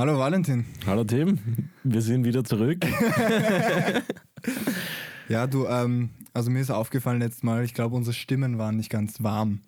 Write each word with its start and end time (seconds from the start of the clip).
Hallo 0.00 0.18
Valentin. 0.18 0.64
Hallo 0.86 1.04
Tim, 1.04 1.38
wir 1.84 2.00
sind 2.00 2.24
wieder 2.24 2.42
zurück. 2.42 2.78
Ja, 5.28 5.46
du, 5.46 5.66
ähm, 5.66 6.08
also 6.32 6.50
mir 6.50 6.60
ist 6.60 6.70
aufgefallen 6.70 7.18
letztes 7.20 7.42
Mal, 7.42 7.62
ich 7.64 7.74
glaube, 7.74 7.94
unsere 7.94 8.14
Stimmen 8.14 8.56
waren 8.56 8.78
nicht 8.78 8.88
ganz 8.88 9.22
warm. 9.22 9.60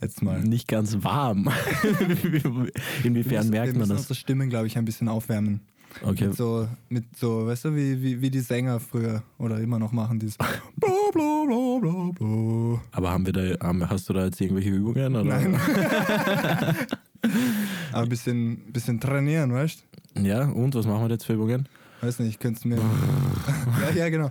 Letztes 0.00 0.22
Mal. 0.22 0.40
Nicht 0.40 0.68
ganz 0.68 1.02
warm. 1.02 1.50
Inwiefern 3.02 3.50
merkt 3.50 3.72
wir 3.72 3.72
man 3.72 3.78
müssen 3.80 3.90
das? 3.90 3.98
unsere 4.02 4.14
Stimmen, 4.14 4.48
glaube 4.50 4.68
ich, 4.68 4.78
ein 4.78 4.84
bisschen 4.84 5.08
aufwärmen. 5.08 5.60
Okay. 6.02 6.28
Mit 6.28 6.36
so, 6.36 6.68
mit 6.88 7.04
so, 7.18 7.46
weißt 7.46 7.64
du, 7.66 7.74
wie, 7.76 8.00
wie, 8.02 8.22
wie 8.22 8.30
die 8.30 8.40
Sänger 8.40 8.78
früher 8.78 9.22
oder 9.38 9.58
immer 9.58 9.78
noch 9.80 9.90
machen, 9.92 10.18
dieses 10.20 10.38
bla 10.76 10.88
bla 11.12 11.44
bla 11.44 11.78
bla 11.80 12.10
bla. 12.12 12.80
Aber 12.92 13.10
haben 13.10 13.26
wir 13.26 13.32
da, 13.34 13.42
haben- 13.66 13.90
hast 13.90 14.08
du 14.08 14.14
da 14.14 14.24
jetzt 14.26 14.40
irgendwelche 14.40 14.70
Übungen? 14.70 15.14
Oder? 15.16 15.24
Nein. 15.24 15.58
Aber 17.92 18.02
ein 18.02 18.08
bisschen, 18.08 18.72
bisschen 18.72 19.00
trainieren, 19.00 19.52
weißt 19.52 19.84
du? 20.14 20.20
Ja, 20.22 20.44
und 20.48 20.74
was 20.74 20.86
machen 20.86 21.02
wir 21.04 21.10
jetzt 21.10 21.24
für 21.24 21.34
Übungen? 21.34 21.68
Weiß 22.00 22.18
nicht, 22.18 22.40
könntest 22.40 22.64
du 22.64 22.68
mir. 22.68 22.76
ja, 23.80 23.90
ja, 23.94 24.08
genau. 24.08 24.30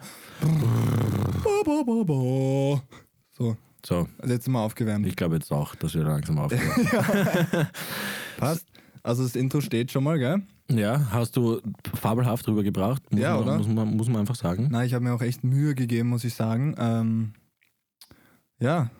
So, 3.37 3.57
So, 3.85 4.07
also 4.19 4.33
jetzt 4.33 4.43
sind 4.45 4.53
wir 4.53 4.59
aufgewärmt. 4.59 5.07
ich 5.07 5.15
glaube 5.15 5.35
jetzt 5.35 5.51
auch, 5.51 5.73
dass 5.75 5.93
wir 5.95 6.03
langsam 6.03 6.37
aufhören. 6.37 7.67
Passt. 8.37 8.67
Also 9.03 9.23
das 9.23 9.35
Intro 9.35 9.61
steht 9.61 9.91
schon 9.91 10.03
mal, 10.03 10.19
gell? 10.19 10.43
ja, 10.71 11.07
hast 11.11 11.35
du 11.35 11.59
fabelhaft 11.95 12.45
drüber 12.45 12.61
gebracht? 12.63 13.01
Muss 13.11 13.19
Ja, 13.21 13.33
man, 13.35 13.43
oder? 13.43 13.57
Muss 13.57 13.67
man, 13.67 13.97
muss 13.97 14.07
man 14.07 14.17
einfach 14.21 14.35
sagen. 14.35 14.67
Nein, 14.71 14.85
ich 14.85 14.93
habe 14.93 15.03
mir 15.03 15.13
auch 15.13 15.21
echt 15.21 15.43
Mühe 15.43 15.73
gegeben, 15.75 16.09
muss 16.09 16.23
ich 16.23 16.33
sagen. 16.35 16.75
Ähm, 16.77 17.33
ja, 18.59 18.91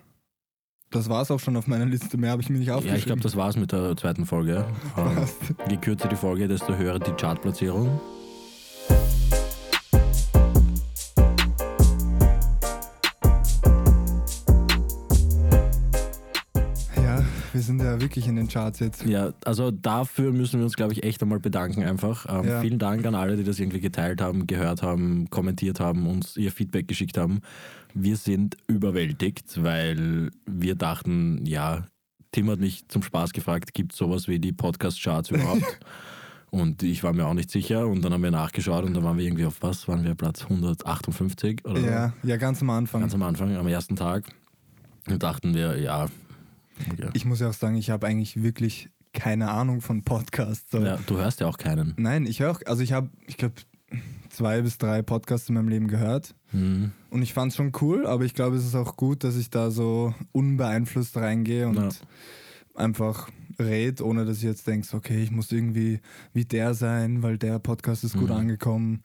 das 0.92 1.08
war 1.08 1.22
es 1.22 1.30
auch 1.30 1.40
schon 1.40 1.56
auf 1.56 1.66
meiner 1.66 1.86
Liste. 1.86 2.16
Mehr 2.16 2.30
habe 2.30 2.42
ich 2.42 2.48
mir 2.50 2.58
nicht 2.58 2.68
Ja, 2.68 2.74
aufgeschrieben. 2.74 2.98
ich 2.98 3.06
glaube, 3.06 3.20
das 3.22 3.36
war's 3.36 3.56
mit 3.56 3.72
der 3.72 3.96
zweiten 3.96 4.26
Folge. 4.26 4.64
Ähm. 4.96 5.26
Je 5.70 5.76
kürzer 5.78 6.08
die 6.08 6.16
Folge, 6.16 6.46
desto 6.48 6.76
höher 6.76 6.98
die 6.98 7.12
Chartplatzierung. 7.12 8.00
Wir 17.52 17.60
sind 17.60 17.80
ja 17.80 18.00
wirklich 18.00 18.26
in 18.26 18.36
den 18.36 18.48
Charts 18.48 18.80
jetzt. 18.80 19.04
Ja, 19.04 19.32
also 19.44 19.70
dafür 19.70 20.32
müssen 20.32 20.58
wir 20.60 20.64
uns, 20.64 20.76
glaube 20.76 20.92
ich, 20.92 21.02
echt 21.02 21.22
einmal 21.22 21.40
bedanken 21.40 21.82
einfach. 21.84 22.26
Ähm, 22.28 22.48
Ja. 22.48 22.60
Vielen 22.60 22.78
Dank 22.78 23.04
an 23.06 23.14
alle, 23.14 23.36
die 23.36 23.44
das 23.44 23.58
irgendwie 23.58 23.80
geteilt 23.80 24.20
haben, 24.20 24.46
gehört 24.46 24.82
haben, 24.82 25.28
kommentiert 25.30 25.80
haben, 25.80 26.06
uns 26.06 26.36
ihr 26.36 26.52
Feedback 26.52 26.88
geschickt 26.88 27.18
haben. 27.18 27.40
Wir 27.94 28.16
sind 28.16 28.56
überwältigt, 28.66 29.62
weil 29.62 30.30
wir 30.46 30.74
dachten, 30.74 31.44
ja, 31.44 31.86
Tim 32.32 32.50
hat 32.50 32.58
mich 32.60 32.88
zum 32.88 33.02
Spaß 33.02 33.32
gefragt, 33.32 33.74
gibt 33.74 33.92
es 33.92 33.98
sowas 33.98 34.28
wie 34.28 34.38
die 34.38 34.52
Podcast-Charts 34.52 35.30
überhaupt? 35.30 35.80
und 36.50 36.82
ich 36.82 37.02
war 37.04 37.12
mir 37.12 37.26
auch 37.26 37.34
nicht 37.34 37.50
sicher 37.50 37.86
und 37.86 38.02
dann 38.02 38.12
haben 38.14 38.22
wir 38.22 38.30
nachgeschaut 38.30 38.84
und 38.84 38.94
dann 38.94 39.04
waren 39.04 39.18
wir 39.18 39.24
irgendwie 39.26 39.44
auf 39.44 39.56
was? 39.60 39.86
Waren 39.88 40.04
wir 40.04 40.14
Platz 40.14 40.42
158 40.44 41.64
oder? 41.66 41.80
Ja, 41.80 42.12
ja, 42.22 42.36
ganz 42.38 42.62
am 42.62 42.70
Anfang. 42.70 43.02
Ganz 43.02 43.14
am 43.14 43.22
Anfang, 43.22 43.54
am 43.54 43.66
ersten 43.66 43.96
Tag. 43.96 44.24
Und 45.08 45.22
dachten 45.22 45.54
wir, 45.54 45.78
ja. 45.78 46.08
Ja. 46.98 47.10
Ich 47.12 47.24
muss 47.24 47.40
ja 47.40 47.48
auch 47.48 47.54
sagen, 47.54 47.76
ich 47.76 47.90
habe 47.90 48.06
eigentlich 48.06 48.42
wirklich 48.42 48.88
keine 49.12 49.50
Ahnung 49.50 49.80
von 49.82 50.02
Podcasts. 50.04 50.70
So. 50.70 50.78
ja 50.80 50.98
du 51.06 51.16
hörst 51.18 51.40
ja 51.40 51.46
auch 51.46 51.58
keinen. 51.58 51.94
Nein, 51.98 52.26
ich 52.26 52.40
höre 52.40 52.50
auch, 52.52 52.60
also 52.66 52.82
ich 52.82 52.92
habe, 52.92 53.10
ich 53.26 53.36
glaube, 53.36 53.54
zwei 54.30 54.62
bis 54.62 54.78
drei 54.78 55.02
Podcasts 55.02 55.48
in 55.50 55.54
meinem 55.54 55.68
Leben 55.68 55.88
gehört. 55.88 56.34
Hm. 56.52 56.92
Und 57.10 57.20
ich 57.22 57.34
fand 57.34 57.52
es 57.52 57.56
schon 57.56 57.72
cool, 57.82 58.06
aber 58.06 58.24
ich 58.24 58.32
glaube, 58.34 58.56
es 58.56 58.64
ist 58.64 58.74
auch 58.74 58.96
gut, 58.96 59.22
dass 59.24 59.36
ich 59.36 59.50
da 59.50 59.70
so 59.70 60.14
unbeeinflusst 60.32 61.16
reingehe 61.16 61.68
und 61.68 61.76
Ja. 61.76 61.88
einfach 62.74 63.28
red, 63.58 64.00
ohne 64.00 64.24
dass 64.24 64.38
ich 64.38 64.44
jetzt 64.44 64.66
denkst, 64.66 64.94
okay, 64.94 65.22
ich 65.22 65.30
muss 65.30 65.52
irgendwie 65.52 66.00
wie 66.32 66.46
der 66.46 66.72
sein, 66.72 67.22
weil 67.22 67.36
der 67.36 67.58
Podcast 67.58 68.02
ist 68.04 68.14
gut 68.14 68.30
Mhm. 68.30 68.36
angekommen. 68.36 69.02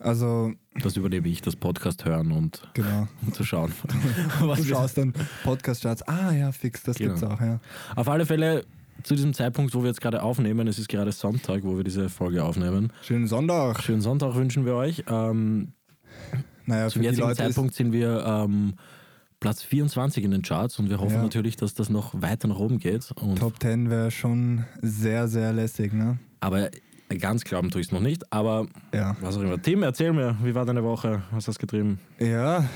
Also, 0.00 0.52
Das 0.82 0.96
übernehme 0.96 1.28
ich, 1.28 1.42
das 1.42 1.56
Podcast 1.56 2.04
hören 2.04 2.30
und 2.32 2.62
genau. 2.74 3.08
zu 3.32 3.44
schauen. 3.44 3.72
Du 4.40 4.64
schaust 4.64 4.98
dann 4.98 5.12
Podcast-Charts, 5.44 6.02
ah 6.08 6.32
ja, 6.32 6.52
fix, 6.52 6.82
das 6.82 6.96
Genau. 6.96 7.14
gibt's 7.14 7.24
auch, 7.24 7.40
ja. 7.40 7.60
Auf 7.96 8.08
alle 8.08 8.24
Fälle 8.26 8.64
zu 9.02 9.14
diesem 9.14 9.32
Zeitpunkt, 9.34 9.74
wo 9.74 9.80
wir 9.82 9.88
jetzt 9.88 10.00
gerade 10.00 10.22
aufnehmen, 10.22 10.66
es 10.68 10.78
ist 10.78 10.88
gerade 10.88 11.12
Sonntag, 11.12 11.62
wo 11.64 11.76
wir 11.76 11.84
diese 11.84 12.08
Folge 12.08 12.44
aufnehmen. 12.44 12.92
Schönen 13.02 13.26
Sonntag. 13.28 13.82
Schönen 13.82 14.00
Sonntag 14.00 14.34
wünschen 14.34 14.64
wir 14.66 14.74
euch. 14.74 15.04
Ähm, 15.08 15.72
Naja, 16.66 16.88
zum 16.88 17.02
jetzigen 17.02 17.34
Zeitpunkt 17.34 17.74
sind 17.74 17.92
wir 17.92 18.24
ähm, 18.26 18.74
Platz 19.40 19.62
24 19.62 20.24
in 20.24 20.32
den 20.32 20.42
Charts 20.42 20.78
und 20.80 20.90
wir 20.90 20.98
hoffen 21.00 21.14
Ja. 21.14 21.22
natürlich, 21.22 21.56
dass 21.56 21.74
das 21.74 21.90
noch 21.90 22.20
weiter 22.20 22.48
nach 22.48 22.58
oben 22.58 22.78
geht. 22.78 23.08
Top 23.38 23.54
10 23.62 23.88
wäre 23.88 24.10
schon 24.10 24.64
sehr, 24.82 25.28
sehr 25.28 25.52
lässig, 25.52 25.92
ne? 25.92 26.18
aber 26.40 26.70
ganz 27.16 27.44
glauben 27.44 27.70
tue 27.70 27.80
ich 27.80 27.86
es 27.88 27.92
noch 27.92 28.00
nicht. 28.00 28.30
Aber 28.32 28.66
Ja. 28.94 29.16
was 29.20 29.36
auch 29.36 29.42
immer. 29.42 29.60
Tim, 29.60 29.82
erzähl 29.82 30.12
mir, 30.12 30.36
wie 30.42 30.54
war 30.54 30.64
deine 30.66 30.84
Woche? 30.84 31.22
Was 31.30 31.48
hast 31.48 31.56
du 31.56 31.60
getrieben? 31.62 31.98
Ja, 32.18 32.68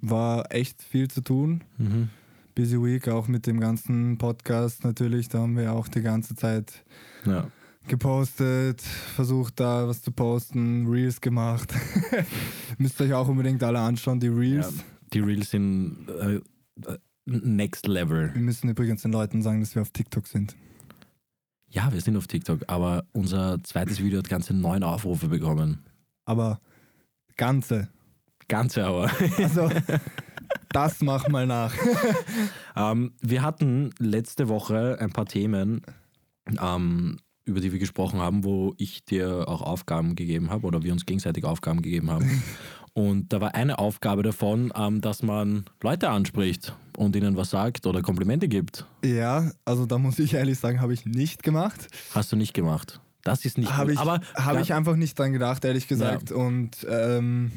war 0.00 0.52
echt 0.52 0.82
viel 0.82 1.08
zu 1.08 1.20
tun. 1.20 1.62
Mhm. 1.78 2.08
Busy 2.54 2.82
Week, 2.82 3.08
auch 3.08 3.28
mit 3.28 3.46
dem 3.46 3.60
ganzen 3.60 4.18
Podcast 4.18 4.84
natürlich. 4.84 5.28
Da 5.28 5.38
haben 5.40 5.56
wir 5.56 5.72
auch 5.72 5.88
die 5.88 6.02
ganze 6.02 6.34
Zeit 6.34 6.84
Ja. 7.24 7.48
gepostet, 7.88 8.80
versucht 8.82 9.60
da 9.60 9.86
was 9.88 10.02
zu 10.02 10.12
posten, 10.12 10.86
Reels 10.86 11.20
gemacht. 11.20 11.72
Müsst 12.78 13.00
ihr 13.00 13.06
euch 13.06 13.12
auch 13.14 13.28
unbedingt 13.28 13.62
alle 13.62 13.78
anschauen, 13.80 14.20
die 14.20 14.28
Reels. 14.28 14.74
Ja, 14.76 14.82
die 15.14 15.20
Reels 15.20 15.50
sind 15.50 16.06
äh, 16.08 16.34
äh, 16.90 16.98
next 17.26 17.86
level. 17.86 18.30
Wir 18.34 18.42
müssen 18.42 18.68
übrigens 18.68 19.02
den 19.02 19.12
Leuten 19.12 19.40
sagen, 19.42 19.60
dass 19.60 19.74
wir 19.74 19.82
auf 19.82 19.90
TikTok 19.90 20.26
sind. 20.26 20.56
Ja, 21.72 21.90
wir 21.90 22.02
sind 22.02 22.18
auf 22.18 22.26
TikTok, 22.26 22.64
aber 22.66 23.06
unser 23.12 23.62
zweites 23.62 23.98
Video 23.98 24.18
hat 24.18 24.28
ganze 24.28 24.52
neun 24.52 24.82
Aufrufe 24.82 25.28
bekommen. 25.28 25.82
Aber 26.26 26.60
ganze. 27.36 27.88
Ganze 28.46 28.84
aber. 28.84 29.10
Also, 29.38 29.70
das 30.68 31.00
mach 31.00 31.28
mal 31.28 31.46
nach. 31.46 31.74
ähm, 32.76 33.12
wir 33.22 33.40
hatten 33.40 33.90
letzte 33.98 34.48
Woche 34.50 34.98
ein 35.00 35.12
paar 35.12 35.24
Themen, 35.24 35.80
ähm, 36.60 37.16
über 37.46 37.60
die 37.60 37.72
wir 37.72 37.78
gesprochen 37.78 38.20
haben, 38.20 38.44
wo 38.44 38.74
ich 38.76 39.06
dir 39.06 39.48
auch 39.48 39.62
Aufgaben 39.62 40.14
gegeben 40.14 40.50
habe 40.50 40.66
oder 40.66 40.82
wir 40.82 40.92
uns 40.92 41.06
gegenseitig 41.06 41.44
Aufgaben 41.44 41.80
gegeben 41.80 42.10
haben. 42.10 42.42
Und 42.94 43.32
da 43.32 43.40
war 43.40 43.54
eine 43.54 43.78
Aufgabe 43.78 44.22
davon, 44.22 44.72
ähm, 44.76 45.00
dass 45.00 45.22
man 45.22 45.64
Leute 45.82 46.10
anspricht 46.10 46.76
und 46.96 47.16
ihnen 47.16 47.36
was 47.36 47.50
sagt 47.50 47.86
oder 47.86 48.02
Komplimente 48.02 48.48
gibt. 48.48 48.86
Ja, 49.02 49.50
also 49.64 49.86
da 49.86 49.98
muss 49.98 50.18
ich 50.18 50.34
ehrlich 50.34 50.58
sagen, 50.58 50.80
habe 50.80 50.92
ich 50.92 51.06
nicht 51.06 51.42
gemacht. 51.42 51.88
Hast 52.14 52.32
du 52.32 52.36
nicht 52.36 52.52
gemacht. 52.52 53.00
Das 53.24 53.44
ist 53.44 53.56
nicht 53.56 53.72
Habe 53.72 53.92
gut. 53.92 53.94
ich, 53.94 54.00
aber 54.00 54.20
habe 54.34 54.56
ja, 54.56 54.62
ich 54.62 54.74
einfach 54.74 54.96
nicht 54.96 55.18
dran 55.18 55.32
gedacht, 55.32 55.64
ehrlich 55.64 55.88
gesagt. 55.88 56.32
Und 56.32 56.86
ähm, 56.88 57.52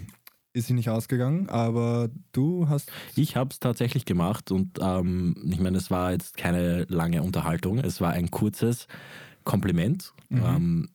ist 0.53 0.67
sie 0.67 0.73
nicht 0.73 0.89
ausgegangen. 0.89 1.49
Aber 1.49 2.09
du 2.31 2.69
hast. 2.69 2.91
Ich 3.15 3.35
habe 3.35 3.49
es 3.51 3.59
tatsächlich 3.59 4.05
gemacht 4.05 4.51
und 4.51 4.79
ähm, 4.79 5.35
ich 5.49 5.59
meine, 5.59 5.77
es 5.77 5.91
war 5.91 6.11
jetzt 6.11 6.37
keine 6.37 6.85
lange 6.87 7.21
Unterhaltung, 7.23 7.79
es 7.79 7.99
war 7.99 8.11
ein 8.11 8.31
kurzes 8.31 8.87
Kompliment. 9.43 10.13
Mhm. 10.29 10.43
Ähm, 10.45 10.89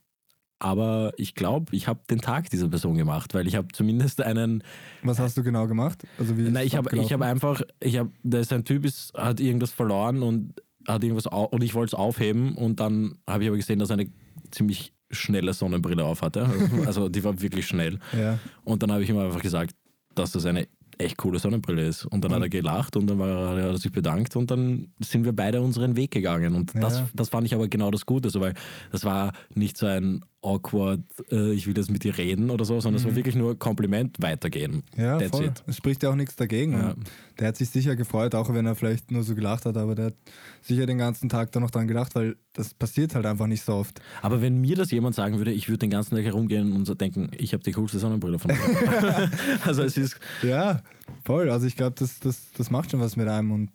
aber 0.61 1.13
ich 1.17 1.35
glaube, 1.35 1.75
ich 1.75 1.89
habe 1.89 2.01
den 2.09 2.21
Tag 2.21 2.51
dieser 2.51 2.69
Person 2.69 2.97
gemacht, 2.97 3.35
weil 3.35 3.47
ich 3.49 3.57
habe 3.57 3.69
zumindest 3.73 4.21
einen. 4.23 4.63
Was 5.03 5.19
hast 5.19 5.37
du 5.37 5.43
genau 5.43 5.67
gemacht? 5.67 6.03
Also 6.19 6.37
wie 6.39 6.43
Nein, 6.43 6.67
ich 6.67 6.77
habe 6.77 6.97
ich 6.97 7.13
hab 7.13 7.23
einfach, 7.23 7.63
ich 7.81 7.99
habe, 7.99 8.11
da 8.23 8.39
ist 8.39 8.53
ein 8.53 8.65
Typ, 8.65 8.85
ist, 8.85 9.13
hat 9.15 9.41
irgendwas 9.41 9.73
verloren 9.73 10.23
und 10.23 10.55
hat 10.87 11.03
irgendwas 11.03 11.27
und 11.27 11.63
ich 11.65 11.75
wollte 11.75 11.91
es 11.91 11.95
aufheben 11.99 12.55
und 12.55 12.79
dann 12.79 13.17
habe 13.27 13.43
ich 13.43 13.49
aber 13.49 13.57
gesehen, 13.57 13.79
dass 13.79 13.91
er 13.91 13.95
eine 13.99 14.11
ziemlich 14.51 14.93
schnelle 15.11 15.53
Sonnenbrille 15.55 16.05
auf 16.05 16.23
hatte. 16.23 16.47
Also 16.87 17.09
die 17.09 17.25
war 17.25 17.41
wirklich 17.41 17.67
schnell. 17.67 17.99
Ja. 18.17 18.39
Und 18.65 18.83
dann 18.83 18.93
habe 18.93 19.03
ich 19.03 19.11
ihm 19.11 19.19
einfach 19.19 19.43
gesagt, 19.43 19.75
dass 20.15 20.33
das 20.33 20.47
eine 20.47 20.69
echt 20.99 21.17
coole 21.17 21.39
Sonnenbrille 21.39 21.87
ist. 21.87 22.05
Und 22.05 22.23
dann 22.25 22.31
Mhm. 22.31 22.35
hat 22.37 22.43
er 22.43 22.49
gelacht 22.51 22.97
und 22.97 23.07
dann 23.09 23.19
war, 23.19 23.51
hat 23.51 23.59
er 23.59 23.79
sich 23.79 23.91
bedankt 23.91 24.37
und 24.37 24.51
dann 24.51 24.93
sind 25.01 25.25
wir 25.25 25.33
beide 25.33 25.61
unseren 25.63 25.97
Weg 25.97 26.11
gegangen. 26.11 26.55
Und 26.55 26.73
das, 26.75 26.99
Ja. 26.99 27.09
das 27.15 27.29
fand 27.31 27.47
ich 27.47 27.55
aber 27.55 27.69
genau 27.69 27.91
das 27.91 28.05
Gute, 28.07 28.29
so, 28.31 28.41
weil 28.41 28.55
das 28.93 29.05
war 29.05 29.33
nicht 29.55 29.79
so 29.79 29.87
ein 29.87 30.25
awkward, 30.43 31.01
äh, 31.31 31.53
ich 31.53 31.67
will 31.67 31.77
jetzt 31.77 31.91
mit 31.91 32.03
dir 32.05 32.17
reden 32.17 32.51
oder 32.51 32.65
so, 32.65 32.81
sondern 32.81 33.01
es 33.01 33.07
war 33.07 33.15
wirklich 33.15 33.35
nur 33.35 33.59
Kompliment 33.59 34.17
weitergehen. 34.21 34.83
Mhm. 34.97 35.03
Ja, 35.03 35.19
That's 35.19 35.31
voll. 35.37 35.47
it. 35.47 35.63
Es 35.67 35.77
spricht 35.77 36.03
ja 36.03 36.11
auch 36.11 36.15
nichts 36.15 36.37
dagegen. 36.37 36.73
Ja. 36.73 36.95
Der 37.39 37.49
hat 37.49 37.57
sich 37.57 37.69
sicher 37.71 37.97
gefreut, 37.97 38.35
auch 38.35 38.53
wenn 38.53 38.67
er 38.67 38.75
vielleicht 38.75 39.11
nur 39.11 39.23
so 39.23 39.35
gelacht 39.35 39.67
hat, 39.67 39.77
aber 39.77 39.95
der 39.95 40.07
hat 40.07 40.15
sicher 40.63 40.87
den 40.87 40.99
ganzen 40.99 41.29
Tag 41.29 41.53
da 41.53 41.61
noch 41.61 41.71
dran 41.71 41.89
gedacht, 41.89 42.15
weil 42.15 42.37
das 42.53 42.75
passiert 42.75 43.15
halt 43.15 43.27
einfach 43.27 43.47
nicht 43.47 43.65
so 43.65 43.75
oft. 43.75 44.01
Aber 44.23 44.41
wenn 44.41 44.61
mir 44.61 44.77
das 44.77 44.91
jemand 44.91 45.15
sagen 45.15 45.39
würde, 45.39 45.53
ich 45.53 45.69
würde 45.69 45.79
den 45.79 45.91
ganzen 45.91 46.17
Tag 46.17 46.25
herumgehen 46.25 46.73
und 46.73 46.87
so 46.87 46.95
denken, 46.95 47.31
ich 47.37 47.53
habe 47.53 47.63
die 47.63 47.73
coolste 47.73 47.99
Sonnenbrille 47.99 48.39
von 48.39 48.51
dir. 48.51 49.31
also 49.65 49.83
es 49.83 49.97
ist, 49.97 50.19
Ja, 50.43 50.83
voll. 51.25 51.51
Also 51.51 51.67
ich 51.67 51.77
glaube, 51.77 51.97
das, 51.99 52.19
das, 52.21 52.51
das 52.57 52.71
macht 52.71 52.91
schon 52.91 53.01
was 53.01 53.17
mit 53.17 53.29
einem 53.29 53.53
und 53.53 53.71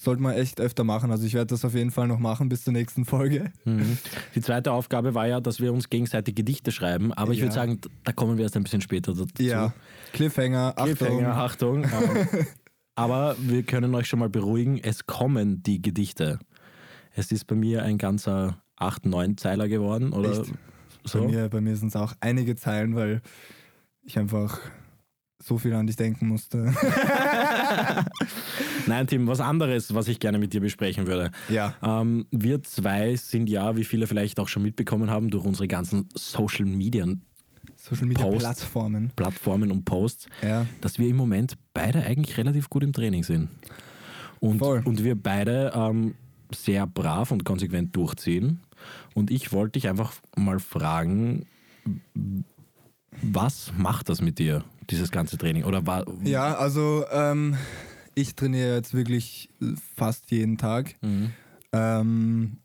sollte 0.00 0.22
man 0.22 0.34
echt 0.34 0.60
öfter 0.60 0.84
machen. 0.84 1.10
Also 1.10 1.24
ich 1.26 1.34
werde 1.34 1.46
das 1.48 1.64
auf 1.64 1.74
jeden 1.74 1.90
Fall 1.90 2.06
noch 2.08 2.18
machen 2.18 2.48
bis 2.48 2.64
zur 2.64 2.72
nächsten 2.72 3.04
Folge. 3.04 3.52
Mhm. 3.64 3.98
Die 4.34 4.40
zweite 4.40 4.72
Aufgabe 4.72 5.14
war 5.14 5.26
ja, 5.26 5.40
dass 5.40 5.60
wir 5.60 5.72
uns 5.72 5.88
gegenseitig 5.90 6.34
Gedichte 6.34 6.72
schreiben, 6.72 7.12
aber 7.12 7.32
ich 7.32 7.38
Ja. 7.38 7.44
würde 7.46 7.54
sagen, 7.54 7.80
da 8.04 8.12
kommen 8.12 8.36
wir 8.36 8.44
erst 8.44 8.56
ein 8.56 8.62
bisschen 8.64 8.80
später 8.80 9.12
dazu. 9.14 9.28
Ja, 9.42 9.72
Cliffhanger, 10.12 10.74
Cliffhanger, 10.76 11.36
Achtung. 11.36 11.84
Achtung. 11.84 12.26
aber 12.94 13.36
wir 13.40 13.62
können 13.62 13.94
euch 13.94 14.06
schon 14.06 14.18
mal 14.18 14.28
beruhigen, 14.28 14.78
es 14.82 15.06
kommen 15.06 15.62
die 15.62 15.80
Gedichte. 15.82 16.38
Es 17.14 17.32
ist 17.32 17.46
bei 17.46 17.54
mir 17.56 17.82
ein 17.82 17.98
ganzer 17.98 18.62
acht, 18.76 19.04
neun 19.06 19.36
Zeiler 19.36 19.68
geworden 19.68 20.12
oder 20.12 20.30
Echt? 20.30 20.52
so. 21.04 21.20
Bei 21.20 21.26
mir, 21.26 21.48
bei 21.48 21.60
mir 21.60 21.74
sind 21.76 21.88
es 21.88 21.96
auch 21.96 22.12
einige 22.20 22.54
Zeilen, 22.54 22.94
weil 22.94 23.22
ich 24.02 24.18
einfach 24.18 24.60
so 25.40 25.56
viel 25.58 25.72
an 25.74 25.86
dich 25.86 25.96
denken 25.96 26.28
musste. 26.28 26.74
Nein, 28.86 29.06
Tim, 29.06 29.26
was 29.26 29.40
anderes, 29.40 29.94
was 29.94 30.08
ich 30.08 30.18
gerne 30.20 30.38
mit 30.38 30.52
dir 30.52 30.60
besprechen 30.60 31.06
würde. 31.06 31.30
ja. 31.48 31.74
Ähm, 31.82 32.26
wir 32.30 32.62
zwei 32.62 33.16
sind 33.16 33.48
ja, 33.48 33.76
wie 33.76 33.84
viele 33.84 34.06
vielleicht 34.06 34.40
auch 34.40 34.48
schon 34.48 34.62
mitbekommen 34.62 35.10
haben, 35.10 35.30
durch 35.30 35.44
unsere 35.44 35.68
ganzen 35.68 36.08
Social 36.14 36.64
Media 36.66 37.06
Social 37.76 38.06
Media 38.06 38.24
Posts. 38.24 38.40
Plattformen. 38.44 39.12
Plattformen 39.14 39.70
und 39.70 39.84
Posts, 39.84 40.26
Ja. 40.42 40.66
dass 40.80 40.98
wir 40.98 41.08
im 41.08 41.16
Moment 41.16 41.54
beide 41.72 42.02
eigentlich 42.04 42.36
relativ 42.36 42.68
gut 42.68 42.82
im 42.82 42.92
Training 42.92 43.22
sind. 43.22 43.48
Und, 44.40 44.58
Voll. 44.58 44.82
und 44.84 45.02
wir 45.04 45.14
beide 45.20 45.72
ähm, 45.74 46.14
sehr 46.52 46.86
brav 46.86 47.30
und 47.30 47.44
konsequent 47.44 47.94
durchziehen. 47.94 48.60
Und 49.14 49.30
ich 49.30 49.52
wollte 49.52 49.72
dich 49.72 49.88
einfach 49.88 50.12
mal 50.36 50.58
fragen, 50.60 51.46
was 53.22 53.72
macht 53.76 54.08
das 54.08 54.20
mit 54.20 54.38
dir, 54.38 54.64
dieses 54.90 55.10
ganze 55.10 55.36
Training? 55.38 55.64
Oder 55.64 55.86
war, 55.86 56.04
Ja, 56.24 56.56
also 56.56 57.04
ähm, 57.12 57.56
ich 58.14 58.34
trainiere 58.34 58.74
jetzt 58.76 58.94
wirklich 58.94 59.50
fast 59.96 60.30
jeden 60.30 60.58
Tag. 60.58 60.94
Mhm. 61.02 61.32
Ähm, 61.72 62.58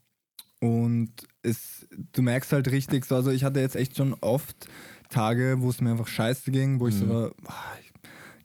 und 0.60 1.12
es, 1.42 1.88
du 2.14 2.22
merkst 2.22 2.54
halt 2.54 2.72
richtig 2.72 3.06
so, 3.06 3.16
also 3.16 3.32
ich 3.32 3.44
hatte 3.44 3.60
jetzt 3.60 3.76
echt 3.76 3.98
schon 3.98 4.16
oft 4.22 4.68
Tage, 5.10 5.58
wo 5.60 5.70
es 5.70 5.82
mir 5.82 5.92
einfach 5.92 6.08
scheiße 6.08 6.52
ging, 6.52 6.80
wo 6.80 6.88
ich 6.88 6.96
so 6.96 7.06
Mhm. 7.06 7.10
war, 7.10 7.32
ah, 7.48 7.54
ich 7.82 7.92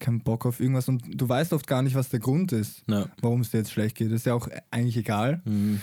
keinen 0.00 0.20
Bock 0.20 0.46
auf 0.46 0.60
irgendwas 0.60 0.88
und 0.88 1.02
du 1.08 1.28
weißt 1.28 1.52
oft 1.52 1.66
gar 1.66 1.82
nicht, 1.82 1.94
was 1.96 2.08
der 2.08 2.20
Grund 2.20 2.52
ist, 2.52 2.82
Ja. 2.86 3.06
warum 3.20 3.40
es 3.40 3.50
dir 3.50 3.58
jetzt 3.58 3.72
schlecht 3.72 3.96
geht. 3.96 4.12
ist 4.12 4.26
ja 4.26 4.34
auch 4.34 4.48
eigentlich 4.70 4.96
egal. 4.96 5.40
Mhm. 5.44 5.80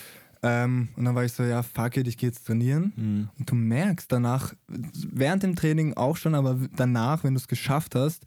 Ähm, 0.47 0.89
und 0.95 1.06
dann 1.06 1.15
war 1.15 1.25
ich 1.25 1.33
so, 1.33 1.42
ja, 1.44 1.63
fuck 1.63 1.97
it, 1.97 2.07
ich 2.07 2.18
gehe 2.18 2.30
jetzt 2.30 2.45
trainieren. 2.45 2.94
Mhm. 2.95 3.30
Und 3.39 3.50
du 3.50 3.56
merkst 3.56 4.12
danach, 4.12 4.53
während 4.68 5.42
dem 5.42 5.56
Training 5.56 5.95
auch 5.95 6.18
schon, 6.18 6.36
aber 6.36 6.59
danach, 6.75 7.24
wenn 7.24 7.33
du 7.33 7.39
es 7.39 7.47
geschafft 7.47 7.95
hast, 7.95 8.24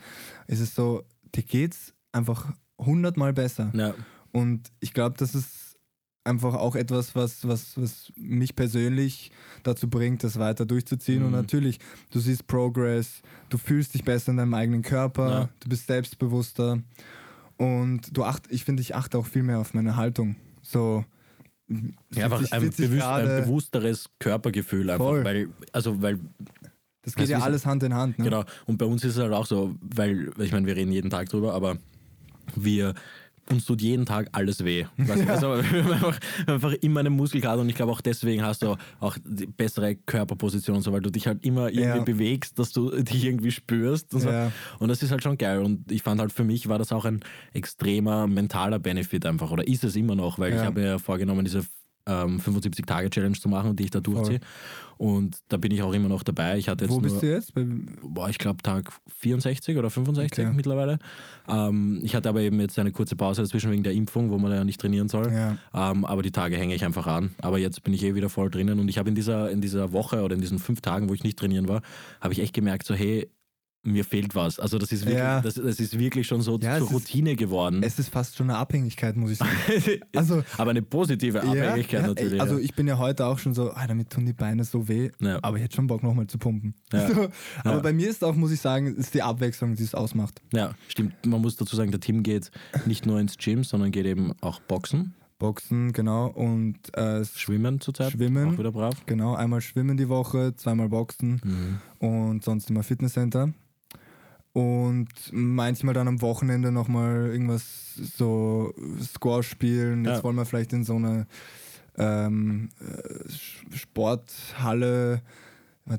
ist 0.49 0.59
es 0.61 0.75
so, 0.75 1.05
dir 1.35 1.45
geht's 1.45 1.95
einfach 2.11 2.53
hundertmal 2.77 3.33
besser. 3.33 3.71
Ja. 3.73 3.95
Und 4.33 4.69
ich 4.81 4.93
glaube, 4.95 5.15
das 5.17 5.37
ist 5.37 5.77
einfach 6.25 6.55
auch 6.55 6.75
etwas, 6.75 7.15
was, 7.15 7.47
was, 7.47 7.81
was 7.81 8.13
mich 8.17 8.57
persönlich 8.57 9.31
dazu 9.63 9.89
bringt, 9.89 10.25
das 10.25 10.39
weiter 10.41 10.67
durchzuziehen. 10.67 11.23
Und 11.23 11.31
Mhm. 11.31 11.37
natürlich, 11.37 11.79
du 12.11 12.19
siehst 12.19 12.47
Progress, 12.49 13.23
du 13.49 13.59
fühlst 13.59 13.95
dich 13.95 14.03
besser 14.05 14.33
in 14.33 14.39
deinem 14.39 14.55
eigenen 14.55 14.83
Körper, 14.83 15.31
Ja. 15.31 15.49
du 15.61 15.69
bist 15.69 15.87
selbstbewusster. 15.87 16.81
Und 17.57 18.17
du 18.17 18.25
acht, 18.25 18.43
ich 18.51 18.65
finde, 18.65 18.81
ich 18.83 18.95
achte 18.95 19.19
auch 19.19 19.27
viel 19.27 19.43
mehr 19.45 19.59
auf 19.61 19.73
meine 19.75 19.97
Haltung. 19.97 20.37
So, 20.63 21.05
Ja, 22.15 22.25
einfach 22.25 22.51
ein, 22.51 22.71
bewusst, 22.71 23.03
ein 23.03 23.45
bewussteres 23.45 24.11
Körpergefühl 24.19 24.89
einfach, 24.89 25.05
Voll. 25.05 25.25
weil 25.25 25.49
also 25.73 26.01
weil 26.01 26.19
das 27.03 27.15
geht 27.15 27.29
du, 27.29 27.33
ja 27.33 27.41
alles 27.41 27.67
Hand 27.67 27.83
in 27.83 27.95
Hand. 27.95 28.19
Ne? 28.19 28.25
genau 28.25 28.45
und 28.67 28.79
bei 28.79 28.87
uns 28.87 29.05
ist 29.05 29.17
es 29.17 29.23
halt 29.23 29.33
auch 29.33 29.47
so, 29.47 29.75
weil 29.83 30.31
ich 30.39 30.53
meine, 30.53 30.67
wir 30.67 30.77
reden 30.77 30.93
jeden 30.93 31.11
Tag 31.11 31.29
drüber, 31.29 31.53
aber 31.53 31.77
wir 32.55 32.95
uns 33.51 33.65
tut 33.65 33.81
jeden 33.83 34.05
Tag 34.07 34.29
alles 34.33 34.65
weh. 34.65 34.85
Weißt 34.97 35.23
du? 35.25 35.29
Also 35.31 35.47
wir 35.73 35.85
haben 35.85 35.93
einfach, 35.93 36.21
einfach 36.47 36.73
immer 36.75 37.01
eine 37.01 37.11
Muskelkater 37.11 37.61
und 37.61 37.69
ich 37.69 37.75
glaube 37.75 37.93
auch 37.93 38.01
deswegen 38.01 38.43
hast 38.43 38.63
du 38.63 38.77
auch 39.01 39.17
die 39.25 39.47
bessere 39.47 39.97
Körperposition 39.97 40.77
und 40.77 40.83
so, 40.83 40.93
weil 40.93 41.01
du 41.01 41.11
dich 41.11 41.27
halt 41.27 41.45
immer 41.45 41.69
irgendwie 41.69 41.99
Ja. 41.99 42.03
bewegst, 42.03 42.59
dass 42.59 42.73
du 42.73 42.91
dich 43.03 43.25
irgendwie 43.25 43.51
spürst 43.51 44.15
und 44.15 44.21
so. 44.21 44.29
Ja. 44.31 44.53
Und 44.79 44.89
das 44.89 45.03
ist 45.03 45.11
halt 45.11 45.23
schon 45.23 45.39
geil. 45.39 45.61
Und 45.63 45.91
ich 45.91 46.03
fand 46.03 46.21
halt 46.21 46.33
für 46.33 46.45
mich 46.45 46.69
war 46.69 46.79
das 46.79 46.93
auch 46.93 47.05
ein 47.05 47.21
extremer 47.53 48.27
mentaler 48.27 48.79
Benefit 48.79 49.25
einfach. 49.27 49.51
Oder 49.51 49.67
ist 49.67 49.85
es 49.85 49.97
immer 49.97 50.15
noch, 50.15 50.39
weil 50.39 50.51
Ja. 50.53 50.57
ich 50.61 50.63
habe 50.67 50.81
mir 50.81 50.87
ja 50.87 50.99
vorgenommen, 50.99 51.45
diese 51.45 51.65
ähm, 52.09 52.41
75-Tage-Challenge 52.41 53.39
zu 53.39 53.49
machen, 53.49 53.77
die 53.77 53.85
ich 53.85 53.91
da 53.91 54.01
durchziehe. 54.01 54.41
Und 54.97 55.39
da 55.49 55.59
bin 55.59 55.71
ich 55.71 55.81
auch 55.83 55.93
immer 55.93 56.09
noch 56.09 56.25
dabei. 56.25 56.59
Ich 56.59 56.69
hatte 56.69 56.85
jetzt 56.85 56.91
Wo 56.91 57.01
nur, 57.01 57.03
bist 57.03 57.23
du 57.23 57.27
jetzt? 57.31 57.53
Boah, 58.03 58.29
ich 58.29 58.39
glaube 58.39 58.63
Tag 58.65 58.91
64 59.19 59.77
oder 59.79 59.91
65 59.91 60.47
Okay. 60.47 60.53
mittlerweile. 60.57 60.99
Ähm, 61.49 62.01
ich 62.03 62.17
hatte 62.17 62.29
aber 62.29 62.41
eben 62.41 62.59
jetzt 62.61 62.77
eine 62.81 62.91
kurze 62.91 63.15
Pause 63.15 63.43
dazwischen 63.43 63.71
wegen 63.71 63.85
der 63.85 63.93
Impfung, 63.93 64.31
wo 64.31 64.39
man 64.39 64.51
ja 64.51 64.65
nicht 64.65 64.81
trainieren 64.81 65.09
soll. 65.09 65.33
ja. 65.33 65.57
Ähm, 65.73 66.05
aber 66.05 66.23
die 66.23 66.33
Tage 66.33 66.57
hänge 66.57 66.75
ich 66.75 66.85
einfach 66.85 67.07
an. 67.07 67.31
Aber 67.43 67.59
jetzt 67.59 67.85
bin 67.85 67.95
ich 67.95 68.03
eh 68.03 68.17
wieder 68.17 68.29
voll 68.29 68.51
drinnen 68.51 68.81
und 68.81 68.89
ich 68.89 68.99
habe 68.99 69.09
in 69.09 69.15
dieser, 69.15 69.51
in 69.53 69.61
dieser 69.61 69.93
Woche 69.93 70.23
oder 70.23 70.35
in 70.35 70.41
diesen 70.41 70.59
fünf 70.59 70.81
Tagen, 70.81 71.09
wo 71.09 71.15
ich 71.15 71.23
nicht 71.23 71.39
trainieren 71.39 71.69
war, 71.69 71.83
habe 72.21 72.33
ich 72.33 72.41
echt 72.41 72.55
gemerkt, 72.55 72.85
so 72.85 72.95
hey, 72.95 73.29
mir 73.85 74.05
fehlt 74.05 74.35
was. 74.35 74.59
Also 74.59 74.77
das 74.77 74.91
ist 74.93 75.03
wirklich, 75.07 75.19
Ja. 75.19 75.41
das, 75.41 75.55
das 75.55 75.79
ist 75.81 75.99
wirklich 75.99 76.27
schon 76.27 76.43
so 76.43 76.59
Ja, 76.59 76.77
zur 76.79 76.87
es 76.89 76.93
ist- 76.93 76.93
Routine 76.95 77.37
geworden. 77.37 77.83
Es 77.83 77.99
ist 77.99 78.09
fast 78.11 78.37
schon 78.37 78.51
eine 78.51 78.59
Abhängigkeit, 78.59 79.17
muss 79.17 79.31
ich 79.31 79.39
sagen. 79.39 79.51
Also, 80.15 80.43
aber 80.59 80.71
eine 80.71 80.83
positive 80.83 81.41
Abhängigkeit 81.43 82.03
ja, 82.03 82.07
natürlich. 82.09 82.41
Also 82.41 82.59
ich 82.59 82.75
bin 82.75 82.87
ja 82.89 82.99
heute 82.99 83.25
auch 83.27 83.39
schon 83.39 83.55
so, 83.55 83.71
ah, 83.73 83.87
damit 83.87 84.11
tun 84.11 84.27
die 84.27 84.33
Beine 84.33 84.65
so 84.65 84.89
weh, 84.89 85.11
aber 85.43 85.57
ich 85.57 85.63
hätte 85.63 85.77
schon 85.77 85.87
Bock 85.87 86.03
nochmal 86.03 86.27
zu 86.27 86.39
pumpen. 86.39 86.75
So, 86.93 87.29
aber 87.65 87.81
bei 87.81 87.93
mir 87.93 88.09
ist 88.11 88.23
auch, 88.25 88.35
muss 88.35 88.51
ich 88.51 88.61
sagen, 88.61 88.95
ist 88.97 89.15
die 89.15 89.23
Abwechslung, 89.23 89.77
die 89.77 89.85
es 89.85 89.95
ausmacht. 89.95 90.43
ja, 90.53 90.73
stimmt. 90.89 91.15
Man 91.25 91.41
muss 91.41 91.57
dazu 91.57 91.77
sagen, 91.77 91.91
der 91.91 92.01
Tim 92.01 92.23
geht 92.23 92.51
nicht 92.85 93.07
nur 93.07 93.19
ins 93.21 93.39
Gym, 93.39 93.65
sondern 93.65 93.91
geht 93.93 94.07
eben 94.07 94.33
auch 94.41 94.61
Boxen, 94.61 95.15
Boxen, 95.39 95.93
genau, 95.93 96.27
und 96.27 96.77
äh, 96.97 97.25
Schwimmen 97.25 97.81
zurzeit. 97.81 98.11
Schwimmen. 98.13 98.55
Auch 98.55 98.59
wieder 98.59 98.73
brav. 98.73 99.07
genau, 99.07 99.35
einmal 99.37 99.61
schwimmen 99.61 99.97
die 99.97 100.09
Woche, 100.09 100.55
zweimal 100.57 100.89
Boxen 100.89 101.41
Mhm. 101.45 101.79
und 102.09 102.45
sonst 102.45 102.69
immer 102.71 102.83
Fitnesscenter. 102.83 103.53
Und 104.59 105.09
manchmal 105.31 105.95
dann 105.95 106.09
am 106.09 106.21
Wochenende 106.21 106.73
nochmal 106.73 107.29
irgendwas 107.31 107.95
so 107.95 108.75
Squash 109.01 109.49
spielen. 109.49 110.05
Jetzt 110.05 110.17
Ja. 110.19 110.25
wollen 110.25 110.35
wir 110.37 110.45
vielleicht 110.47 110.73
in 110.73 110.83
so 110.83 110.97
eine 110.97 111.27
ähm, 111.97 112.71
äh, 112.81 113.77
Sporthalle. 113.77 115.23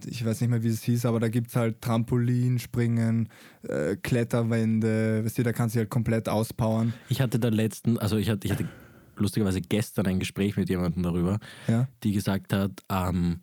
Ich 0.07 0.23
weiß 0.23 0.41
nicht 0.41 0.49
mehr, 0.49 0.61
wie 0.61 0.67
es 0.67 0.83
hieß, 0.83 1.05
aber 1.05 1.19
da 1.19 1.29
gibt 1.29 1.47
es 1.49 1.55
halt 1.55 1.81
Trampolin, 1.81 2.59
Springen, 2.59 3.29
äh, 3.63 3.95
Kletterwände. 3.95 5.23
Weißt 5.25 5.37
du, 5.37 5.43
da 5.43 5.51
kannst 5.53 5.75
du 5.75 5.79
halt 5.79 5.89
komplett 5.89 6.27
auspowern. 6.29 6.93
Ich 7.09 7.21
hatte 7.21 7.39
da 7.39 7.47
letzten, 7.49 7.97
also 7.97 8.17
ich 8.17 8.29
hatte, 8.29 8.45
ich 8.45 8.51
hatte 8.51 8.67
lustigerweise 9.15 9.61
gestern 9.61 10.05
ein 10.05 10.19
Gespräch 10.19 10.57
mit 10.57 10.69
jemandem 10.69 11.01
darüber, 11.03 11.39
Ja. 11.67 11.87
die 12.03 12.11
gesagt 12.11 12.53
hat, 12.53 12.71
ähm, 12.89 13.39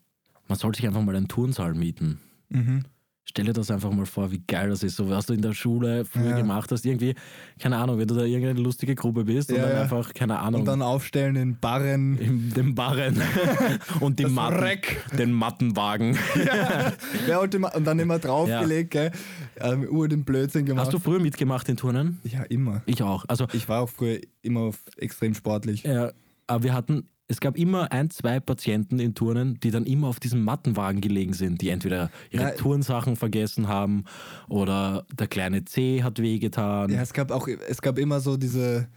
man 0.46 0.58
soll 0.58 0.74
sich 0.74 0.86
einfach 0.86 1.02
mal 1.02 1.16
einen 1.16 1.26
Turnsaal 1.28 1.74
mieten. 1.74 2.20
Mhm. 2.50 2.84
Stell 3.28 3.44
dir 3.46 3.52
das 3.52 3.70
einfach 3.72 3.90
mal 3.90 4.06
vor, 4.06 4.30
wie 4.30 4.38
geil 4.46 4.70
das 4.70 4.84
ist, 4.84 4.96
so 4.96 5.10
was 5.10 5.26
du 5.26 5.34
in 5.34 5.42
der 5.42 5.52
Schule 5.52 6.04
früher 6.04 6.30
Ja. 6.30 6.36
gemacht 6.36 6.70
hast. 6.70 6.86
Irgendwie, 6.86 7.14
keine 7.58 7.76
Ahnung, 7.76 7.98
wenn 7.98 8.06
du 8.06 8.14
da 8.14 8.22
irgendeine 8.22 8.60
lustige 8.60 8.94
Gruppe 8.94 9.24
bist 9.24 9.50
und 9.50 9.56
Ja, 9.58 9.64
dann 9.66 9.72
ja. 9.76 9.82
einfach, 9.82 10.14
keine 10.14 10.38
Ahnung, 10.38 10.60
Und 10.60 10.66
dann 10.66 10.80
aufstellen 10.80 11.34
in 11.34 11.58
Barren. 11.58 12.16
in 12.18 12.54
den 12.54 12.74
Barren 12.76 13.20
und 14.00 14.20
die 14.20 14.22
Das 14.22 14.32
Matten, 14.32 14.58
Reck. 14.60 15.04
den 15.18 15.32
Mattenwagen. 15.32 16.16
Ma- 17.58 17.68
und 17.74 17.84
dann 17.84 17.98
immer 17.98 18.18
draufgelegt, 18.18 18.90
gell? 18.92 19.10
Ähm, 19.58 19.88
Uhr 19.90 20.08
den 20.08 20.24
Blödsinn 20.24 20.64
gemacht. 20.66 20.86
Hast 20.86 20.94
du 20.94 20.98
früher 20.98 21.18
mitgemacht 21.20 21.68
in 21.68 21.76
Turnen? 21.76 22.20
ja, 22.24 22.42
immer. 22.44 22.82
Ich 22.86 23.02
auch. 23.02 23.24
Also, 23.28 23.46
Ich 23.52 23.68
war 23.68 23.80
auch 23.82 23.88
früher 23.88 24.20
immer 24.42 24.70
extrem 24.98 25.34
sportlich. 25.34 25.82
ja, 25.82 26.12
aber 26.46 26.62
wir 26.62 26.74
hatten, 26.74 27.08
es 27.28 27.40
gab 27.40 27.58
immer 27.58 27.90
ein, 27.92 28.10
zwei 28.10 28.38
Patienten 28.40 28.98
in 29.00 29.14
Turnen, 29.14 29.58
die 29.60 29.70
dann 29.70 29.84
immer 29.84 30.06
auf 30.08 30.20
diesem 30.20 30.44
Mattenwagen 30.44 31.00
gelegen 31.00 31.32
sind, 31.32 31.60
die 31.60 31.70
entweder 31.70 32.10
ihre 32.30 32.44
Ja. 32.44 32.50
Turnsachen 32.52 33.16
vergessen 33.16 33.66
haben 33.68 34.04
oder 34.48 35.04
der 35.12 35.26
kleine 35.26 35.64
C 35.64 36.02
hat 36.02 36.20
wehgetan. 36.20 36.90
Ja, 36.90 37.02
es 37.02 37.12
gab 37.12 37.30
auch, 37.32 37.48
es 37.48 37.82
gab 37.82 37.98
immer 37.98 38.20
so 38.20 38.36
diese 38.36 38.88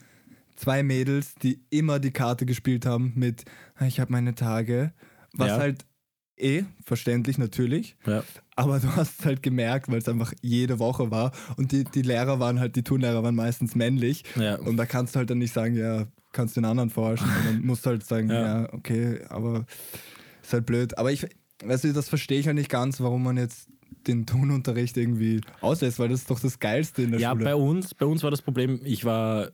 zwei 0.56 0.84
Mädels, 0.84 1.34
die 1.36 1.62
immer 1.70 2.00
die 2.00 2.12
Karte 2.12 2.46
gespielt 2.46 2.86
haben 2.86 3.14
mit, 3.16 3.46
"Ah, 3.76 3.86
ich 3.86 4.00
habe 4.00 4.12
meine 4.12 4.36
Tage, 4.36 4.94
was 5.34 5.48
Ja. 5.50 5.58
halt 5.58 5.86
eh 6.38 6.64
verständlich 6.86 7.38
natürlich, 7.38 7.98
Ja. 8.06 8.24
aber 8.56 8.80
du 8.80 8.96
hast 8.96 9.20
es 9.22 9.26
halt 9.26 9.42
gemerkt, 9.44 9.90
weil 9.90 9.98
es 9.98 10.08
einfach 10.08 10.34
jede 10.42 10.78
Woche 10.80 11.12
war 11.12 11.32
und 11.58 11.72
die, 11.72 11.84
die 11.84 12.02
Lehrer 12.04 12.40
waren 12.40 12.60
halt, 12.60 12.76
die 12.76 12.84
Turnlehrer 12.84 13.24
waren 13.24 13.36
meistens 13.36 13.76
männlich 13.76 14.24
Ja. 14.36 14.56
und 14.60 14.78
da 14.78 14.86
kannst 14.86 15.16
du 15.16 15.20
halt 15.20 15.30
dann 15.30 15.40
nicht 15.40 15.54
sagen, 15.54 15.76
ja, 15.76 16.06
kannst 16.32 16.56
den 16.58 16.66
anderen 16.66 16.90
forschen, 16.90 17.28
sondern 17.44 17.66
musst 17.66 17.86
halt 17.86 18.04
sagen, 18.06 18.30
Ja. 18.30 18.62
ja. 18.64 18.74
okay, 18.74 19.22
aber 19.30 19.66
ist 20.42 20.54
halt 20.54 20.66
blöd. 20.66 20.98
Aber 20.98 21.12
ich, 21.12 21.26
weißt 21.64 21.86
du, 21.86 21.94
das 21.94 22.10
verstehe 22.10 22.40
ich 22.40 22.48
halt 22.48 22.56
nicht 22.58 22.70
ganz, 22.70 23.00
warum 23.02 23.24
man 23.24 23.38
jetzt 23.38 23.68
den 24.08 24.26
Turnunterricht 24.26 24.96
irgendwie 24.98 25.42
auslässt, 25.62 26.00
weil 26.00 26.10
das 26.10 26.22
ist 26.22 26.30
doch 26.30 26.40
das 26.40 26.60
Geilste 26.60 27.02
in 27.04 27.12
der 27.12 27.20
Ja, 27.20 27.32
Schule. 27.32 27.44
bei 27.46 27.56
uns, 27.56 27.94
bei 27.94 28.06
uns 28.06 28.24
war 28.24 28.32
das 28.32 28.42
Problem, 28.42 28.80
ich 28.84 29.04
war, 29.04 29.50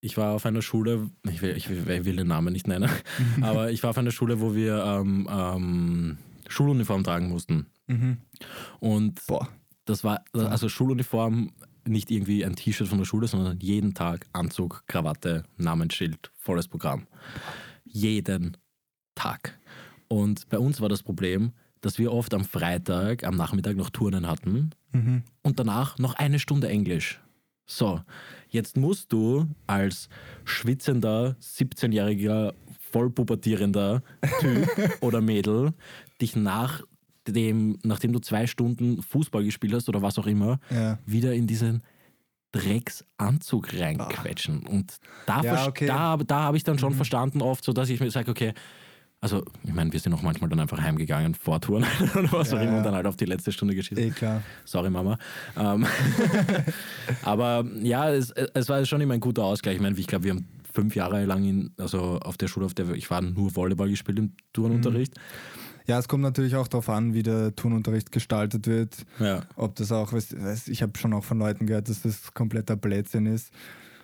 ich 0.00 0.16
war 0.16 0.34
auf 0.34 0.46
einer 0.46 0.62
Schule, 0.62 1.10
ich 1.28 1.42
will, 1.42 1.56
ich 1.56 1.68
will, 1.68 1.88
ich 1.90 2.04
will 2.04 2.16
den 2.16 2.28
Namen 2.28 2.52
nicht 2.52 2.66
nennen, 2.68 2.88
aber 3.40 3.70
ich 3.70 3.82
war 3.82 3.90
auf 3.90 3.98
einer 3.98 4.10
Schule, 4.12 4.40
wo 4.40 4.54
wir 4.54 4.82
ähm, 4.84 5.28
ähm, 5.30 6.18
Schuluniform 6.48 7.04
tragen 7.04 7.28
mussten. 7.28 7.66
Mhm. 7.88 8.18
Und 8.80 9.20
Boah. 9.26 9.48
das 9.84 10.04
war, 10.04 10.24
also 10.32 10.68
Schuluniform, 10.68 11.50
nicht 11.88 12.10
irgendwie 12.10 12.44
ein 12.44 12.56
T-Shirt 12.56 12.88
von 12.88 12.98
der 12.98 13.04
Schule, 13.04 13.26
sondern 13.28 13.58
jeden 13.60 13.94
Tag 13.94 14.26
Anzug, 14.32 14.84
Krawatte, 14.86 15.44
Namensschild, 15.56 16.30
volles 16.36 16.68
Programm. 16.68 17.06
Jeden 17.84 18.56
Tag. 19.14 19.58
Und 20.08 20.48
bei 20.48 20.58
uns 20.58 20.80
war 20.80 20.88
das 20.88 21.02
Problem, 21.02 21.52
dass 21.80 21.98
wir 21.98 22.12
oft 22.12 22.34
am 22.34 22.44
Freitag, 22.44 23.24
am 23.24 23.36
Nachmittag 23.36 23.76
noch 23.76 23.90
Turnen 23.90 24.26
hatten 24.26 24.70
Mhm. 24.92 25.22
und 25.42 25.58
danach 25.58 25.98
noch 25.98 26.14
eine 26.14 26.38
Stunde 26.38 26.68
Englisch. 26.68 27.20
So, 27.66 28.00
jetzt 28.48 28.78
musst 28.78 29.12
du 29.12 29.46
als 29.66 30.08
schwitzender 30.44 31.36
17-jähriger 31.42 32.54
voll 32.90 33.10
pubertierender 33.10 34.02
Typ 34.40 34.66
oder 35.02 35.20
Mädel 35.20 35.74
dich 36.22 36.34
nach 36.36 36.82
dem, 37.32 37.78
nachdem 37.84 38.12
du 38.12 38.18
zwei 38.20 38.46
Stunden 38.46 39.02
Fußball 39.02 39.44
gespielt 39.44 39.74
hast 39.74 39.88
oder 39.88 40.02
was 40.02 40.18
auch 40.18 40.26
immer, 40.26 40.58
Ja. 40.70 40.98
wieder 41.06 41.34
in 41.34 41.46
diesen 41.46 41.82
Drecksanzug 42.52 43.74
reinquetschen. 43.78 44.66
Und 44.66 44.98
da, 45.26 45.42
Ja, 45.42 45.66
okay. 45.66 45.86
da, 45.86 46.16
da 46.16 46.42
habe 46.44 46.56
ich 46.56 46.64
dann 46.64 46.78
schon 46.78 46.94
verstanden 46.94 47.42
oft, 47.42 47.64
so 47.64 47.72
dass 47.72 47.88
ich 47.90 48.00
mir 48.00 48.10
sage, 48.10 48.30
okay, 48.30 48.52
also 49.20 49.44
ich 49.64 49.72
meine, 49.74 49.92
wir 49.92 49.98
sind 50.00 50.12
auch 50.14 50.22
manchmal 50.22 50.48
dann 50.48 50.60
einfach 50.60 50.80
heimgegangen 50.80 51.34
vor 51.34 51.60
Touren 51.60 51.84
oder 52.14 52.32
was 52.32 52.52
auch 52.52 52.56
Ja, 52.58 52.62
immer 52.62 52.70
und 52.72 52.76
ja. 52.78 52.82
dann 52.84 52.94
halt 52.94 53.06
auf 53.06 53.16
die 53.16 53.24
letzte 53.24 53.50
Stunde 53.52 53.74
geschissen. 53.74 54.02
Eh 54.04 54.10
klar. 54.10 54.42
Sorry, 54.64 54.90
Mama. 54.90 55.18
Ähm, 55.56 55.84
aber 57.22 57.64
ja, 57.82 58.10
es, 58.10 58.30
es 58.30 58.68
war 58.68 58.84
schon 58.86 59.00
immer 59.00 59.14
ein 59.14 59.20
guter 59.20 59.44
Ausgleich. 59.44 59.76
Ich 59.76 59.82
meine, 59.82 59.98
ich 59.98 60.06
glaube, 60.06 60.24
wir 60.24 60.30
haben 60.32 60.46
fünf 60.72 60.94
Jahre 60.94 61.24
lang 61.24 61.44
in, 61.44 61.72
also 61.78 62.18
auf 62.20 62.36
der 62.36 62.46
Schule, 62.48 62.66
auf 62.66 62.74
der 62.74 62.88
ich 62.90 63.10
war, 63.10 63.20
nur 63.20 63.54
Volleyball 63.56 63.88
gespielt 63.88 64.18
im 64.18 64.32
Turnunterricht. 64.52 65.14
Ja, 65.88 65.98
es 65.98 66.06
kommt 66.06 66.22
natürlich 66.22 66.54
auch 66.56 66.68
darauf 66.68 66.88
an, 66.90 67.14
wie 67.14 67.22
der 67.22 67.56
Turnunterricht 67.56 68.12
gestaltet 68.12 68.66
wird. 68.66 68.94
Ja, 69.18 69.40
Ob 69.56 69.74
das 69.76 69.90
auch, 69.90 70.12
ich 70.12 70.82
habe 70.82 70.98
schon 70.98 71.12
auch 71.14 71.24
von 71.24 71.38
Leuten 71.38 71.66
gehört, 71.66 71.88
dass 71.88 72.02
das 72.02 72.34
kompletter 72.34 72.76
Blödsinn 72.76 73.24
ist. 73.26 73.50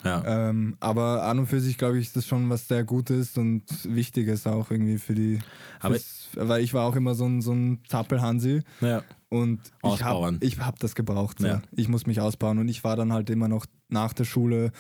ja. 0.03 0.49
Ähm, 0.49 0.77
aber 0.81 1.25
an 1.25 1.41
und 1.41 1.47
für 1.47 1.61
sich, 1.61 1.77
glaube 1.77 1.99
ich, 1.99 2.07
ist 2.07 2.17
das 2.17 2.27
schon 2.27 2.49
was 2.49 2.69
sehr 2.69 2.85
Gutes 2.85 3.37
und 3.37 3.65
Wichtiges 3.85 4.47
auch 4.47 4.71
irgendwie 4.71 4.99
für 4.99 5.15
die. 5.15 5.39
Aber- 5.81 5.99
weil 6.37 6.65
ich 6.65 6.75
war 6.75 6.85
auch 6.87 6.97
immer 6.97 7.15
so 7.15 7.27
ein, 7.27 7.43
so 7.43 7.53
ein 7.53 7.81
Zappelhansi 7.89 8.63
ja. 8.81 9.03
und 9.29 9.61
ich 9.85 10.03
habe 10.03 10.37
ich 10.41 10.59
hab 10.59 10.79
das 10.81 10.95
gebraucht. 10.97 11.39
So. 11.39 11.47
Ja. 11.47 11.63
Ich 11.77 11.89
muss 11.89 12.07
mich 12.07 12.21
ausbauen 12.21 12.59
und 12.59 12.69
ich 12.69 12.83
war 12.83 12.97
dann 12.97 13.13
halt 13.13 13.31
immer 13.31 13.47
noch 13.47 13.67
nach 13.89 14.13
der 14.15 14.25
Schule, 14.25 14.73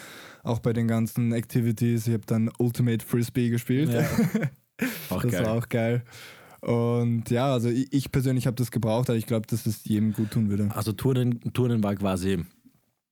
auch 0.42 0.58
bei 0.58 0.72
den 0.72 0.88
ganzen 0.88 1.32
Activities. 1.32 2.06
Ich 2.08 2.14
habe 2.14 2.26
dann 2.26 2.50
Ultimate 2.58 3.04
Frisbee 3.06 3.50
gespielt. 3.50 3.90
ja. 3.92 4.04
Auch 5.10 5.22
das 5.22 5.30
geil. 5.30 5.46
war 5.46 5.52
auch 5.52 5.68
geil. 5.68 6.02
Und 6.66 7.28
ja, 7.30 7.52
also 7.52 7.68
ich, 7.68 7.92
ich 7.92 8.10
persönlich 8.10 8.46
habe 8.46 8.56
das 8.56 8.70
gebraucht, 8.70 9.10
aber 9.10 9.18
ich 9.18 9.26
glaube, 9.26 9.46
dass 9.46 9.66
es 9.66 9.84
jedem 9.84 10.12
gut 10.12 10.30
tun 10.30 10.48
würde. 10.48 10.70
Also 10.74 10.92
Turnen, 10.92 11.40
Turnen 11.52 11.82
war 11.82 11.94
quasi 11.94 12.44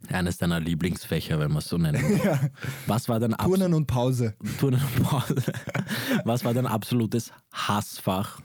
eines 0.09 0.39
deiner 0.39 0.59
Lieblingsfächer, 0.59 1.39
wenn 1.39 1.51
man 1.51 1.59
es 1.59 1.69
so 1.69 1.77
nennt. 1.79 1.99
Ja. 2.25 2.41
Was 2.87 3.09
war 3.09 3.21
dein 3.21 3.35
Abs- 3.35 3.45
Turnen 3.49 3.75
und 3.75 3.87
Pause. 3.87 4.35
Turnen 4.59 4.81
und 4.81 5.03
Pause. 5.05 5.37
Was 6.25 6.45
war 6.45 6.55
dein 6.55 6.67
absolutes 6.67 7.31
Hassfach? 7.53 8.41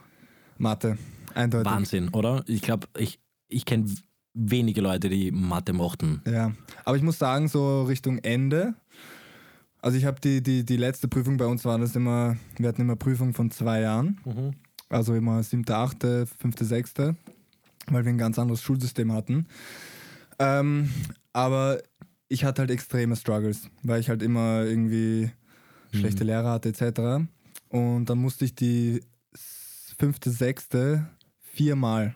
Mathe. 0.57 0.97
Eindeutig. 1.33 1.71
Wahnsinn, 1.71 2.09
oder? 2.09 2.43
Ich 2.47 2.61
glaube, 2.61 2.87
ich, 2.97 3.19
ich 3.47 3.65
kenne 3.65 3.85
wenige 4.33 4.81
Leute, 4.81 5.09
die 5.09 5.31
Mathe 5.31 5.73
mochten. 5.73 6.21
Ja, 6.27 6.51
aber 6.85 6.97
ich 6.97 7.03
muss 7.03 7.17
sagen, 7.17 7.47
so 7.47 7.83
Richtung 7.83 8.17
Ende, 8.19 8.75
also 9.81 9.97
ich 9.97 10.05
habe 10.05 10.19
die, 10.19 10.41
die, 10.43 10.65
die 10.65 10.77
letzte 10.77 11.07
Prüfung 11.07 11.37
bei 11.37 11.45
uns 11.45 11.63
war 11.65 11.77
das 11.79 11.95
immer, 11.95 12.37
wir 12.57 12.67
hatten 12.67 12.81
immer 12.81 12.95
Prüfung 12.95 13.33
von 13.33 13.49
zwei 13.51 13.81
Jahren, 13.81 14.19
also 14.89 15.15
immer 15.15 15.43
siebte, 15.43 15.75
achte, 15.75 16.25
fünfte, 16.25 16.65
sechste, 16.65 17.15
weil 17.87 18.05
wir 18.05 18.11
ein 18.11 18.17
ganz 18.17 18.39
anderes 18.39 18.61
Schulsystem 18.61 19.11
hatten. 19.11 19.47
Ähm, 20.39 20.89
aber 21.33 21.81
ich 22.29 22.43
hatte 22.43 22.61
halt 22.61 22.71
extreme 22.71 23.15
Struggles, 23.15 23.69
weil 23.83 23.99
ich 23.99 24.09
halt 24.09 24.21
immer 24.21 24.63
irgendwie 24.63 25.31
schlechte 25.93 26.23
Lehrer 26.23 26.51
hatte 26.51 26.69
etc. 26.69 27.27
Und 27.69 28.05
dann 28.05 28.17
musste 28.17 28.45
ich 28.45 28.55
die 28.55 29.01
fünfte, 29.97 30.29
sechste 30.29 31.07
viermal 31.39 32.13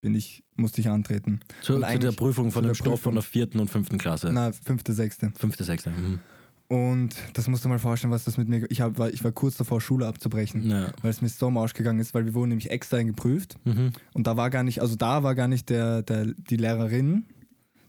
bin 0.00 0.14
ich, 0.14 0.44
musste 0.54 0.80
ich 0.80 0.88
antreten. 0.88 1.40
Zu, 1.62 1.80
zu 1.80 1.98
der 1.98 2.12
Prüfung 2.12 2.52
von 2.52 2.62
dem 2.62 2.68
der 2.68 2.74
Stoff 2.74 3.00
von 3.00 3.14
der 3.14 3.22
vierten 3.22 3.58
und 3.58 3.68
fünften 3.70 3.98
Klasse. 3.98 4.30
Na, 4.32 4.52
fünfte, 4.52 4.92
sechste. 4.92 5.32
Fünfte, 5.36 5.64
sechste. 5.64 5.90
Mhm. 5.90 6.20
Und 6.68 7.14
das 7.34 7.46
musst 7.46 7.64
du 7.64 7.68
mal 7.68 7.78
vorstellen, 7.78 8.12
was 8.12 8.24
das 8.24 8.38
mit 8.38 8.48
mir. 8.48 8.66
Ich, 8.70 8.80
hab, 8.80 8.98
war, 8.98 9.08
ich 9.10 9.22
war 9.22 9.30
kurz 9.30 9.56
davor, 9.56 9.80
Schule 9.80 10.06
abzubrechen, 10.06 10.68
Ja. 10.68 10.92
weil 11.00 11.10
es 11.10 11.22
mir 11.22 11.28
so 11.28 11.46
am 11.46 11.56
Arsch 11.58 11.74
gegangen 11.74 12.00
ist, 12.00 12.12
weil 12.12 12.24
wir 12.24 12.34
wurden 12.34 12.48
nämlich 12.48 12.70
extern 12.70 13.06
geprüft. 13.06 13.56
Mhm. 13.64 13.92
Und 14.14 14.26
da 14.26 14.36
war 14.36 14.50
gar 14.50 14.64
nicht, 14.64 14.80
also 14.80 14.96
da 14.96 15.22
war 15.22 15.34
gar 15.36 15.46
nicht 15.48 15.70
der, 15.70 16.02
der, 16.02 16.26
die 16.26 16.56
Lehrerin 16.56 17.26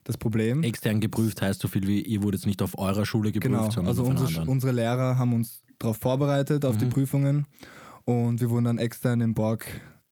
das 0.03 0.17
Problem. 0.17 0.62
Extern 0.63 1.00
geprüft 1.01 1.41
heißt 1.41 1.60
so 1.60 1.67
viel 1.67 1.88
wie, 1.88 2.01
ihr 2.01 2.22
wurdet 2.24 2.46
nicht 2.46 2.62
auf 2.62 2.77
eurer 2.77 3.05
Schule 3.05 3.31
geprüft, 3.31 3.51
genau. 3.51 3.63
sondern 3.72 3.88
Also 3.88 4.03
auf 4.03 4.10
unsere, 4.10 4.27
anderen. 4.29 4.48
unsere 4.48 4.72
Lehrer 4.74 5.17
haben 5.17 5.34
uns 5.34 5.63
darauf 5.79 5.98
vorbereitet, 5.98 6.63
auf 6.63 6.77
die 6.77 6.86
Mhm. 6.86 6.89
Prüfungen. 6.91 7.46
Und 8.05 8.39
wir 8.41 8.50
wurden 8.51 8.65
dann 8.65 8.77
extern 8.77 9.22
im 9.22 9.34
Borg 9.34 9.65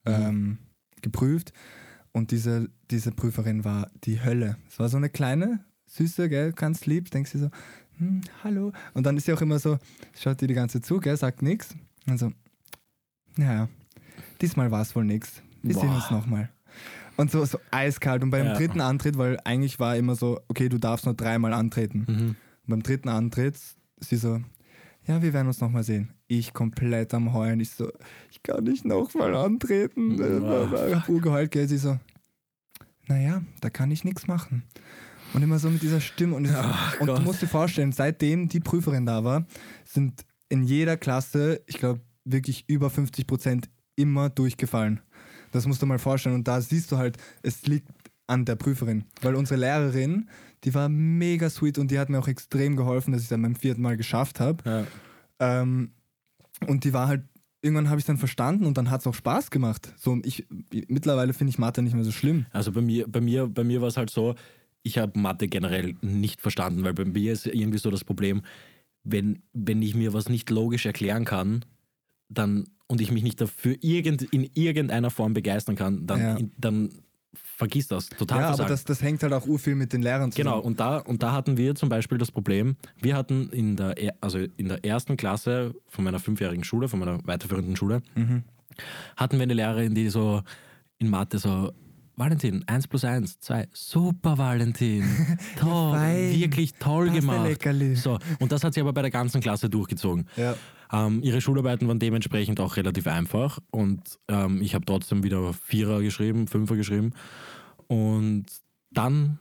Mhm. 0.08 0.14
ähm, 0.14 0.58
geprüft. 1.02 1.54
Und 2.12 2.32
diese, 2.32 2.70
diese 2.92 3.12
Prüferin 3.12 3.64
war 3.64 3.90
die 4.06 4.24
Hölle. 4.24 4.58
Es 4.70 4.80
war 4.80 4.90
so 4.90 4.98
eine 4.98 5.10
kleine, 5.10 5.64
süße, 5.88 6.30
gell, 6.30 6.52
ganz 6.54 6.86
lieb. 6.86 7.12
Denkst 7.12 7.32
du 7.34 7.38
so, 7.40 7.50
hm, 7.98 8.22
hallo. 8.44 8.72
Und 8.94 9.06
dann 9.06 9.18
ist 9.18 9.26
sie 9.26 9.34
auch 9.34 9.42
immer 9.42 9.60
so, 9.60 9.78
schaut 10.20 10.42
dir 10.42 10.48
die 10.48 10.54
ganze 10.54 10.82
zu, 10.82 11.00
gell, 11.00 11.18
sagt 11.18 11.42
nichts. 11.42 11.76
Und 12.08 12.18
so, 12.20 12.32
naja, 13.38 13.70
diesmal 14.42 14.72
war 14.72 14.82
es 14.82 14.96
wohl 14.96 15.06
nichts. 15.06 15.42
Wir 15.62 15.74
sehen 15.76 15.90
uns 15.90 16.12
nochmal. 16.12 16.50
Und 17.18 17.32
so, 17.32 17.44
so 17.46 17.60
eiskalt. 17.72 18.24
Und 18.24 18.30
beim 18.30 18.46
Ja. 18.48 18.54
dritten 18.56 18.82
Antritt, 18.82 19.18
weil 19.18 19.40
eigentlich 19.46 19.80
war 19.80 19.96
immer 19.96 20.16
so, 20.16 20.40
okay, 20.48 20.70
du 20.70 20.78
darfst 20.78 21.06
nur 21.06 21.16
dreimal 21.16 21.54
antreten. 21.54 22.06
Mhm. 22.08 22.28
Und 22.30 22.68
beim 22.68 22.84
dritten 22.84 23.10
Antritt, 23.10 23.58
sie 24.00 24.18
so, 24.18 24.42
ja, 25.08 25.22
wir 25.22 25.34
werden 25.34 25.48
uns 25.48 25.62
nochmal 25.62 25.84
sehen. 25.84 26.10
Ich 26.28 26.54
komplett 26.54 27.14
am 27.14 27.34
Heulen. 27.34 27.60
Ich 27.60 27.72
so, 27.72 27.90
ich 28.32 28.42
kann 28.44 28.64
nicht 28.64 28.86
nochmal 28.86 29.36
antreten. 29.36 30.14
Ich 30.98 31.08
urgeheult, 31.10 31.52
gell. 31.52 31.68
Sie 31.68 31.78
so, 31.78 31.98
naja, 33.08 33.44
da 33.62 33.70
kann 33.70 33.92
ich 33.92 34.04
nichts 34.04 34.28
machen. 34.28 34.64
Und 35.36 35.44
immer 35.44 35.60
so 35.60 35.70
mit 35.70 35.82
dieser 35.82 36.00
Stimme. 36.00 36.36
Und, 36.36 36.50
Ach 36.54 37.00
und 37.00 37.08
du 37.08 37.20
musst 37.20 37.42
dir 37.42 37.48
vorstellen, 37.48 37.92
seitdem 37.92 38.48
die 38.48 38.62
Prüferin 38.62 39.06
da 39.06 39.24
war, 39.24 39.46
sind 39.84 40.26
in 40.50 40.64
jeder 40.64 40.96
Klasse, 40.96 41.62
ich 41.68 41.78
glaube, 41.78 42.00
wirklich 42.24 42.64
über 42.68 42.90
50 42.90 43.28
Prozent 43.28 43.70
immer 43.96 44.30
durchgefallen. 44.30 45.02
Das 45.52 45.68
musst 45.68 45.82
du 45.82 45.86
mal 45.86 46.00
vorstellen. 46.00 46.36
Und 46.36 46.48
da 46.48 46.62
siehst 46.62 46.92
du 46.92 46.98
halt, 46.98 47.18
es 47.44 47.66
liegt 47.68 47.90
an 48.28 48.46
der 48.46 48.56
Prüferin. 48.56 49.06
Weil 49.22 49.36
unsere 49.36 49.60
Lehrerin, 49.60 50.30
die 50.64 50.74
war 50.74 50.90
mega 50.90 51.50
sweet 51.50 51.78
und 51.78 51.92
die 51.92 52.00
hat 52.00 52.10
mir 52.10 52.20
auch 52.20 52.28
extrem 52.28 52.76
geholfen, 52.76 53.12
dass 53.12 53.22
ich 53.22 53.26
es 53.26 53.30
dann 53.30 53.42
beim 53.42 53.56
vierten 53.56 53.82
Mal 53.82 53.98
geschafft 53.98 54.40
habe. 54.40 54.64
Ja. 55.40 55.62
Ähm, 55.62 55.92
und 56.68 56.84
die 56.86 56.94
war 56.94 57.08
halt, 57.08 57.24
irgendwann 57.62 57.90
habe 57.90 58.00
ich 58.00 58.04
es 58.04 58.08
dann 58.08 58.18
verstanden 58.18 58.66
und 58.66 58.78
dann 58.78 58.90
hat 58.90 59.02
es 59.02 59.08
auch 59.08 59.14
Spaß 59.14 59.52
gemacht. 59.52 59.94
So, 59.98 60.18
ich, 60.24 60.48
mittlerweile 60.88 61.34
finde 61.34 61.52
ich 61.52 61.60
Mathe 61.60 61.82
nicht 61.82 61.94
mehr 61.94 62.04
so 62.04 62.12
schlimm. 62.12 62.46
Also 62.52 62.72
bei 62.72 62.82
mir, 62.82 63.08
bei 63.08 63.22
mir, 63.22 63.48
bei 63.48 63.64
mir 63.64 63.82
war 63.82 63.90
es 63.90 63.98
halt 63.98 64.10
so, 64.10 64.36
ich 64.86 64.98
habe 65.00 65.20
Mathe 65.20 65.48
generell 65.48 65.96
nicht 66.02 66.42
verstanden, 66.42 66.84
weil 66.84 66.94
bei 66.94 67.06
mir 67.06 67.34
ist 67.34 67.48
irgendwie 67.48 67.80
so 67.80 67.90
das 67.90 68.04
Problem, 68.04 68.44
wenn, 69.04 69.42
wenn 69.54 69.82
ich 69.82 69.96
mir 69.96 70.14
was 70.14 70.30
nicht 70.30 70.50
logisch 70.50 70.86
erklären 70.86 71.26
kann, 71.26 71.66
dann 72.30 72.66
und 72.88 73.02
ich 73.02 73.12
mich 73.12 73.24
nicht 73.24 73.42
dafür 73.42 73.76
irgend, 73.82 74.22
in 74.22 74.48
irgendeiner 74.54 75.10
Form 75.10 75.34
begeistern 75.34 75.76
kann, 75.76 76.06
dann, 76.06 76.20
Ja. 76.20 76.38
dann 76.60 76.90
vergiss 77.34 77.88
das. 77.88 78.10
Total 78.10 78.42
ja, 78.42 78.50
aber 78.50 78.66
das, 78.66 78.84
das 78.84 79.02
hängt 79.02 79.24
halt 79.24 79.34
auch 79.34 79.48
urviel 79.48 79.74
mit 79.76 79.92
den 79.92 80.04
Lehrern 80.04 80.32
zusammen. 80.32 80.52
Genau, 80.56 80.60
und 80.66 80.80
da, 80.80 81.00
und 81.00 81.24
da 81.24 81.32
hatten 81.32 81.58
wir 81.58 81.74
zum 81.74 81.90
Beispiel 81.90 82.18
das 82.20 82.32
Problem, 82.32 82.76
wir 83.02 83.16
hatten 83.16 83.50
in 83.50 83.76
der, 83.76 83.98
er- 83.98 84.16
also 84.22 84.38
in 84.38 84.68
der 84.70 84.86
ersten 84.86 85.18
Klasse 85.18 85.74
von 85.88 86.04
meiner 86.06 86.20
fünfjährigen 86.20 86.64
Schule, 86.64 86.88
von 86.88 87.00
meiner 87.00 87.20
weiterführenden 87.26 87.76
Schule, 87.76 88.02
Mhm. 88.16 88.44
hatten 89.18 89.38
wir 89.38 89.44
eine 89.44 89.54
Lehrerin, 89.56 89.96
die 89.96 90.10
so 90.10 90.44
in 91.00 91.10
Mathe 91.10 91.40
so, 91.40 91.72
Valentin, 92.18 92.64
1 92.68 92.88
plus 92.88 93.04
1, 93.04 93.40
2, 93.40 93.68
super 93.74 94.38
Valentin, 94.38 95.04
toll, 95.60 96.32
wirklich 96.32 96.74
toll 96.76 97.08
Passt, 97.08 97.20
gemacht. 97.20 97.98
So, 97.98 98.18
und 98.40 98.52
das 98.52 98.64
hat 98.64 98.74
sie 98.74 98.82
aber 98.82 98.94
bei 98.94 99.02
der 99.02 99.12
ganzen 99.12 99.42
Klasse 99.42 99.70
durchgezogen. 99.70 100.28
Ja. 100.38 100.56
Ähm, 100.94 101.22
ihre 101.24 101.42
Schularbeiten 101.42 101.88
waren 101.88 102.00
dementsprechend 102.00 102.60
auch 102.60 102.78
relativ 102.78 103.08
einfach 103.08 103.60
und 103.72 104.02
ähm, 104.28 104.62
ich 104.62 104.76
habe 104.76 104.86
trotzdem 104.86 105.24
wieder 105.24 105.54
Vierer 105.54 106.02
geschrieben, 106.02 106.48
Fünfer 106.48 106.76
geschrieben. 106.76 107.12
Und 107.88 108.46
dann, 108.92 109.40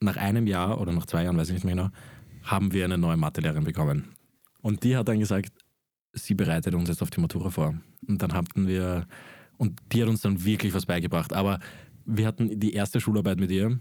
nach 0.00 0.16
einem 0.16 0.46
Jahr 0.46 0.80
oder 0.80 0.92
nach 0.92 1.06
zwei 1.06 1.24
Jahren, 1.24 1.36
weiß 1.36 1.48
ich 1.48 1.54
nicht 1.54 1.64
mehr 1.64 1.74
genau, 1.74 1.88
haben 2.42 2.72
wir 2.72 2.84
eine 2.84 2.98
neue 2.98 3.16
Mathelehrerin 3.16 3.64
bekommen. 3.64 4.14
Und 4.60 4.82
die 4.82 4.96
hat 4.96 5.08
dann 5.08 5.20
gesagt, 5.20 5.52
sie 6.12 6.34
bereitet 6.34 6.74
uns 6.74 6.88
jetzt 6.88 7.02
auf 7.02 7.10
die 7.10 7.20
Matura 7.20 7.50
vor. 7.50 7.74
Und 8.06 8.22
dann 8.22 8.32
hatten 8.32 8.66
wir, 8.66 9.06
und 9.56 9.78
die 9.92 10.02
hat 10.02 10.08
uns 10.08 10.22
dann 10.22 10.44
wirklich 10.44 10.74
was 10.74 10.86
beigebracht. 10.86 11.32
Aber 11.32 11.60
wir 12.08 12.26
hatten 12.26 12.58
die 12.58 12.72
erste 12.72 13.00
Schularbeit 13.00 13.38
mit 13.38 13.50
ihr 13.50 13.78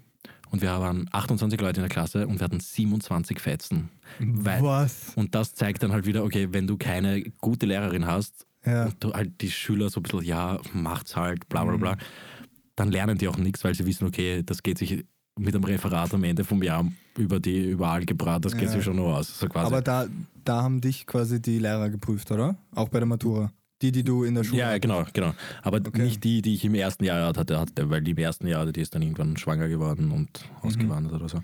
und 0.52 0.62
wir 0.62 0.70
waren 0.70 1.08
28 1.12 1.60
Leute 1.60 1.80
in 1.82 1.84
der 1.88 1.90
Klasse 1.90 2.28
und 2.28 2.40
wir 2.40 2.44
hatten 2.46 2.60
27 2.60 3.40
Fetzen. 3.40 3.90
Weil, 4.20 4.62
Was? 4.64 5.14
und 5.16 5.34
das 5.36 5.54
zeigt 5.56 5.82
dann 5.84 5.92
halt 5.92 6.06
wieder, 6.06 6.24
okay, 6.24 6.50
wenn 6.52 6.68
du 6.68 6.78
keine 6.78 7.22
gute 7.42 7.66
Lehrerin 7.66 8.06
hast 8.06 8.46
Ja. 8.66 8.86
und 8.86 9.04
du 9.04 9.14
halt 9.14 9.42
die 9.42 9.52
Schüler 9.52 9.90
so 9.90 10.00
ein 10.00 10.04
bisschen, 10.04 10.22
ja, 10.24 10.60
macht's 10.74 11.16
halt, 11.16 11.48
bla 11.50 11.64
bla 11.66 11.78
bla, 11.78 11.98
dann 12.76 12.92
lernen 12.92 13.18
die 13.18 13.28
auch 13.28 13.38
nichts, 13.38 13.64
weil 13.64 13.74
sie 13.76 13.86
wissen, 13.86 14.06
okay, 14.08 14.44
das 14.46 14.62
geht 14.62 14.78
sich 14.78 15.04
mit 15.40 15.54
dem 15.54 15.64
Referat 15.64 16.14
am 16.14 16.24
Ende 16.24 16.44
vom 16.44 16.64
Jahr 16.64 16.86
über 17.18 17.40
die 17.40 17.70
über 17.70 17.90
Algebra, 17.90 18.40
das 18.40 18.54
geht 18.54 18.64
Ja. 18.64 18.72
sich 18.72 18.84
schon 18.84 18.96
nur 18.98 19.16
aus. 19.18 19.40
So. 19.40 19.48
Aber 19.54 19.82
da, 19.82 20.08
da 20.44 20.64
haben 20.64 20.82
dich 20.82 21.06
quasi 21.06 21.42
die 21.42 21.60
Lehrer 21.60 21.90
geprüft, 21.90 22.32
oder? 22.32 22.58
Auch 22.76 22.90
bei 22.90 23.00
der 23.00 23.08
Matura. 23.08 23.52
Die, 23.82 23.92
die 23.92 24.04
du 24.04 24.24
in 24.24 24.34
der 24.36 24.44
Schule. 24.44 24.62
ja, 24.62 24.72
ja, 24.72 24.78
genau, 24.80 25.06
genau. 25.14 25.34
Aber 25.62 25.78
Okay. 25.78 26.04
nicht 26.04 26.24
die, 26.24 26.42
die 26.42 26.56
ich 26.56 26.66
im 26.66 26.74
ersten 26.76 27.04
Jahr 27.04 27.36
hatte, 27.36 27.60
hatte, 27.60 27.90
weil 27.90 28.02
die 28.02 28.12
im 28.12 28.18
ersten 28.18 28.48
Jahr, 28.48 28.66
die 28.72 28.82
ist 28.82 28.96
dann 28.96 29.02
irgendwann 29.04 29.38
schwanger 29.38 29.68
geworden 29.70 30.12
und 30.12 30.30
Mhm. 30.64 30.68
ausgewandert 30.68 31.14
oder 31.14 31.30
so. 31.30 31.40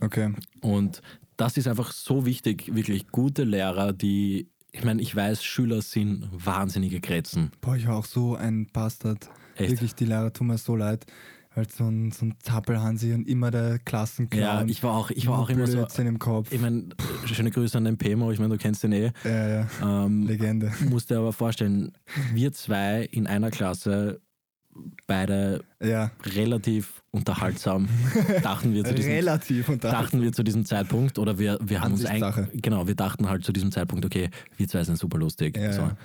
Okay. 0.00 0.32
Und 0.60 1.02
das 1.36 1.56
ist 1.56 1.66
einfach 1.66 1.92
so 1.92 2.24
wichtig, 2.26 2.74
wirklich 2.74 3.08
gute 3.08 3.44
Lehrer, 3.44 3.92
die 3.92 4.48
ich 4.72 4.84
meine, 4.84 5.02
ich 5.02 5.16
weiß, 5.16 5.42
Schüler 5.42 5.82
sind 5.82 6.28
wahnsinnige 6.32 7.00
Grätzen. 7.00 7.50
Boah, 7.60 7.74
ich 7.74 7.88
war 7.88 7.96
auch 7.96 8.04
so 8.04 8.36
ein 8.36 8.66
Bastard. 8.72 9.28
Echt? 9.56 9.72
Wirklich, 9.72 9.96
die 9.96 10.04
Lehrer 10.04 10.32
tun 10.32 10.46
mir 10.46 10.58
so 10.58 10.76
leid. 10.76 11.04
Weil 11.60 11.68
so 11.70 11.84
ein, 11.84 12.10
so 12.10 12.24
ein 12.24 12.34
Zappelhansi 12.42 13.12
und 13.12 13.28
immer 13.28 13.50
der 13.50 13.78
Klassenclown. 13.80 14.42
Ja, 14.42 14.64
ich 14.64 14.82
war 14.82 14.96
auch, 14.96 15.10
ich 15.10 15.26
war 15.26 15.38
auch 15.38 15.50
immer 15.50 15.66
so. 15.66 15.86
Im 15.98 16.18
Kopf. 16.18 16.50
Ich 16.52 16.60
meine, 16.60 16.84
schöne 17.26 17.50
Grüße 17.50 17.76
an 17.76 17.84
den 17.84 17.98
Pemo, 17.98 18.30
ich 18.32 18.38
meine, 18.38 18.54
du 18.54 18.58
kennst 18.58 18.82
den 18.82 18.92
eh. 18.92 19.12
ja, 19.24 19.48
ja. 19.48 19.66
Ähm, 19.82 20.26
Legende. 20.26 20.72
musst 20.88 21.10
dir 21.10 21.18
aber 21.18 21.34
vorstellen, 21.34 21.92
wir 22.32 22.52
zwei 22.52 23.02
in 23.02 23.26
einer 23.26 23.50
Klasse, 23.50 24.22
beide 25.06 25.62
Ja, 25.82 26.12
relativ 26.34 27.02
unterhaltsam, 27.10 27.88
dachten 28.42 28.72
wir 28.72 28.84
zu 28.84 28.94
diesem, 28.94 29.12
relativ 29.12 29.68
und 29.68 29.84
dachten 29.84 30.22
wir 30.22 30.32
zu 30.32 30.42
diesem 30.42 30.64
Zeitpunkt, 30.64 31.18
oder 31.18 31.38
wir, 31.38 31.58
wir 31.60 31.82
haben 31.82 31.92
uns 31.92 32.06
ein, 32.06 32.48
genau, 32.54 32.86
wir 32.86 32.94
dachten 32.94 33.28
halt 33.28 33.44
zu 33.44 33.52
diesem 33.52 33.70
Zeitpunkt, 33.70 34.06
okay, 34.06 34.30
wir 34.56 34.66
zwei 34.66 34.82
sind 34.82 34.96
super 34.96 35.18
lustig. 35.18 35.58
Ja, 35.58 35.74
so. 35.74 35.82
ja. 35.82 35.96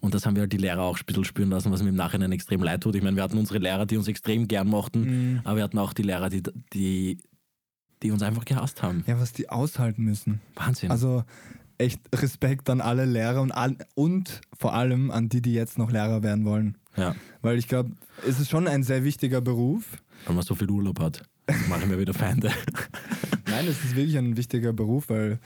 Und 0.00 0.14
das 0.14 0.24
haben 0.26 0.34
wir 0.36 0.42
halt 0.42 0.52
die 0.52 0.56
Lehrer 0.56 0.82
auch 0.82 0.98
ein 0.98 1.04
bisschen 1.04 1.24
spüren 1.24 1.50
lassen, 1.50 1.70
was 1.70 1.82
mir 1.82 1.90
im 1.90 1.94
Nachhinein 1.94 2.32
extrem 2.32 2.62
leid 2.62 2.82
tut. 2.82 2.94
Ich 2.94 3.02
meine, 3.02 3.16
wir 3.16 3.22
hatten 3.22 3.36
unsere 3.38 3.58
Lehrer, 3.58 3.84
die 3.86 3.96
uns 3.98 4.08
extrem 4.08 4.48
gern 4.48 4.66
mochten, 4.68 5.00
Mhm. 5.34 5.40
aber 5.44 5.56
wir 5.56 5.64
hatten 5.64 5.78
auch 5.78 5.92
die 5.92 6.02
Lehrer, 6.02 6.30
die, 6.30 6.42
die, 6.72 7.18
die 8.02 8.10
uns 8.10 8.22
einfach 8.22 8.44
gehasst 8.46 8.82
haben. 8.82 9.04
Ja, 9.06 9.20
was 9.20 9.32
die 9.32 9.48
aushalten 9.50 10.02
müssen. 10.04 10.40
Wahnsinn. 10.54 10.90
Also 10.90 11.24
echt 11.76 12.00
Respekt 12.14 12.68
an 12.70 12.80
alle 12.80 13.04
Lehrer 13.04 13.40
und, 13.42 13.52
an, 13.52 13.76
und 13.94 14.40
vor 14.58 14.74
allem 14.74 15.10
an 15.10 15.28
die, 15.28 15.42
die 15.42 15.52
jetzt 15.52 15.76
noch 15.78 15.90
Lehrer 15.90 16.22
werden 16.22 16.44
wollen. 16.44 16.76
ja, 16.96 17.14
Weil 17.42 17.58
ich 17.58 17.68
glaube, 17.68 17.92
es 18.26 18.40
ist 18.40 18.50
schon 18.50 18.66
ein 18.68 18.82
sehr 18.82 19.04
wichtiger 19.04 19.40
Beruf. 19.40 19.98
weil 20.26 20.34
man 20.34 20.44
so 20.44 20.54
viel 20.54 20.70
Urlaub 20.70 20.98
hat. 21.00 21.22
Machen 21.68 21.90
wir 21.90 21.98
wieder 21.98 22.14
Feinde. 22.14 22.50
Nein, 23.46 23.66
es 23.66 23.82
ist 23.84 23.96
wirklich 23.96 24.16
ein 24.16 24.36
wichtiger 24.36 24.72
Beruf, 24.72 25.08
weil 25.08 25.40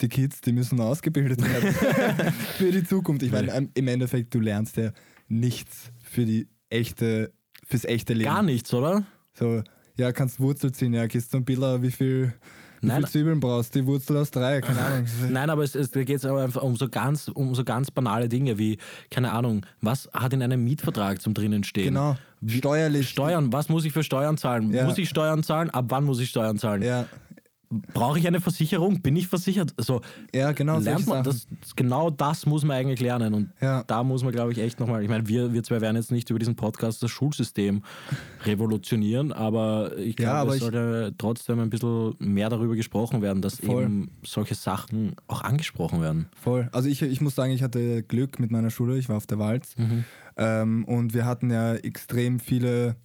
die 0.00 0.08
Kids, 0.08 0.40
die 0.40 0.52
müssen 0.52 0.80
ausgebildet 0.80 1.42
werden 1.42 1.72
für 2.56 2.70
die 2.70 2.84
Zukunft. 2.84 3.22
Ich 3.22 3.32
meine, 3.32 3.52
ähm, 3.52 3.70
im 3.74 3.88
Endeffekt, 3.88 4.34
du 4.34 4.40
lernst 4.40 4.76
ja 4.76 4.90
nichts 5.28 5.90
für 6.02 6.24
die 6.24 6.48
echte, 6.70 7.32
fürs 7.64 7.84
echte 7.84 8.14
Leben. 8.14 8.30
Gar 8.30 8.42
nichts, 8.42 8.72
oder? 8.72 9.04
So, 9.34 9.62
ja, 9.96 10.12
kannst 10.12 10.40
Wurzel 10.40 10.72
ziehen, 10.72 10.94
ja, 10.94 11.06
gehst 11.06 11.30
zum 11.30 11.44
Biller, 11.44 11.82
wie 11.82 11.90
viel, 11.90 12.32
wie 12.80 12.86
Nein. 12.86 13.02
viel 13.02 13.10
Zwiebeln 13.10 13.40
brauchst, 13.40 13.74
die 13.74 13.86
Wurzel 13.86 14.16
aus 14.16 14.30
drei, 14.30 14.60
keine 14.60 14.80
Ahnung. 14.80 15.06
Nein, 15.30 15.50
aber 15.50 15.62
es, 15.62 15.74
es 15.74 15.90
geht 15.90 16.24
einfach 16.24 16.62
um 16.62 16.76
so, 16.76 16.88
ganz, 16.88 17.28
um 17.28 17.54
so 17.54 17.64
ganz 17.64 17.90
banale 17.90 18.28
Dinge 18.28 18.58
wie, 18.58 18.78
keine 19.10 19.32
Ahnung, 19.32 19.64
was 19.80 20.08
hat 20.12 20.32
in 20.32 20.42
einem 20.42 20.62
Mietvertrag 20.64 21.20
zum 21.20 21.34
drinnen 21.34 21.64
stehen? 21.64 21.94
Genau, 21.94 22.16
steuerlich. 22.46 23.08
Steuern, 23.08 23.52
was 23.52 23.68
muss 23.68 23.84
ich 23.84 23.92
für 23.92 24.02
Steuern 24.02 24.36
zahlen? 24.36 24.72
Ja. 24.72 24.84
Muss 24.84 24.98
ich 24.98 25.08
Steuern 25.08 25.42
zahlen? 25.42 25.70
Ab 25.70 25.86
wann 25.88 26.04
muss 26.04 26.20
ich 26.20 26.28
Steuern 26.28 26.58
zahlen? 26.58 26.82
Ja, 26.82 27.06
Brauche 27.68 28.18
ich 28.18 28.26
eine 28.26 28.40
Versicherung? 28.40 29.00
Bin 29.02 29.16
ich 29.16 29.26
versichert? 29.26 29.74
So 29.78 30.00
ja 30.34 30.52
genau. 30.52 30.78
lernt 30.78 31.06
man, 31.06 31.24
das, 31.24 31.46
genau 31.74 32.10
das 32.10 32.46
muss 32.46 32.64
man 32.64 32.76
eigentlich 32.76 33.00
lernen. 33.00 33.34
Und 33.34 33.50
Ja. 33.60 33.82
da 33.84 34.04
muss 34.04 34.22
man, 34.22 34.32
glaube 34.32 34.52
ich, 34.52 34.58
echt 34.58 34.78
nochmal, 34.78 35.02
ich 35.02 35.08
meine, 35.08 35.26
wir, 35.26 35.52
wir 35.52 35.62
zwei 35.64 35.80
werden 35.80 35.96
jetzt 35.96 36.12
nicht 36.12 36.30
über 36.30 36.38
diesen 36.38 36.54
Podcast 36.54 37.02
das 37.02 37.10
Schulsystem 37.10 37.82
revolutionieren, 38.44 39.32
aber 39.32 39.96
ich 39.98 40.18
Ja, 40.18 40.24
glaube, 40.26 40.38
aber 40.38 40.50
es 40.50 40.56
ich- 40.56 40.62
sollte 40.62 41.14
trotzdem 41.18 41.58
ein 41.60 41.70
bisschen 41.70 42.14
mehr 42.18 42.48
darüber 42.48 42.74
gesprochen 42.76 43.22
werden, 43.22 43.42
dass 43.42 43.56
Voll. 43.56 43.82
eben 43.82 44.10
solche 44.24 44.54
Sachen 44.54 45.16
auch 45.26 45.42
angesprochen 45.42 46.00
werden. 46.00 46.26
Voll. 46.40 46.68
Also 46.72 46.88
ich, 46.88 47.02
ich 47.02 47.20
muss 47.20 47.34
sagen, 47.34 47.52
ich 47.52 47.62
hatte 47.62 48.02
Glück 48.02 48.38
mit 48.38 48.50
meiner 48.50 48.70
Schule. 48.70 48.96
Ich 48.98 49.08
war 49.08 49.16
auf 49.16 49.26
der 49.26 49.38
Walz. 49.38 49.74
Mhm. 49.76 50.04
Ähm, 50.36 50.84
und 50.84 51.14
wir 51.14 51.24
hatten 51.24 51.50
ja 51.50 51.74
extrem 51.74 52.38
viele 52.40 52.96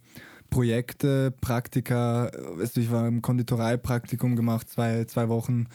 Projekte, 0.52 1.32
Praktika. 1.40 2.30
Weißt 2.56 2.76
du, 2.76 2.80
ich 2.80 2.90
war 2.90 3.08
im 3.08 3.22
Konditoreipraktikum 3.22 4.36
gemacht, 4.36 4.68
zwei, 4.68 5.04
zwei 5.06 5.28
Wochen. 5.28 5.66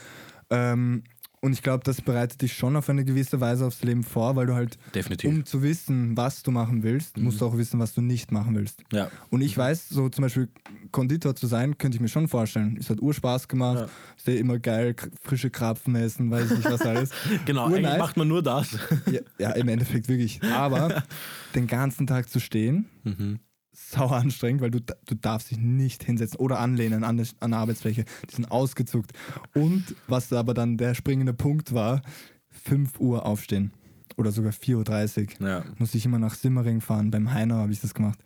Ähm, 0.50 1.04
und 1.40 1.54
ich 1.54 1.62
glaube, 1.62 1.84
das 1.84 2.02
bereitet 2.02 2.42
dich 2.42 2.54
schon 2.54 2.76
auf 2.76 2.90
eine 2.90 3.06
gewisse 3.06 3.40
Weise 3.40 3.66
aufs 3.68 3.84
Leben 3.84 4.04
vor, 4.04 4.36
weil 4.36 4.48
du 4.48 4.56
halt, 4.56 4.78
Definitiv. 4.96 5.30
um 5.30 5.46
zu 5.46 5.62
wissen, 5.62 6.18
was 6.18 6.42
du 6.42 6.50
machen 6.50 6.82
willst, 6.82 7.18
musst 7.18 7.42
du 7.42 7.46
auch 7.46 7.58
wissen, 7.58 7.80
was 7.80 7.94
du 7.94 8.02
nicht 8.02 8.32
machen 8.32 8.56
willst. 8.56 8.84
ja. 8.92 9.12
Und 9.30 9.42
ich 9.42 9.56
weiß, 9.56 9.88
so 9.90 10.10
zum 10.10 10.24
Beispiel 10.24 10.50
Konditor 10.92 11.36
zu 11.36 11.46
sein, 11.46 11.78
könnte 11.78 11.96
ich 11.98 12.02
mir 12.02 12.08
schon 12.08 12.28
vorstellen. 12.28 12.76
Es 12.80 12.90
hat 12.90 13.02
Urspaß 13.02 13.48
gemacht. 13.48 13.82
Ja. 13.82 13.88
Sehr 14.18 14.40
immer 14.40 14.58
geil, 14.58 14.96
frische 15.22 15.52
Krapfen 15.52 15.96
essen, 15.96 16.32
weiß 16.32 16.50
ich 16.52 16.58
nicht 16.58 16.72
was 16.72 16.82
alles. 16.82 17.12
Genau, 17.46 17.66
eigentlich 17.68 17.84
Urnice. 17.86 18.00
macht 18.00 18.18
man 18.18 18.28
nur 18.28 18.42
das. 18.42 18.76
Ja, 19.12 19.20
ja, 19.38 19.52
im 19.52 19.68
Endeffekt 19.70 20.08
wirklich. 20.10 20.42
Aber 20.44 21.04
den 21.56 21.68
ganzen 21.68 22.08
Tag 22.08 22.30
zu 22.30 22.40
stehen, 22.40 22.88
Mhm. 23.04 23.40
Sau 23.80 24.08
anstrengend, 24.08 24.62
weil 24.62 24.72
du, 24.72 24.80
du 24.82 25.16
darfst 25.16 25.52
dich 25.52 25.60
nicht 25.60 26.04
hinsetzen 26.04 26.40
oder 26.40 26.60
anlehnen 26.60 27.04
an, 27.04 27.18
der- 27.18 27.28
an 27.40 27.52
der 27.52 27.60
Arbeitsfläche. 27.60 28.06
Die 28.30 28.36
sind 28.36 28.52
ausgezuckt. 28.52 29.12
Und 29.54 29.96
was 30.08 30.34
aber 30.34 30.54
dann 30.54 30.78
der 30.78 30.96
springende 30.96 31.34
Punkt 31.34 31.74
war, 31.74 32.02
5 32.50 33.00
Uhr 33.00 33.26
aufstehen. 33.26 33.72
Oder 34.18 34.32
sogar 34.32 34.52
4.30 34.52 35.40
Uhr. 35.42 35.48
Ja. 35.48 35.64
Muss 35.78 35.94
ich 35.94 36.04
immer 36.06 36.18
nach 36.18 36.34
Simmering 36.34 36.82
fahren. 36.82 37.12
Beim 37.12 37.32
Heiner 37.32 37.56
habe 37.58 37.72
ich 37.72 37.80
das 37.80 37.94
gemacht. 37.94 38.18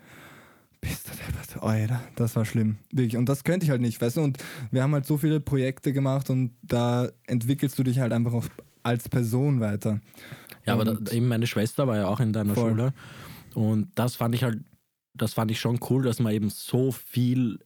Bist 0.79 1.07
du 1.07 1.11
deppert. 1.11 1.61
Alter, 1.61 2.01
das 2.15 2.35
war 2.37 2.45
schlimm. 2.45 2.77
Wirklich. 2.91 3.17
Und 3.17 3.27
das 3.27 3.43
könnte 3.43 3.65
ich 3.65 3.69
halt 3.69 3.81
nicht, 3.81 4.01
weißt 4.01 4.17
du? 4.17 4.21
Und 4.21 4.37
wir 4.71 4.81
haben 4.81 4.93
halt 4.93 5.05
so 5.05 5.17
viele 5.17 5.39
Projekte 5.41 5.91
gemacht 5.93 6.29
und 6.29 6.53
da 6.63 7.09
entwickelst 7.27 7.77
du 7.77 7.83
dich 7.83 7.99
halt 7.99 8.13
einfach 8.13 8.33
auch 8.33 8.45
als 8.83 9.09
Person 9.09 9.59
weiter. 9.59 9.99
Ja, 10.65 10.73
aber 10.73 10.89
Und- 10.89 11.09
da, 11.09 11.11
eben 11.11 11.27
meine 11.27 11.45
Schwester 11.45 11.87
war 11.87 11.97
ja 11.97 12.07
auch 12.07 12.19
in 12.21 12.31
deiner 12.33 12.55
Voll. 12.55 12.71
Schule. 12.71 12.93
Und 13.53 13.89
das 13.95 14.15
fand 14.15 14.33
ich 14.33 14.43
halt, 14.43 14.61
das 15.13 15.33
fand 15.33 15.51
ich 15.51 15.59
schon 15.59 15.79
cool, 15.89 16.03
dass 16.03 16.19
man 16.19 16.33
eben 16.33 16.49
so 16.49 16.91
viel 16.91 17.59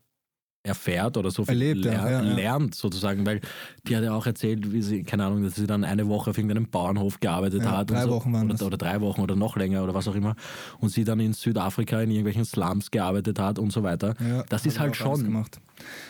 erfährt 0.64 1.16
oder 1.16 1.30
so 1.30 1.46
viel 1.46 1.54
Erlebt, 1.62 1.86
ler 1.86 1.94
ja, 1.94 2.10
ja. 2.10 2.22
lernt 2.22 2.74
sozusagen, 2.74 3.24
weil 3.24 3.40
die 3.88 3.96
hat 3.96 4.04
ja 4.04 4.14
auch 4.14 4.26
erzählt, 4.26 4.72
wie 4.72 4.82
sie, 4.82 5.04
keine 5.04 5.26
Ahnung, 5.26 5.44
dass 5.44 5.54
sie 5.54 5.68
dann 5.68 5.84
eine 5.84 6.08
Woche 6.08 6.32
auf 6.32 6.38
irgendeinem 6.40 6.68
Bauernhof 6.70 7.20
gearbeitet 7.20 7.64
hat. 7.64 7.92
drei 7.92 7.98
und 8.04 8.10
so, 8.10 8.16
Wochen 8.16 8.34
waren 8.34 8.50
das. 8.50 8.62
oder, 8.62 8.68
oder 8.68 8.78
drei 8.78 9.00
Wochen 9.02 9.22
oder 9.22 9.36
noch 9.36 9.56
länger 9.58 9.84
oder 9.84 9.94
was 9.94 10.08
auch 10.08 10.16
immer. 10.16 10.36
Und 10.80 10.90
sie 10.90 11.04
dann 11.04 11.20
in 11.20 11.34
Südafrika 11.34 12.02
in 12.02 12.10
irgendwelchen 12.10 12.46
Slums 12.46 12.90
gearbeitet 12.90 13.38
hat 13.38 13.60
und 13.60 13.72
so 13.72 13.84
weiter. 13.84 14.16
Das 14.50 14.66
ist 14.66 14.80
halt 14.80 14.96
schon 14.96 15.24
gemacht. 15.24 15.60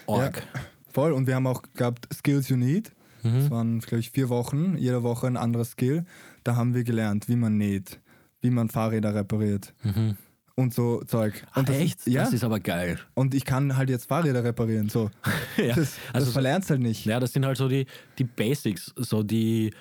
Org. 0.06 0.42
Voll. 0.90 1.12
Und 1.12 1.28
wir 1.28 1.36
haben 1.36 1.48
auch 1.48 1.62
gehabt 1.74 2.08
Skills 2.14 2.48
You 2.48 2.56
Need. 2.56 2.94
Das 3.24 3.34
Mhm. 3.34 3.50
waren, 3.50 3.80
glaube 3.80 4.00
ich, 4.00 4.12
vier 4.12 4.30
Wochen, 4.30 4.78
jede 4.78 5.02
Woche 5.04 5.28
ein 5.28 5.36
anderes 5.36 5.72
Skill. 5.72 6.06
Da 6.46 6.56
haben 6.56 6.74
wir 6.76 6.84
gelernt, 6.86 7.28
wie 7.28 7.36
man 7.36 7.58
näht, 7.58 8.00
wie 8.40 8.52
man 8.52 8.70
Fahrräder 8.70 9.16
repariert 9.16 9.74
Mhm. 9.84 10.16
Und 10.56 10.74
so 10.74 11.02
Zeug. 11.04 11.46
Und 11.56 11.70
das, 11.70 11.76
echt? 11.76 12.08
Ja. 12.08 12.24
Das 12.24 12.34
ist 12.34 12.44
aber 12.44 12.60
geil. 12.60 13.00
und 13.14 13.34
ich 13.36 13.46
kann 13.46 13.76
halt 13.78 13.90
jetzt 13.90 14.08
Fahrräder 14.08 14.44
reparieren. 14.44 14.90
So. 14.90 15.12
ja. 15.58 15.76
Das, 15.76 15.96
Also 16.14 16.26
das 16.28 16.34
verlernst 16.34 16.70
halt 16.70 16.82
nicht. 16.82 17.06
Ja, 17.06 17.20
das 17.20 17.34
sind 17.34 17.46
halt 17.46 17.58
so 17.58 17.68
die, 17.68 17.86
die 18.18 18.24
Basics, 18.24 18.94
so 18.96 19.22
die, 19.24 19.74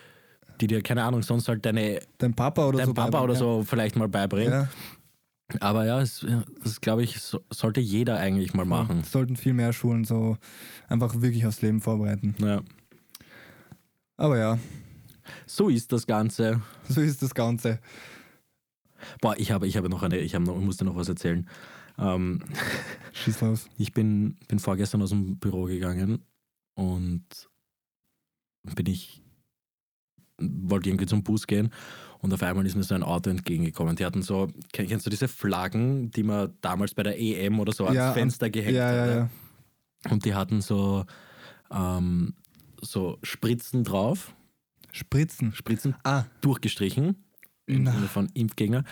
die 0.61 0.67
dir, 0.67 0.83
keine 0.83 1.05
Ahnung, 1.05 1.23
sonst 1.23 1.49
halt 1.49 1.65
deine, 1.65 2.01
Dein 2.19 2.35
Papa 2.35 2.67
oder 2.67 2.79
dein 2.79 2.89
so. 2.89 2.95
Papa 2.95 3.11
beibringen, 3.11 3.25
oder 3.25 3.35
ja. 3.35 3.39
so 3.39 3.65
vielleicht 3.65 3.97
mal 3.97 4.09
beibringt. 4.09 4.51
Ja, 4.53 4.69
Aber 5.61 5.85
ja, 5.87 6.01
es, 6.01 6.27
das 6.63 6.81
glaube 6.81 7.03
ich, 7.05 7.21
so, 7.21 7.41
sollte 7.51 7.81
jeder 7.81 8.19
eigentlich 8.19 8.55
mal 8.55 8.65
machen. 8.65 9.01
Das 9.03 9.13
sollten 9.13 9.37
viel 9.37 9.53
mehr 9.53 9.73
Schulen 9.73 10.05
so 10.05 10.37
einfach 10.89 11.21
wirklich 11.21 11.47
aufs 11.47 11.63
Leben 11.63 11.81
vorbereiten. 11.81 12.35
Ja. 12.39 12.63
Aber 14.17 14.39
ja, 14.39 14.59
So 15.47 15.69
ist 15.69 15.93
das 15.93 16.07
Ganze. 16.07 16.61
so 16.89 17.01
ist 17.01 17.23
das 17.23 17.35
Ganze. 17.35 17.79
Boah, 19.21 19.35
ich 19.39 19.51
habe, 19.51 19.67
ich 19.67 19.77
habe 19.77 19.89
noch 19.89 20.03
eine, 20.03 20.19
ich, 20.19 20.35
habe 20.35 20.45
noch, 20.45 20.57
ich 20.59 20.65
musste 20.65 20.85
noch 20.85 20.97
was 20.97 21.09
erzählen. 21.09 21.49
Ähm, 21.99 22.43
Schieß 23.13 23.41
los. 23.43 23.69
ich 23.79 23.93
bin, 23.93 24.37
bin 24.49 24.59
vorgestern 24.59 25.03
aus 25.03 25.11
dem 25.11 25.39
Büro 25.39 25.65
gegangen 25.65 26.25
und 26.75 27.25
bin 28.75 28.87
ich, 28.87 29.23
wollte 30.41 30.89
irgendwie 30.89 31.07
zum 31.07 31.23
Bus 31.23 31.47
gehen 31.47 31.71
und 32.21 32.33
auf 32.33 32.43
einmal 32.43 32.67
ist 32.67 32.75
mir 32.77 32.83
so 32.83 32.95
ein 32.95 33.03
Auto 33.03 33.31
entgegengekommen. 33.31 33.97
Die 33.97 34.05
hatten 34.05 34.23
so, 34.23 34.49
kenn- 34.73 34.89
kennst 34.89 35.07
du 35.07 35.11
diese 35.11 35.29
Flaggen, 35.29 36.11
die 36.11 36.23
man 36.23 36.55
damals 36.61 36.95
bei 36.95 37.03
der 37.03 37.19
EM 37.21 37.61
oder 37.61 37.73
so 37.73 37.85
ans 37.85 37.97
Ja, 37.97 38.13
Fenster 38.13 38.51
gehängt 38.51 38.77
Ja, 38.77 38.93
ja, 38.95 39.03
hat? 39.03 39.31
ja. 40.07 40.11
Und 40.11 40.25
die 40.25 40.35
hatten 40.35 40.61
so, 40.61 41.05
ähm, 41.71 42.35
so 42.81 43.19
Spritzen 43.23 43.85
drauf, 43.85 44.35
Spritzen. 44.91 45.53
Spritzen 45.55 45.95
Ah, 46.05 46.25
durchgestrichen, 46.41 47.25
im. 47.67 47.87
Sinne 47.87 48.09
von 48.09 48.29
Impfgegner. 48.35 48.85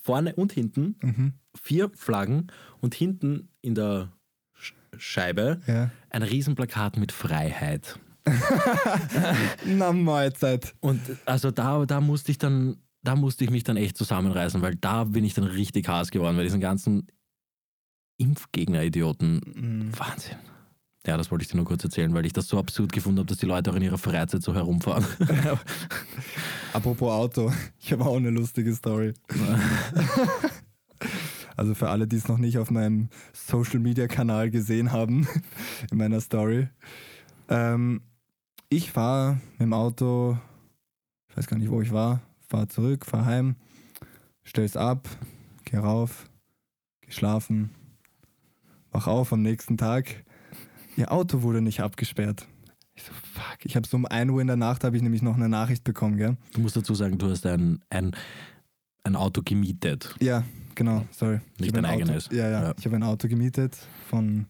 Vorne 0.00 0.34
und 0.34 0.52
hinten 0.52 0.96
mhm. 1.02 1.32
vier 1.54 1.90
Flaggen 1.94 2.48
und 2.80 2.94
hinten 2.94 3.48
in 3.60 3.74
der 3.74 4.12
Sch- 4.58 4.72
Scheibe 4.96 5.60
ja. 5.66 5.90
ein 6.10 6.22
Riesenplakat 6.22 6.96
mit 6.96 7.12
Freiheit. 7.12 7.98
Na, 9.64 9.92
Mahlzeit. 9.92 10.74
Und 10.80 11.00
also 11.24 11.50
da, 11.50 11.84
da 11.86 12.00
musste 12.00 12.30
ich 12.30 12.38
dann, 12.38 12.76
da 13.02 13.16
musste 13.16 13.44
ich 13.44 13.50
mich 13.50 13.64
dann 13.64 13.76
echt 13.76 13.96
zusammenreißen, 13.96 14.60
weil 14.62 14.76
da 14.76 15.04
bin 15.04 15.24
ich 15.24 15.34
dann 15.34 15.44
richtig 15.44 15.88
Hass 15.88 16.10
geworden, 16.10 16.36
bei 16.36 16.42
diesen 16.44 16.60
ganzen 16.60 17.06
Impfgegner-Idioten. 18.18 19.40
Mhm. 19.54 19.98
Wahnsinn. 19.98 20.36
Ja, 21.08 21.16
das 21.16 21.30
wollte 21.30 21.42
ich 21.42 21.48
dir 21.48 21.56
nur 21.56 21.64
kurz 21.64 21.82
erzählen, 21.82 22.12
weil 22.12 22.26
ich 22.26 22.34
das 22.34 22.48
so 22.48 22.58
absurd 22.58 22.92
gefunden 22.92 23.20
habe, 23.20 23.28
dass 23.28 23.38
die 23.38 23.46
Leute 23.46 23.70
auch 23.70 23.76
in 23.76 23.80
ihrer 23.80 23.96
Freizeit 23.96 24.42
so 24.42 24.54
herumfahren. 24.54 25.06
Apropos 26.74 27.10
Auto, 27.10 27.50
ich 27.80 27.92
habe 27.92 28.04
auch 28.04 28.18
eine 28.18 28.28
lustige 28.28 28.74
Story. 28.74 29.14
Also 31.56 31.74
für 31.74 31.88
alle, 31.90 32.06
die 32.06 32.14
es 32.14 32.28
noch 32.28 32.38
nicht 32.38 32.58
auf 32.58 32.70
meinem 32.70 33.08
Social 33.32 33.80
Media 33.80 34.06
Kanal 34.06 34.48
gesehen 34.48 34.92
haben, 34.92 35.26
in 35.90 35.98
meiner 35.98 36.20
Story. 36.20 36.68
Ähm, 37.48 38.00
ich 38.68 38.92
fahre 38.92 39.40
mit 39.52 39.62
dem 39.62 39.72
Auto 39.72 40.38
weiß 41.38 41.46
gar 41.46 41.56
nicht, 41.56 41.70
wo 41.70 41.80
ich 41.80 41.92
war, 41.92 42.20
fahr 42.48 42.68
zurück, 42.68 43.06
fahr 43.06 43.24
heim, 43.24 43.56
stell's 44.42 44.76
ab, 44.76 45.08
geh 45.64 45.78
rauf, 45.78 46.28
geh 47.00 47.12
schlafen, 47.12 47.70
wach 48.90 49.06
auf 49.06 49.32
am 49.32 49.42
nächsten 49.42 49.76
Tag. 49.76 50.24
Ihr 50.98 51.12
Auto 51.12 51.42
wurde 51.42 51.60
nicht 51.62 51.78
abgesperrt. 51.80 52.48
Ich 52.96 53.04
so, 53.04 53.12
fuck. 53.12 53.58
Ich 53.62 53.76
habe 53.76 53.86
so 53.86 53.96
um 53.96 54.04
1 54.04 54.32
Uhr 54.32 54.40
in 54.40 54.48
der 54.48 54.56
Nacht 54.56 54.82
habe 54.82 54.96
ich 54.96 55.02
nämlich 55.04 55.22
noch 55.22 55.36
eine 55.36 55.48
Nachricht 55.48 55.84
bekommen, 55.84 56.16
gell? 56.16 56.36
Du 56.54 56.60
musst 56.60 56.76
dazu 56.76 56.92
sagen, 56.92 57.18
du 57.18 57.30
hast 57.30 57.46
ein, 57.46 57.78
ein, 57.88 58.16
ein 59.04 59.14
Auto 59.14 59.42
gemietet. 59.44 60.16
Ja, 60.18 60.42
genau, 60.74 61.06
sorry. 61.12 61.38
Ich 61.54 61.60
Nicht 61.60 61.76
dein 61.76 61.84
ein 61.84 61.94
Auto, 61.94 62.02
eigenes. 62.02 62.28
Ja, 62.32 62.48
ja, 62.48 62.62
Ja. 62.62 62.74
Ich 62.76 62.84
habe 62.84 62.96
ein 62.96 63.04
Auto 63.04 63.28
gemietet 63.28 63.76
von 64.10 64.46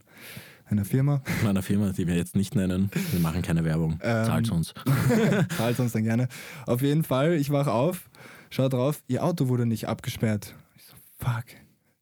einer 0.65 0.85
Firma. 0.85 1.21
Von 1.39 1.49
einer 1.49 1.61
Firma, 1.61 1.91
die 1.91 2.07
wir 2.07 2.15
jetzt 2.15 2.35
nicht 2.35 2.55
nennen. 2.55 2.89
Wir 3.11 3.19
machen 3.19 3.43
keine 3.43 3.63
Werbung. 3.63 3.99
Ähm. 4.01 4.25
Zahlt 4.25 4.51
uns. 4.51 4.73
Zahlt 5.55 5.79
uns 5.79 5.91
dann 5.91 6.03
gerne. 6.03 6.29
Auf 6.65 6.81
jeden 6.81 7.03
Fall, 7.03 7.33
ich 7.33 7.51
wach 7.51 7.67
auf, 7.67 8.09
schau 8.49 8.69
drauf, 8.69 9.03
ihr 9.07 9.23
Auto 9.23 9.49
wurde 9.49 9.67
nicht 9.67 9.87
abgesperrt. 9.87 10.55
Ich 10.75 10.85
so, 10.85 10.95
fuck. 11.19 11.45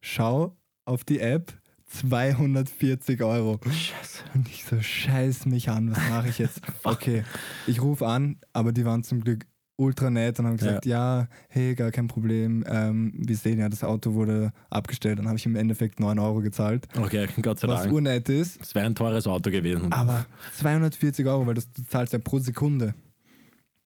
Schau 0.00 0.56
auf 0.86 1.04
die 1.04 1.20
App, 1.20 1.52
240 1.88 3.22
Euro. 3.22 3.58
Scheiße. 3.64 4.22
Und 4.34 4.48
ich 4.48 4.64
so, 4.64 4.80
scheiß 4.80 5.46
mich 5.46 5.68
an, 5.70 5.90
was 5.90 6.08
mache 6.10 6.28
ich 6.28 6.38
jetzt? 6.38 6.60
Okay, 6.84 7.24
ich 7.66 7.80
rufe 7.82 8.06
an, 8.06 8.36
aber 8.52 8.72
die 8.72 8.84
waren 8.84 9.02
zum 9.02 9.20
Glück 9.22 9.44
ultra 9.76 10.10
nett 10.10 10.38
und 10.40 10.46
haben 10.46 10.56
gesagt, 10.56 10.86
ja, 10.86 11.28
hey, 11.48 11.74
gar 11.74 11.90
kein 11.92 12.08
Problem. 12.08 12.64
Ähm, 12.66 13.12
wir 13.16 13.36
sehen 13.36 13.58
ja, 13.60 13.68
das 13.68 13.84
Auto 13.84 14.14
wurde 14.14 14.52
abgestellt. 14.70 15.18
Dann 15.20 15.28
habe 15.28 15.38
ich 15.38 15.46
im 15.46 15.54
Endeffekt 15.54 16.00
9 16.00 16.18
Euro 16.18 16.40
gezahlt, 16.40 16.88
Okay, 17.00 17.28
Gott 17.42 17.60
sei 17.60 17.68
was 17.68 17.82
Dank. 17.82 17.92
urnett 17.94 18.28
ist. 18.28 18.60
Es 18.60 18.74
wäre 18.74 18.86
ein 18.86 18.94
teures 18.96 19.26
Auto 19.26 19.50
gewesen. 19.50 19.92
Aber 19.92 20.26
240 20.56 21.24
Euro, 21.26 21.46
weil 21.46 21.54
das, 21.54 21.70
du 21.70 21.84
zahlst 21.84 22.12
ja 22.12 22.18
pro 22.18 22.38
Sekunde. 22.40 22.94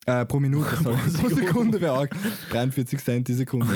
Äh, 0.07 0.25
pro 0.27 0.41
Minute, 0.41 0.77
sorry. 0.83 0.97
pro 1.15 1.29
Sekunde 1.35 1.81
wäre 1.81 1.93
auch 1.93 2.07
43 2.51 2.99
Cent 2.99 3.29
die 3.29 3.35
Sekunde. 3.35 3.73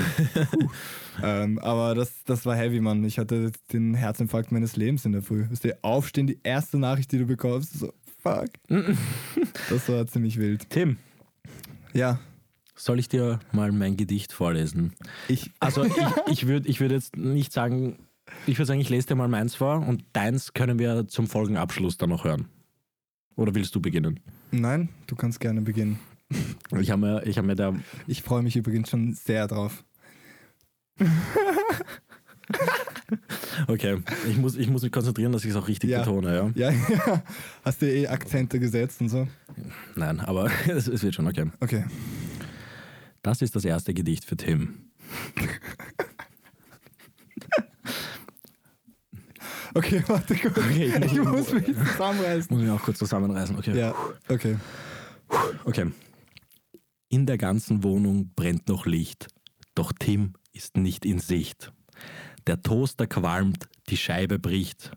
Ähm, 1.23 1.57
aber 1.59 1.95
das, 1.95 2.23
das 2.25 2.45
war 2.45 2.55
heavy, 2.55 2.79
Mann. 2.81 3.03
Ich 3.05 3.17
hatte 3.17 3.51
den 3.73 3.93
Herzinfarkt 3.95 4.51
meines 4.51 4.75
Lebens 4.75 5.05
in 5.05 5.13
der 5.13 5.21
Früh. 5.21 5.49
Weißt 5.49 5.63
du, 5.63 5.77
aufstehen, 5.83 6.27
die 6.27 6.39
erste 6.43 6.77
Nachricht, 6.77 7.11
die 7.11 7.17
du 7.17 7.25
bekommst, 7.25 7.79
so, 7.79 7.93
fuck. 8.21 8.49
das 9.69 9.89
war 9.89 10.05
ziemlich 10.07 10.37
wild. 10.37 10.69
Tim, 10.69 10.97
Ja, 11.93 12.19
soll 12.75 12.99
ich 12.99 13.07
dir 13.09 13.39
mal 13.51 13.71
mein 13.71 13.97
Gedicht 13.97 14.31
vorlesen? 14.33 14.93
ich, 15.29 15.51
Also 15.59 15.83
ich, 15.85 15.93
ich 16.29 16.45
würde 16.47 16.67
ich 16.69 16.79
würd 16.79 16.91
jetzt 16.91 17.15
nicht 17.17 17.51
sagen, 17.53 17.97
ich 18.45 18.57
würde 18.59 18.67
sagen, 18.67 18.81
ich 18.81 18.89
lese 18.89 19.07
dir 19.07 19.15
mal 19.15 19.29
meins 19.29 19.55
vor 19.55 19.79
und 19.87 20.03
deins 20.13 20.53
können 20.53 20.77
wir 20.77 21.07
zum 21.07 21.27
Folgenabschluss 21.27 21.97
dann 21.97 22.09
noch 22.09 22.25
hören. 22.25 22.47
Oder 23.37 23.55
willst 23.55 23.73
du 23.75 23.79
beginnen? 23.81 24.19
nein, 24.51 24.89
du 25.07 25.15
kannst 25.15 25.39
gerne 25.39 25.61
beginnen. 25.61 25.99
Ich 26.79 26.91
habe 26.91 26.99
mir, 27.01 27.25
ich 27.25 27.37
hab 27.37 27.45
mir 27.45 27.55
da 27.55 27.73
Ich 28.07 28.21
freue 28.21 28.41
mich 28.43 28.55
übrigens 28.55 28.89
schon 28.89 29.13
sehr 29.13 29.47
drauf. 29.47 29.83
Okay, 33.67 34.01
ich 34.29 34.37
muss, 34.37 34.55
ich 34.55 34.69
muss 34.69 34.83
mich 34.83 34.91
konzentrieren, 34.91 35.31
dass 35.31 35.43
ich 35.43 35.51
es 35.51 35.55
auch 35.55 35.67
richtig 35.67 35.89
Ja. 35.89 35.99
betone, 35.99 36.35
ja? 36.55 36.71
Ja, 36.71 36.77
ja. 36.89 37.23
Hast 37.65 37.81
du 37.81 37.85
eh 37.91 38.07
Akzente 38.07 38.59
gesetzt 38.59 39.01
und 39.01 39.09
so? 39.09 39.27
Nein, 39.95 40.19
aber 40.19 40.49
es, 40.67 40.87
es 40.87 41.03
wird 41.03 41.15
schon, 41.15 41.27
okay. 41.27 41.49
Okay. 41.59 41.85
Das 43.21 43.41
ist 43.41 43.55
das 43.55 43.65
erste 43.65 43.93
Gedicht 43.93 44.23
für 44.25 44.37
Tim. 44.37 44.89
Okay, 49.73 50.03
warte 50.07 50.35
kurz. 50.35 50.57
Okay, 50.57 50.85
ich 50.85 50.99
muss- 50.99 51.11
Ich 51.11 51.19
muss 51.21 51.53
mich 51.53 51.65
zusammenreißen. 51.65 52.47
Muss 52.55 52.61
mich 52.65 52.71
auch 52.71 52.81
kurz 52.81 52.97
zusammenreißen, 52.97 53.57
okay. 53.57 53.77
Ja, 53.77 53.93
okay. 54.29 54.57
Okay. 55.65 55.87
In 57.09 57.25
der 57.25 57.37
ganzen 57.37 57.83
Wohnung 57.83 58.33
brennt 58.35 58.67
noch 58.67 58.85
Licht, 58.85 59.27
doch 59.75 59.93
Tim 59.97 60.33
ist 60.51 60.75
nicht 60.75 61.05
in 61.05 61.19
Sicht. 61.19 61.71
Der 62.47 62.61
Toaster 62.61 63.07
qualmt, 63.07 63.69
die 63.87 63.95
Scheibe 63.95 64.39
bricht, 64.39 64.91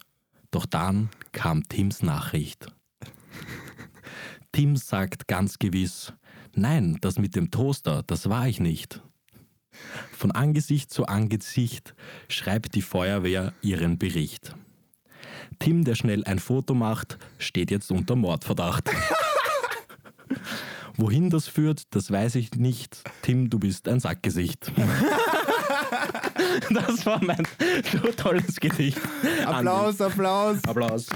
doch 0.51 0.67
dann 0.67 1.11
kam 1.31 1.63
Tims 1.69 2.03
Nachricht. 2.03 2.67
Tim 4.51 4.75
sagt 4.75 5.29
ganz 5.29 5.61
gewiss, 5.61 6.13
nein, 6.53 6.99
das 7.01 7.17
mit 7.17 7.37
dem 7.37 7.53
Toaster, 7.53 8.03
das 8.03 8.29
war 8.29 8.49
ich 8.49 8.59
nicht. 8.59 9.01
Von 10.11 10.33
Angesicht 10.33 10.93
zu 10.93 11.07
Angesicht 11.07 11.95
schreibt 12.29 12.75
die 12.75 12.83
Feuerwehr 12.83 13.55
ihren 13.63 13.99
Bericht. 13.99 14.57
Tim, 15.61 15.85
der 15.85 15.95
schnell 15.95 16.25
ein 16.25 16.41
Foto 16.41 16.75
macht, 16.75 17.19
steht 17.39 17.71
jetzt 17.71 17.93
unter 17.93 18.17
Mordverdacht. 18.17 18.91
Wohin 21.01 21.31
das 21.31 21.49
führt, 21.49 21.83
das 21.95 22.11
weiß 22.11 22.35
ich 22.35 22.53
nicht. 22.57 23.03
Tim, 23.23 23.49
du 23.49 23.59
bist 23.59 23.89
ein 23.89 24.01
Sackgesicht. 24.01 24.71
das 26.71 27.07
war 27.07 27.23
mein 27.25 27.43
so 27.91 27.99
tolles 28.17 28.57
Gedicht. 28.57 28.99
Applaus, 29.47 30.01
Applaus. 30.01 30.59
Applaus. 30.67 31.07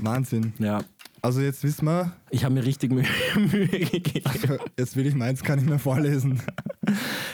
Wahnsinn. 0.00 0.52
Ja, 0.58 0.82
Also 1.22 1.40
jetzt 1.40 1.62
wissen 1.64 1.86
wir, 1.86 2.12
ich 2.30 2.44
habe 2.44 2.54
mir 2.54 2.64
richtig 2.64 2.90
Mühe, 2.92 3.06
Mühe 3.36 3.68
gegeben. 3.68 4.58
jetzt 4.78 4.96
will 4.96 5.06
ich 5.06 5.14
meins 5.14 5.42
gar 5.42 5.56
nicht 5.56 5.68
mehr 5.68 5.78
vorlesen. 5.78 6.40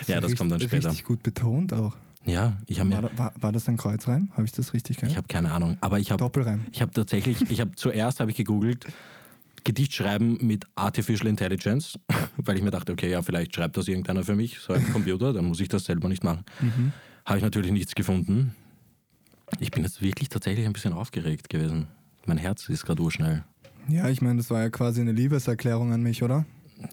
Ja, 0.07 0.17
das 0.21 0.25
Richtig- 0.31 0.39
kommt 0.39 0.53
dann 0.53 0.61
später. 0.61 0.89
Richtig 0.91 1.05
gut 1.05 1.23
betont 1.25 1.73
auch. 1.73 1.97
Ja, 2.25 2.57
ich 2.67 2.79
habe 2.81 2.91
War, 2.91 3.11
war, 3.19 3.33
war 3.41 3.53
das 3.53 3.69
ein 3.69 3.77
Kreuzreim? 3.77 4.31
Habe 4.33 4.45
ich 4.45 4.53
das 4.53 4.73
richtig 4.75 4.97
ich 4.97 5.01
gehört? 5.01 5.17
habe 5.17 5.27
keine 5.29 5.51
Ahnung, 5.53 5.77
aber 5.81 5.99
ich 5.99 6.11
habe 6.13 6.19
Doppelreim. 6.21 6.67
Ich 6.73 6.81
habe 6.83 6.93
tatsächlich, 6.93 7.49
ich 7.51 7.61
habe 7.61 7.73
zuerst 7.75 8.21
habe 8.21 8.31
ich 8.31 8.37
gegoogelt, 8.37 8.87
Gedicht 9.65 9.95
schreiben 9.95 10.39
mit 10.41 10.65
Artificial 10.75 11.29
Intelligence, 11.29 11.99
weil 12.37 12.57
ich 12.57 12.63
mir 12.63 12.71
dachte, 12.71 12.93
okay, 12.93 13.11
ja, 13.11 13.23
vielleicht 13.23 13.55
schreibt 13.55 13.77
das 13.77 13.89
irgendeiner 13.89 14.23
für 14.25 14.35
mich, 14.37 14.59
so 14.59 14.73
ein 14.73 14.93
Computer, 14.93 15.33
dann 15.33 15.45
muss 15.47 15.61
ich 15.61 15.69
das 15.69 15.85
selber 15.85 16.09
nicht 16.09 16.25
machen. 16.25 16.45
Mhm. 16.61 16.93
Habe 17.25 17.39
ich 17.39 17.45
natürlich 17.45 17.73
nichts 17.73 17.95
gefunden. 17.95 18.55
Ich 19.59 19.71
bin 19.71 19.83
jetzt 19.83 20.01
wirklich 20.03 20.29
tatsächlich 20.29 20.67
ein 20.67 20.73
bisschen 20.73 20.93
aufgeregt 20.93 21.49
gewesen. 21.49 21.89
Mein 22.27 22.39
Herz 22.39 22.69
ist 22.69 22.85
gerade 22.87 23.03
urschnell. 23.03 23.45
Ja, 23.89 24.09
ich 24.09 24.21
meine, 24.23 24.37
das 24.39 24.51
war 24.51 24.61
ja 24.61 24.71
quasi 24.71 25.01
eine 25.01 25.13
Liebeserklärung 25.13 25.93
an 25.93 26.03
mich, 26.03 26.23
oder? 26.23 26.47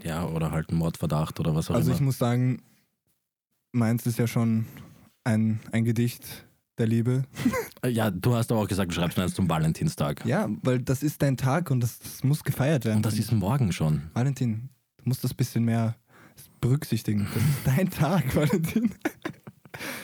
Ja, 0.03 0.25
oder 0.25 0.51
halt 0.51 0.69
ein 0.71 0.75
Mordverdacht 0.75 1.39
oder 1.39 1.53
was 1.55 1.69
auch 1.69 1.75
Also 1.75 1.91
ich 1.91 1.97
immer. 1.97 2.07
muss 2.07 2.17
sagen, 2.17 2.61
meins 3.71 4.05
ist 4.05 4.17
ja 4.19 4.27
schon 4.27 4.65
ein, 5.23 5.59
ein 5.71 5.85
Gedicht 5.85 6.45
der 6.77 6.87
Liebe. 6.87 7.23
Ja, 7.85 8.11
du 8.11 8.35
hast 8.35 8.51
aber 8.51 8.61
auch 8.61 8.67
gesagt, 8.67 8.91
du 8.91 8.95
schreibst 8.95 9.17
mir 9.17 9.23
eins 9.23 9.33
zum 9.33 9.49
Valentinstag. 9.49 10.25
Ja, 10.25 10.49
weil 10.63 10.79
das 10.79 11.03
ist 11.03 11.21
dein 11.21 11.37
Tag 11.37 11.71
und 11.71 11.79
das, 11.81 11.99
das 11.99 12.23
muss 12.23 12.43
gefeiert 12.43 12.85
werden. 12.85 12.97
Und 12.97 13.05
das 13.05 13.17
ist 13.17 13.31
morgen 13.31 13.71
schon. 13.71 14.03
Valentin, 14.13 14.69
du 14.97 15.09
musst 15.09 15.23
das 15.23 15.33
bisschen 15.33 15.65
mehr 15.65 15.95
berücksichtigen. 16.61 17.27
Das 17.33 17.43
ist 17.43 17.77
dein 17.77 17.89
Tag, 17.89 18.35
Valentin. 18.35 18.91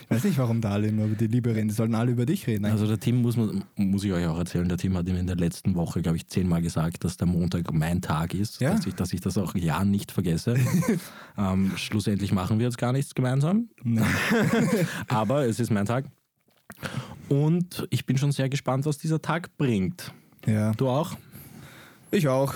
Ich 0.04 0.10
weiß 0.12 0.24
nicht, 0.26 0.38
warum 0.38 0.62
da 0.62 0.72
alle 0.74 0.88
immer 0.88 1.06
über 1.06 1.16
die 1.16 1.26
Liebe 1.26 1.56
reden. 1.56 1.68
Die 1.68 1.74
sollten 1.74 1.96
alle 1.96 2.12
über 2.12 2.28
dich 2.28 2.46
reden. 2.46 2.66
Also 2.66 2.86
der 2.86 3.00
Tim 3.00 3.24
muss, 3.24 3.38
man, 3.38 3.64
muss 3.76 4.04
ich 4.04 4.12
euch 4.12 4.28
auch 4.28 4.38
erzählen, 4.38 4.68
der 4.70 4.78
Tim 4.78 4.96
hat 4.96 5.08
ihm 5.08 5.16
in 5.16 5.26
der 5.26 5.36
letzten 5.36 5.74
Woche, 5.74 6.02
glaube 6.04 6.18
ich, 6.18 6.28
zehnmal 6.28 6.62
gesagt, 6.62 7.04
dass 7.04 7.18
der 7.18 7.26
Montag 7.28 7.74
mein 7.74 8.00
Tag 8.02 8.36
ist, 8.36 8.62
Ja. 8.62 8.76
dass, 8.76 8.86
ich, 8.86 8.94
dass 8.94 9.14
ich 9.14 9.22
das 9.22 9.36
auch 9.38 9.56
ja 9.56 9.84
nicht 9.84 10.12
vergesse. 10.12 10.58
ähm, 11.38 11.72
schlussendlich 11.76 12.32
machen 12.34 12.60
wir 12.60 12.68
jetzt 12.68 12.78
gar 12.78 12.92
nichts 12.94 13.16
gemeinsam, 13.16 13.70
Nein. 13.84 14.06
aber 15.08 15.48
es 15.48 15.60
ist 15.60 15.72
mein 15.72 15.86
Tag. 15.88 16.06
Und 17.30 17.88
ich 17.90 18.06
bin 18.06 18.18
schon 18.18 18.32
sehr 18.32 18.50
gespannt, 18.50 18.86
was 18.86 18.98
dieser 18.98 19.22
Tag 19.22 19.56
bringt. 19.58 20.14
Ja, 20.46 20.72
Du 20.74 20.90
auch? 20.90 21.16
ich 22.12 22.28
auch. 22.28 22.54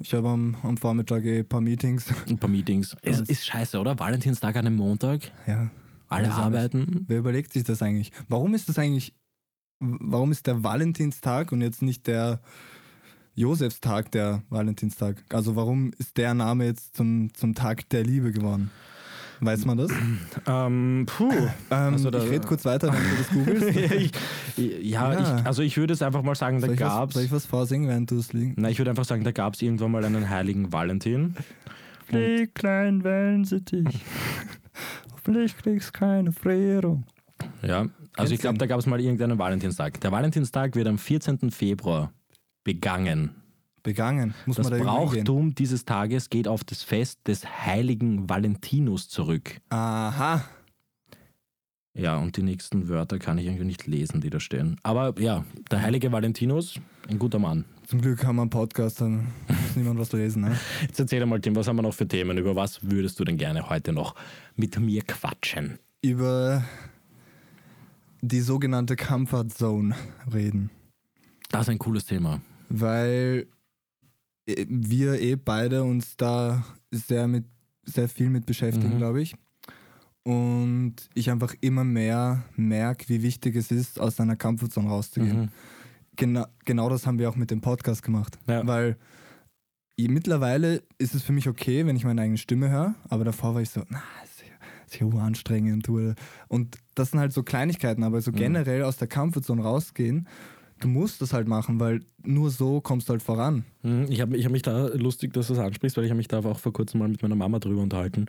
Ich 0.00 0.14
habe 0.14 0.28
am, 0.28 0.56
am 0.62 0.76
Vormittag 0.76 1.24
eh 1.24 1.40
ein 1.40 1.48
paar 1.48 1.60
Meetings. 1.60 2.06
Ein 2.28 2.38
paar 2.38 2.50
Meetings. 2.50 2.96
Es 3.02 3.20
ist 3.20 3.44
scheiße, 3.46 3.78
oder? 3.80 3.98
Valentinstag 3.98 4.54
an 4.56 4.66
einem 4.66 4.76
Montag, 4.76 5.32
Ja. 5.46 5.70
alle 6.08 6.32
auch 6.32 6.38
arbeiten. 6.38 7.04
Wer 7.08 7.18
überlegt 7.18 7.52
sich 7.52 7.64
das 7.64 7.82
eigentlich? 7.82 8.12
Warum 8.28 8.54
ist 8.54 8.68
das 8.68 8.78
eigentlich, 8.78 9.14
warum 9.80 10.30
ist 10.30 10.46
der 10.46 10.62
Valentinstag 10.62 11.50
und 11.52 11.62
jetzt 11.62 11.82
nicht 11.82 12.06
der 12.06 12.40
Josefstag 13.34 14.10
der 14.12 14.42
Valentinstag? 14.50 15.24
Also 15.30 15.56
warum 15.56 15.90
ist 15.98 16.16
der 16.16 16.34
Name 16.34 16.66
jetzt 16.66 16.96
zum, 16.96 17.32
zum 17.34 17.54
Tag 17.54 17.88
der 17.90 18.04
Liebe 18.04 18.30
geworden? 18.32 18.70
Weiß 19.40 19.64
man 19.66 19.78
das? 19.78 19.90
Ähm, 20.46 21.06
puh. 21.06 21.30
Ähm, 21.70 21.92
Also 21.94 22.10
da- 22.10 22.22
ich 22.24 22.30
rede 22.30 22.46
kurz 22.46 22.64
weiter, 22.64 22.92
wenn 22.92 23.00
du 23.02 23.16
das 23.16 23.28
googelst. 23.30 24.16
ja, 24.56 25.12
Ja. 25.12 25.38
Ich, 25.40 25.46
also 25.46 25.62
ich 25.62 25.76
würde 25.76 25.92
jetzt 25.94 26.02
einfach 26.02 26.22
mal 26.22 26.34
sagen, 26.34 26.60
da 26.60 26.66
Soll 26.66 26.74
was, 26.74 26.78
gab's. 26.80 27.14
soll 27.14 27.22
ich 27.24 27.32
was 27.32 27.46
vorsingen, 27.46 27.88
während 27.88 28.10
du 28.10 28.18
es 28.18 28.32
liegen? 28.32 28.54
Na, 28.56 28.68
ich 28.70 28.78
würde 28.78 28.90
einfach 28.90 29.04
sagen, 29.04 29.22
da 29.24 29.30
gab 29.32 29.54
es 29.54 29.62
irgendwann 29.62 29.90
mal 29.92 30.04
einen 30.04 30.28
heiligen 30.28 30.72
Valentin. 30.72 31.36
Flieg, 32.06 32.54
klein 32.54 33.04
Wellensittich. 33.04 33.86
Hoffentlich 35.12 35.56
kriegst 35.62 35.92
keine 35.92 36.32
Frierung. 36.32 37.04
Ja, 37.62 37.86
also 38.16 38.34
ich 38.34 38.40
glaube, 38.40 38.58
da 38.58 38.66
gab 38.66 38.78
es 38.80 38.86
mal 38.86 39.00
irgendeinen 39.00 39.38
Valentinstag. 39.38 40.00
Der 40.00 40.10
Valentinstag 40.10 40.74
wird 40.74 40.88
am 40.88 40.98
14. 40.98 41.50
Februar 41.50 42.10
begangen. 42.64 43.30
Begangen. 43.88 44.34
Muss 44.44 44.56
Das 44.56 44.68
man 44.68 44.78
da? 44.78 44.84
Brauchtum 44.84 45.54
dieses 45.54 45.86
Tages 45.86 46.28
geht 46.28 46.46
auf 46.46 46.62
das 46.62 46.82
Fest 46.82 47.20
des 47.26 47.46
heiligen 47.64 48.28
Valentinus 48.28 49.08
zurück. 49.08 49.62
Aha. 49.70 50.44
Ja, 51.94 52.18
und 52.18 52.36
die 52.36 52.42
nächsten 52.42 52.90
Wörter 52.90 53.18
kann 53.18 53.38
ich 53.38 53.46
irgendwie 53.46 53.64
nicht 53.64 53.86
lesen, 53.86 54.20
die 54.20 54.28
da 54.28 54.40
stehen. 54.40 54.76
Aber 54.82 55.18
ja, 55.18 55.46
der 55.70 55.80
heilige 55.80 56.12
Valentinus, 56.12 56.78
ein 57.08 57.18
guter 57.18 57.38
Mann. 57.38 57.64
Zum 57.86 58.02
Glück 58.02 58.24
haben 58.24 58.36
wir 58.36 58.42
einen 58.42 58.50
Podcast, 58.50 59.00
dann 59.00 59.28
ist 59.48 59.78
niemand 59.78 59.98
was 59.98 60.12
lesen. 60.12 60.42
Ne? 60.42 60.58
Jetzt 60.82 61.00
erzähl 61.00 61.24
mal, 61.24 61.40
Tim, 61.40 61.56
was 61.56 61.66
haben 61.66 61.76
wir 61.76 61.82
noch 61.82 61.94
für 61.94 62.06
Themen? 62.06 62.36
Über 62.36 62.54
was 62.54 62.82
würdest 62.82 63.18
du 63.18 63.24
denn 63.24 63.38
gerne 63.38 63.70
heute 63.70 63.94
noch 63.94 64.14
mit 64.54 64.78
mir 64.78 65.00
quatschen? 65.00 65.78
Über 66.02 66.62
die 68.20 68.40
sogenannte 68.40 68.96
Comfort 68.96 69.48
Zone 69.48 69.94
reden. 70.30 70.68
Das 71.48 71.62
ist 71.62 71.68
ein 71.70 71.78
cooles 71.78 72.04
Thema. 72.04 72.42
Weil 72.68 73.46
wir 74.68 75.20
eh 75.20 75.36
beide 75.36 75.82
uns 75.84 76.16
da 76.16 76.64
sehr 76.90 77.28
mit 77.28 77.44
sehr 77.84 78.08
viel 78.08 78.28
mit 78.30 78.44
beschäftigen, 78.46 78.94
Mhm. 78.94 78.98
glaube 78.98 79.22
ich. 79.22 79.34
Und 80.24 80.94
ich 81.14 81.30
einfach 81.30 81.54
immer 81.62 81.84
mehr 81.84 82.44
merke, 82.54 83.08
wie 83.08 83.22
wichtig 83.22 83.56
es 83.56 83.70
ist, 83.70 83.98
aus 83.98 84.16
seiner 84.16 84.36
Comfortzone 84.36 84.88
rauszugehen. 84.88 85.40
Mhm. 85.42 85.48
Genau, 86.16 86.46
genau 86.66 86.90
das 86.90 87.06
haben 87.06 87.18
wir 87.18 87.30
auch 87.30 87.36
mit 87.36 87.50
dem 87.50 87.60
Podcast 87.62 88.02
gemacht. 88.02 88.38
Ja. 88.46 88.66
Weil 88.66 88.96
mittlerweile 89.96 90.82
ist 90.98 91.14
es 91.14 91.22
für 91.22 91.32
mich 91.32 91.48
okay, 91.48 91.86
wenn 91.86 91.96
ich 91.96 92.04
meine 92.04 92.20
eigene 92.22 92.36
Stimme 92.38 92.68
höre, 92.70 92.94
aber 93.08 93.24
davor 93.24 93.54
war 93.54 93.62
ich 93.62 93.70
so, 93.70 93.82
na, 93.88 94.02
ist 94.24 94.42
ja, 94.42 94.54
ist 94.86 95.00
ja 95.00 95.06
uranstrengend. 95.06 95.86
du." 95.88 96.14
Und 96.48 96.76
das 96.94 97.10
sind 97.12 97.20
halt 97.20 97.32
so 97.32 97.42
Kleinigkeiten, 97.42 98.02
aber 98.02 98.20
so 98.20 98.30
Mhm. 98.32 98.36
generell 98.36 98.82
aus 98.82 98.96
der 98.98 99.08
Comfortzone 99.08 99.62
rausgehen, 99.62 100.28
du 100.78 100.88
musst 100.88 101.20
das 101.22 101.32
halt 101.32 101.48
machen, 101.48 101.80
weil 101.80 102.00
nur 102.22 102.50
so 102.50 102.80
kommst 102.80 103.08
du 103.08 103.12
halt 103.12 103.22
voran. 103.22 103.64
Mhm. 103.82 104.06
Ich 104.08 104.20
habe 104.20 104.36
ich 104.36 104.44
hab 104.44 104.52
mich 104.52 104.62
da 104.62 104.88
lustig, 104.88 105.32
dass 105.32 105.48
du 105.48 105.54
das 105.54 105.64
ansprichst, 105.64 105.96
weil 105.96 106.04
ich 106.04 106.10
habe 106.10 106.18
mich 106.18 106.28
da 106.28 106.38
auch 106.38 106.58
vor 106.58 106.72
kurzem 106.72 107.00
mal 107.00 107.08
mit 107.08 107.22
meiner 107.22 107.36
Mama 107.36 107.58
drüber 107.58 107.82
unterhalten. 107.82 108.26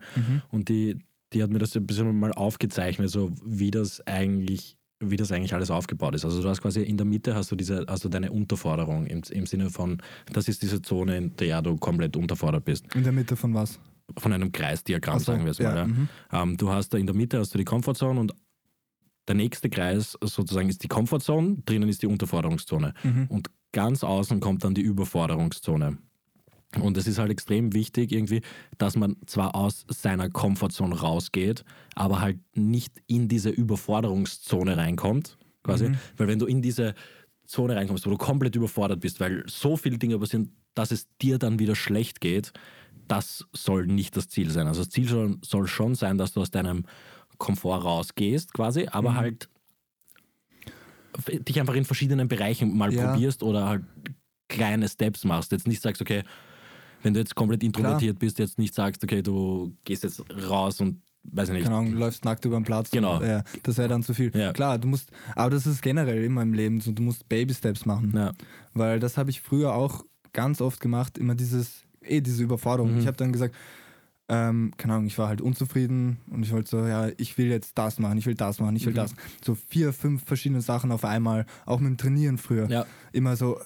Und 0.51 0.69
die, 0.69 0.97
die 1.33 1.43
hat 1.43 1.49
mir 1.49 1.59
das 1.59 1.75
ein 1.75 1.85
bisschen 1.85 2.17
mal 2.19 2.33
aufgezeichnet, 2.33 3.09
so 3.09 3.31
wie 3.43 3.71
das 3.71 4.05
eigentlich 4.07 4.77
wie 5.01 5.15
das 5.15 5.31
eigentlich 5.31 5.53
alles 5.53 5.71
aufgebaut 5.71 6.15
ist. 6.15 6.25
Also 6.25 6.41
du 6.41 6.49
hast 6.49 6.61
quasi 6.61 6.81
in 6.81 6.97
der 6.97 7.05
Mitte 7.05 7.33
hast 7.33 7.51
du 7.51 7.55
diese, 7.55 7.85
hast 7.87 8.03
du 8.03 8.09
deine 8.09 8.31
Unterforderung 8.31 9.05
im, 9.05 9.21
im 9.29 9.45
Sinne 9.45 9.69
von, 9.69 10.01
das 10.33 10.47
ist 10.47 10.61
diese 10.61 10.81
Zone, 10.81 11.17
in 11.17 11.35
der 11.37 11.61
du 11.61 11.77
komplett 11.77 12.17
unterfordert 12.17 12.65
bist. 12.65 12.93
In 12.93 13.03
der 13.03 13.13
Mitte 13.13 13.35
von 13.35 13.53
was? 13.53 13.79
Von 14.17 14.33
einem 14.33 14.51
Kreisdiagramm, 14.51 15.19
so, 15.19 15.25
sagen 15.25 15.45
wir 15.45 15.51
es 15.51 15.59
mal. 15.59 15.75
Ja. 15.75 15.87
mhm. 15.87 16.09
Ähm, 16.31 16.57
du 16.57 16.69
hast 16.69 16.89
da 16.89 16.97
in 16.97 17.05
der 17.05 17.15
Mitte 17.15 17.39
hast 17.39 17.53
du 17.53 17.57
die 17.57 17.63
Comfortzone 17.63 18.19
und 18.19 18.33
der 19.29 19.35
nächste 19.35 19.69
Kreis 19.69 20.17
sozusagen 20.21 20.69
ist 20.69 20.83
die 20.83 20.87
Comfortzone, 20.87 21.57
drinnen 21.65 21.87
ist 21.87 22.01
die 22.01 22.07
Unterforderungszone. 22.07 22.95
Mhm. 23.03 23.27
Und 23.29 23.49
ganz 23.71 24.03
außen 24.03 24.39
kommt 24.39 24.63
dann 24.63 24.73
die 24.73 24.81
Überforderungszone. 24.81 25.99
Und 26.81 26.97
es 26.97 27.07
ist 27.07 27.19
halt 27.19 27.31
extrem 27.31 27.73
wichtig 27.73 28.11
irgendwie, 28.11 28.41
dass 28.77 28.95
man 28.95 29.17
zwar 29.27 29.55
aus 29.55 29.85
seiner 29.87 30.29
Comfortzone 30.29 30.99
rausgeht, 30.99 31.63
aber 31.95 32.21
halt 32.21 32.39
nicht 32.55 33.01
in 33.07 33.27
diese 33.27 33.49
Überforderungszone 33.49 34.77
reinkommt, 34.77 35.37
quasi. 35.63 35.89
Mhm. 35.89 35.97
Weil 36.17 36.27
wenn 36.27 36.39
du 36.39 36.47
in 36.47 36.61
diese 36.61 36.95
Zone 37.45 37.75
reinkommst, 37.75 38.05
wo 38.07 38.09
du 38.09 38.17
komplett 38.17 38.55
überfordert 38.55 38.99
bist, 38.99 39.19
weil 39.19 39.43
so 39.47 39.77
viele 39.77 39.99
Dinge 39.99 40.17
passieren, 40.17 40.55
dass 40.73 40.91
es 40.91 41.07
dir 41.21 41.37
dann 41.37 41.59
wieder 41.59 41.75
schlecht 41.75 42.19
geht, 42.19 42.51
das 43.07 43.45
soll 43.53 43.85
nicht 43.85 44.15
das 44.17 44.27
Ziel 44.27 44.49
sein. 44.49 44.67
Also 44.67 44.81
das 44.81 44.89
Ziel 44.89 45.07
soll, 45.07 45.37
soll 45.43 45.67
schon 45.67 45.95
sein, 45.95 46.17
dass 46.17 46.33
du 46.33 46.41
aus 46.41 46.51
deinem 46.51 46.85
Komfort 47.39 47.83
rausgehst, 47.83 48.53
quasi, 48.53 48.87
aber 48.91 49.11
Mhm. 49.11 49.15
halt 49.17 49.49
dich 51.47 51.59
einfach 51.59 51.73
in 51.73 51.85
verschiedenen 51.85 52.27
Bereichen 52.27 52.77
mal 52.77 52.93
Ja. 52.93 53.11
probierst 53.11 53.43
oder 53.43 53.67
halt 53.67 53.83
kleine 54.47 54.87
Steps 54.87 55.23
machst. 55.25 55.51
Jetzt 55.51 55.67
nicht 55.67 55.81
sagst, 55.81 56.01
okay, 56.01 56.23
wenn 57.03 57.13
du 57.13 57.19
jetzt 57.19 57.35
komplett 57.35 57.63
introvertiert 57.63 58.19
bist, 58.19 58.39
jetzt 58.39 58.57
nicht 58.57 58.73
sagst, 58.73 59.03
okay, 59.03 59.21
du 59.21 59.73
gehst 59.85 60.03
jetzt 60.03 60.23
raus 60.49 60.79
und 60.81 61.01
weiß 61.23 61.49
ich 61.49 61.55
nicht. 61.55 61.63
Keine 61.63 61.75
Ahnung, 61.77 61.91
du 61.93 61.97
läufst 61.97 62.23
nackt 62.25 62.45
über 62.45 62.57
den 62.59 62.63
Platz. 62.63 62.91
Genau. 62.91 63.21
Ja, 63.21 63.43
das 63.63 63.77
wäre 63.77 63.87
dann 63.89 64.03
zu 64.03 64.13
viel. 64.13 64.31
Ja. 64.35 64.53
Klar, 64.53 64.77
du 64.77 64.87
musst, 64.87 65.09
aber 65.35 65.49
das 65.51 65.65
ist 65.65 65.81
generell 65.81 66.23
immer 66.23 66.41
im 66.41 66.53
Leben 66.53 66.79
so, 66.81 66.91
du 66.91 67.01
musst 67.01 67.27
Baby-Steps 67.27 67.85
machen. 67.85 68.13
Ja. 68.15 68.31
Weil 68.73 68.99
das 68.99 69.17
habe 69.17 69.29
ich 69.29 69.41
früher 69.41 69.73
auch 69.73 70.05
ganz 70.33 70.61
oft 70.61 70.79
gemacht, 70.79 71.17
immer 71.17 71.35
dieses, 71.35 71.83
eh, 72.01 72.21
diese 72.21 72.43
Überforderung. 72.43 72.93
Mhm. 72.93 72.99
Ich 72.99 73.07
habe 73.07 73.17
dann 73.17 73.31
gesagt, 73.33 73.55
ähm, 74.29 74.71
keine 74.77 74.93
Ahnung, 74.93 75.07
ich 75.07 75.17
war 75.17 75.27
halt 75.27 75.41
unzufrieden 75.41 76.17
und 76.29 76.43
ich 76.43 76.51
wollte 76.51 76.69
so, 76.69 76.85
ja, 76.85 77.07
ich 77.17 77.37
will 77.37 77.47
jetzt 77.47 77.77
das 77.77 77.99
machen, 77.99 78.17
ich 78.17 78.25
will 78.27 78.35
das 78.35 78.59
machen, 78.59 78.75
ich 78.75 78.85
will 78.85 78.93
Mhm. 78.93 78.97
das. 78.97 79.15
So 79.43 79.55
vier, 79.55 79.91
fünf 79.91 80.23
verschiedene 80.23 80.61
Sachen 80.61 80.91
auf 80.91 81.03
einmal, 81.03 81.45
auch 81.65 81.79
mit 81.79 81.89
dem 81.89 81.97
Trainieren 81.97 82.37
früher. 82.37 82.69
ja. 82.69 82.85
Immer 83.11 83.35
so 83.35 83.59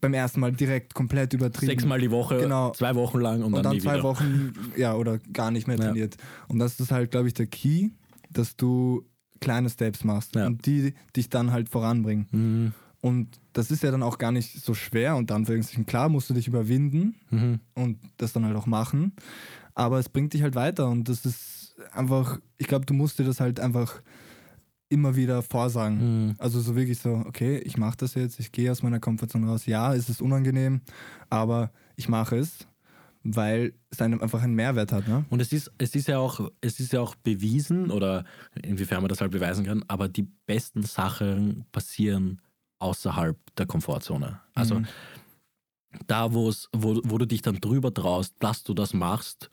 beim 0.00 0.14
ersten 0.14 0.40
Mal 0.40 0.52
direkt 0.52 0.94
komplett 0.94 1.32
übertrieben. 1.34 1.70
Sechsmal 1.72 2.00
die 2.00 2.10
Woche, 2.10 2.38
Genau. 2.38 2.70
zwei 2.72 2.94
Wochen 2.94 3.18
lang 3.20 3.38
und, 3.42 3.52
und 3.54 3.62
dann, 3.64 3.64
dann 3.64 3.80
zwei 3.80 3.94
wieder. 3.94 4.02
Wochen, 4.04 4.52
ja, 4.76 4.94
oder 4.94 5.18
gar 5.32 5.50
nicht 5.50 5.66
mehr 5.66 5.76
Ja. 5.78 5.84
trainiert. 5.86 6.16
Und 6.48 6.58
das 6.58 6.78
ist 6.80 6.90
halt, 6.90 7.10
glaube 7.10 7.28
ich, 7.28 7.34
der 7.34 7.46
Key, 7.46 7.90
dass 8.30 8.56
du 8.56 9.04
kleine 9.40 9.68
Steps 9.70 10.04
machst 10.04 10.36
Ja. 10.36 10.46
und 10.46 10.64
die 10.66 10.94
dich 11.16 11.28
dann 11.30 11.50
halt 11.52 11.68
voranbringen. 11.70 12.26
Mhm. 12.30 12.72
Und 13.02 13.40
das 13.54 13.70
ist 13.70 13.82
ja 13.82 13.90
dann 13.90 14.02
auch 14.02 14.18
gar 14.18 14.32
nicht 14.32 14.62
so 14.62 14.74
schwer 14.74 15.16
und 15.16 15.30
dann 15.30 15.46
klar 15.86 16.10
musst 16.10 16.28
du 16.28 16.34
dich 16.34 16.46
überwinden 16.48 17.14
Mhm. 17.30 17.60
und 17.74 17.98
das 18.18 18.34
dann 18.34 18.44
halt 18.44 18.54
auch 18.56 18.66
machen. 18.66 19.12
Aber 19.74 19.98
es 19.98 20.08
bringt 20.08 20.32
dich 20.32 20.42
halt 20.42 20.54
weiter 20.54 20.88
und 20.88 21.08
das 21.08 21.24
ist 21.24 21.74
einfach, 21.92 22.38
ich 22.58 22.66
glaube, 22.66 22.86
du 22.86 22.94
musst 22.94 23.18
dir 23.18 23.24
das 23.24 23.40
halt 23.40 23.60
einfach 23.60 24.02
immer 24.88 25.14
wieder 25.16 25.42
vorsagen. 25.42 26.26
Mhm. 26.28 26.34
Also 26.38 26.60
so 26.60 26.74
wirklich 26.74 26.98
so, 26.98 27.22
okay, 27.26 27.58
ich 27.58 27.76
mache 27.76 27.96
das 27.98 28.14
jetzt, 28.14 28.40
ich 28.40 28.50
gehe 28.52 28.70
aus 28.70 28.82
meiner 28.82 28.98
Komfortzone 29.00 29.46
raus. 29.46 29.66
Ja, 29.66 29.94
es 29.94 30.08
ist 30.08 30.20
unangenehm, 30.20 30.80
aber 31.30 31.70
ich 31.96 32.08
mache 32.08 32.36
es, 32.38 32.66
weil 33.22 33.72
es 33.90 34.02
einem 34.02 34.20
einfach 34.20 34.42
einen 34.42 34.54
Mehrwert 34.54 34.90
hat. 34.92 35.06
Ne? 35.06 35.24
Und 35.30 35.40
es 35.40 35.52
ist, 35.52 35.70
es 35.78 35.94
ist 35.94 36.08
ja 36.08 36.18
auch, 36.18 36.50
es 36.60 36.80
ist 36.80 36.92
ja 36.92 37.00
auch 37.00 37.14
bewiesen, 37.14 37.90
oder 37.90 38.24
inwiefern 38.62 39.00
man 39.02 39.08
das 39.08 39.20
halt 39.20 39.30
beweisen 39.30 39.64
kann, 39.64 39.84
aber 39.86 40.08
die 40.08 40.26
besten 40.46 40.82
Sachen 40.82 41.64
passieren 41.70 42.40
außerhalb 42.80 43.36
der 43.56 43.66
Komfortzone. 43.66 44.40
Also 44.54 44.80
Mhm. 44.80 44.86
da, 46.06 46.32
wo 46.32 46.48
es, 46.48 46.68
wo, 46.72 47.00
wo 47.04 47.18
du 47.18 47.26
dich 47.26 47.42
dann 47.42 47.60
drüber 47.60 47.92
traust, 47.92 48.34
dass 48.40 48.62
du 48.64 48.74
das 48.74 48.92
machst 48.94 49.50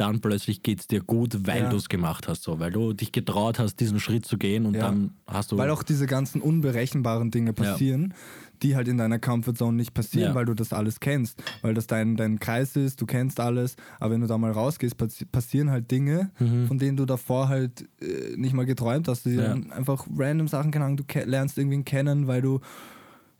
dann 0.00 0.20
plötzlich 0.20 0.62
geht 0.62 0.80
es 0.80 0.86
dir 0.86 1.00
gut, 1.02 1.46
weil 1.46 1.62
Ja. 1.64 1.68
du 1.68 1.76
es 1.76 1.88
gemacht 1.88 2.28
hast, 2.28 2.42
so, 2.42 2.58
weil 2.60 2.70
du 2.70 2.92
dich 2.92 3.12
getraut 3.12 3.58
hast, 3.58 3.80
diesen 3.80 4.00
Schritt 4.00 4.24
zu 4.26 4.38
gehen 4.38 4.66
und 4.66 4.74
Ja. 4.74 4.82
dann 4.82 5.12
hast 5.26 5.52
du. 5.52 5.58
Weil 5.58 5.70
auch 5.70 5.82
diese 5.82 6.06
ganzen 6.06 6.40
unberechenbaren 6.40 7.30
Dinge 7.30 7.52
passieren, 7.52 8.14
die 8.62 8.74
halt 8.76 8.88
in 8.88 8.96
deiner 8.98 9.18
Comfortzone 9.18 9.76
nicht 9.76 9.94
passieren, 9.94 10.30
Ja. 10.30 10.34
weil 10.34 10.44
du 10.44 10.54
das 10.54 10.72
alles 10.72 11.00
kennst. 11.00 11.42
Weil 11.62 11.74
das 11.74 11.86
dein, 11.86 12.16
dein 12.16 12.38
Kreis 12.40 12.74
ist, 12.76 13.00
du 13.00 13.06
kennst 13.06 13.38
alles, 13.40 13.76
aber 14.00 14.14
wenn 14.14 14.20
du 14.20 14.26
da 14.26 14.38
mal 14.38 14.50
rausgehst, 14.52 14.96
passi 14.96 15.24
passieren 15.24 15.70
halt 15.70 15.90
Dinge, 15.90 16.30
Mhm. 16.38 16.66
von 16.66 16.78
denen 16.78 16.96
du 16.96 17.04
davor 17.04 17.48
halt 17.48 17.88
äh, 18.00 18.36
nicht 18.36 18.54
mal 18.54 18.66
geträumt 18.66 19.08
hast. 19.08 19.26
Die 19.26 19.30
Ja. 19.34 19.52
einfach 19.52 20.06
random 20.16 20.48
Sachen, 20.48 20.70
keine 20.70 20.84
Ahnung, 20.86 20.96
du 20.98 21.04
lernst 21.24 21.58
irgendwen 21.58 21.84
kennen, 21.84 22.26
weil 22.26 22.42
du, 22.42 22.60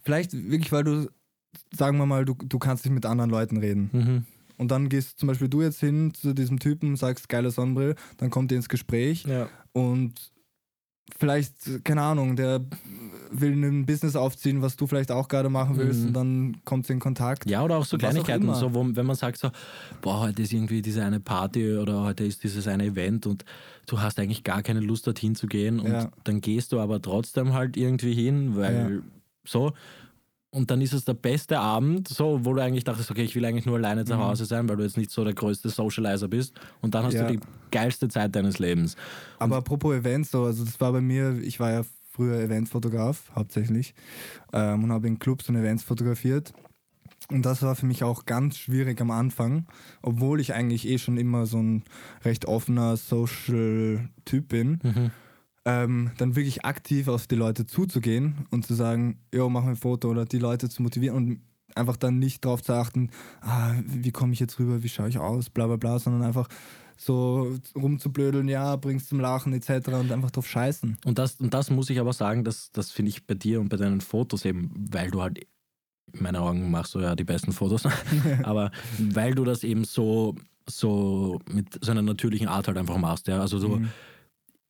vielleicht 0.02 0.32
wirklich, 0.32 0.72
weil 0.72 0.84
du, 0.84 1.08
sagen 1.72 1.98
wir 1.98 2.06
mal, 2.06 2.24
du, 2.24 2.34
du 2.34 2.58
kannst 2.58 2.84
nicht 2.84 2.94
mit 2.94 3.06
anderen 3.06 3.30
Leuten 3.30 3.56
reden. 3.58 3.90
Mhm. 3.92 4.24
Und 4.58 4.70
dann 4.70 4.88
gehst 4.88 5.18
zum 5.18 5.28
Beispiel 5.28 5.48
du 5.48 5.62
jetzt 5.62 5.80
hin 5.80 6.12
zu 6.12 6.34
diesem 6.34 6.58
Typen, 6.58 6.96
sagst 6.96 7.28
geile 7.28 7.50
Sonnenbrille, 7.50 7.94
dann 8.18 8.28
kommt 8.30 8.50
ihr 8.52 8.56
ins 8.58 8.68
Gespräch 8.68 9.24
Ja. 9.26 9.48
und 9.72 10.14
vielleicht, 11.18 11.84
keine 11.84 12.02
Ahnung, 12.02 12.36
der 12.36 12.60
will 13.30 13.52
ein 13.52 13.86
Business 13.86 14.14
aufziehen, 14.14 14.60
was 14.60 14.76
du 14.76 14.86
vielleicht 14.86 15.10
auch 15.10 15.28
gerade 15.28 15.48
machen 15.48 15.76
willst 15.78 16.00
Mhm. 16.02 16.06
und 16.08 16.12
dann 16.14 16.56
kommt 16.64 16.86
sie 16.86 16.92
in 16.92 16.98
Kontakt. 16.98 17.48
Ja, 17.48 17.62
oder 17.64 17.76
auch 17.78 17.84
so 17.84 17.96
auch 17.96 18.00
Kleinigkeiten, 18.00 18.44
immer. 18.44 18.54
so, 18.54 18.74
wo, 18.74 18.84
wenn 18.94 19.06
man 19.06 19.16
sagt 19.16 19.38
so, 19.38 19.50
boah, 20.02 20.20
heute 20.20 20.42
ist 20.42 20.52
irgendwie 20.52 20.82
diese 20.82 21.02
eine 21.04 21.18
Party 21.20 21.76
oder 21.76 22.02
heute 22.02 22.24
ist 22.24 22.44
dieses 22.44 22.68
eine 22.68 22.84
Event 22.84 23.26
und 23.26 23.44
du 23.86 24.00
hast 24.00 24.18
eigentlich 24.18 24.44
gar 24.44 24.62
keine 24.62 24.80
Lust 24.80 25.06
dorthin 25.06 25.34
zu 25.34 25.46
gehen 25.46 25.80
und 25.80 25.90
Ja. 25.92 26.10
dann 26.24 26.40
gehst 26.42 26.72
du 26.72 26.80
aber 26.80 27.00
trotzdem 27.00 27.54
halt 27.54 27.76
irgendwie 27.76 28.12
hin, 28.14 28.56
weil 28.56 29.02
so 29.46 29.72
und 30.50 30.70
dann 30.70 30.80
ist 30.80 30.92
es 30.94 31.04
der 31.04 31.14
beste 31.14 31.58
Abend, 31.58 32.08
so, 32.08 32.44
wo 32.44 32.54
du 32.54 32.62
eigentlich 32.62 32.84
dachtest, 32.84 33.10
okay, 33.10 33.22
ich 33.22 33.34
will 33.34 33.44
eigentlich 33.44 33.66
nur 33.66 33.76
alleine 33.76 34.04
zu 34.04 34.14
Mhm. 34.14 34.20
Hause 34.20 34.44
sein, 34.46 34.68
weil 34.68 34.76
du 34.76 34.82
jetzt 34.82 34.96
nicht 34.96 35.10
so 35.10 35.22
der 35.24 35.34
größte 35.34 35.68
Socializer 35.68 36.28
bist 36.28 36.54
und 36.80 36.94
dann 36.94 37.04
hast 37.04 37.14
Ja. 37.14 37.26
du 37.26 37.34
die 37.36 37.40
geilste 37.70 38.08
Zeit 38.08 38.34
deines 38.34 38.58
Lebens. 38.58 38.96
Aber 39.38 39.56
apropos 39.58 39.94
Events, 39.94 40.30
so, 40.30 40.44
also 40.44 40.64
das 40.64 40.80
war 40.80 40.92
bei 40.92 41.00
mir, 41.00 41.38
ich 41.42 41.60
war 41.60 41.70
ja 41.72 41.82
früher 42.10 42.40
Eventfotograf 42.40 43.30
hauptsächlich 43.34 43.94
ähm, 44.52 44.84
und 44.84 44.92
habe 44.92 45.06
in 45.06 45.18
Clubs 45.18 45.48
und 45.48 45.56
Events 45.56 45.84
fotografiert. 45.84 46.52
Und 47.30 47.44
das 47.44 47.62
war 47.62 47.76
für 47.76 47.84
mich 47.84 48.02
auch 48.04 48.24
ganz 48.24 48.56
schwierig 48.56 49.00
am 49.02 49.10
Anfang, 49.10 49.66
obwohl 50.02 50.40
ich 50.40 50.54
eigentlich 50.54 50.88
eh 50.88 50.96
schon 50.98 51.18
immer 51.18 51.44
so 51.44 51.58
ein 51.58 51.84
recht 52.24 52.46
offener 52.46 52.96
Social-Typ 52.96 54.48
bin. 54.48 54.78
Mhm. 54.82 55.10
Ähm, 55.68 56.12
dann 56.16 56.34
wirklich 56.34 56.64
aktiv 56.64 57.08
auf 57.08 57.26
die 57.26 57.34
Leute 57.34 57.66
zuzugehen 57.66 58.46
und 58.50 58.66
zu 58.66 58.72
sagen, 58.72 59.18
jo, 59.34 59.50
mach 59.50 59.64
mir 59.64 59.70
ein 59.70 59.76
Foto 59.76 60.08
oder 60.08 60.24
die 60.24 60.38
Leute 60.38 60.70
zu 60.70 60.82
motivieren 60.82 61.16
und 61.16 61.40
einfach 61.74 61.98
dann 61.98 62.18
nicht 62.18 62.42
darauf 62.42 62.62
zu 62.62 62.72
achten, 62.72 63.10
ah, 63.42 63.74
wie 63.84 64.10
komme 64.10 64.32
ich 64.32 64.40
jetzt 64.40 64.58
rüber, 64.58 64.82
wie 64.82 64.88
schaue 64.88 65.10
ich 65.10 65.18
aus, 65.18 65.50
bla 65.50 65.66
bla 65.66 65.76
bla, 65.76 65.98
sondern 65.98 66.22
einfach 66.22 66.48
so 66.96 67.54
rumzublödeln, 67.76 68.48
ja, 68.48 68.76
bringst 68.76 69.10
zum 69.10 69.20
Lachen 69.20 69.52
etc. 69.52 69.88
und 69.88 70.10
einfach 70.10 70.30
drauf 70.30 70.48
scheißen. 70.48 70.96
Und 71.04 71.18
das, 71.18 71.34
und 71.34 71.52
das 71.52 71.70
muss 71.70 71.90
ich 71.90 72.00
aber 72.00 72.14
sagen, 72.14 72.44
das, 72.44 72.72
das 72.72 72.90
finde 72.90 73.10
ich 73.10 73.26
bei 73.26 73.34
dir 73.34 73.60
und 73.60 73.68
bei 73.68 73.76
deinen 73.76 74.00
Fotos 74.00 74.46
eben, 74.46 74.72
weil 74.90 75.10
du 75.10 75.20
halt, 75.20 75.38
in 76.12 76.22
meinen 76.22 76.36
Augen 76.36 76.70
machst 76.70 76.94
du 76.94 77.00
ja 77.00 77.14
die 77.14 77.24
besten 77.24 77.52
Fotos, 77.52 77.82
aber 78.42 78.72
weil 78.98 79.34
du 79.34 79.44
das 79.44 79.64
eben 79.64 79.84
so, 79.84 80.34
so 80.66 81.40
mit 81.50 81.78
so 81.84 81.90
einer 81.90 82.02
natürlichen 82.02 82.48
Art 82.48 82.68
halt 82.68 82.78
einfach 82.78 82.96
machst. 82.96 83.28
Ja? 83.28 83.40
Also 83.40 83.58
so, 83.58 83.76
Mhm. 83.76 83.90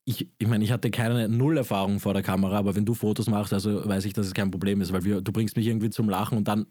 Ich, 0.08 0.26
ich 0.38 0.48
meine, 0.48 0.64
ich 0.64 0.72
hatte 0.72 0.90
keine 0.90 1.28
Null-Erfahrung 1.28 2.00
vor 2.00 2.14
der 2.14 2.22
Kamera, 2.22 2.56
aber 2.56 2.74
wenn 2.74 2.86
du 2.86 2.94
Fotos 2.94 3.28
machst, 3.28 3.52
also 3.52 3.86
weiß 3.86 4.06
ich, 4.06 4.14
dass 4.14 4.26
es 4.26 4.32
kein 4.32 4.50
Problem 4.50 4.80
ist, 4.80 4.90
weil 4.90 5.04
wir, 5.04 5.20
du 5.20 5.32
bringst 5.32 5.54
mich 5.54 5.66
irgendwie 5.66 5.90
zum 5.90 6.08
Lachen 6.08 6.38
und 6.38 6.48
dann 6.48 6.66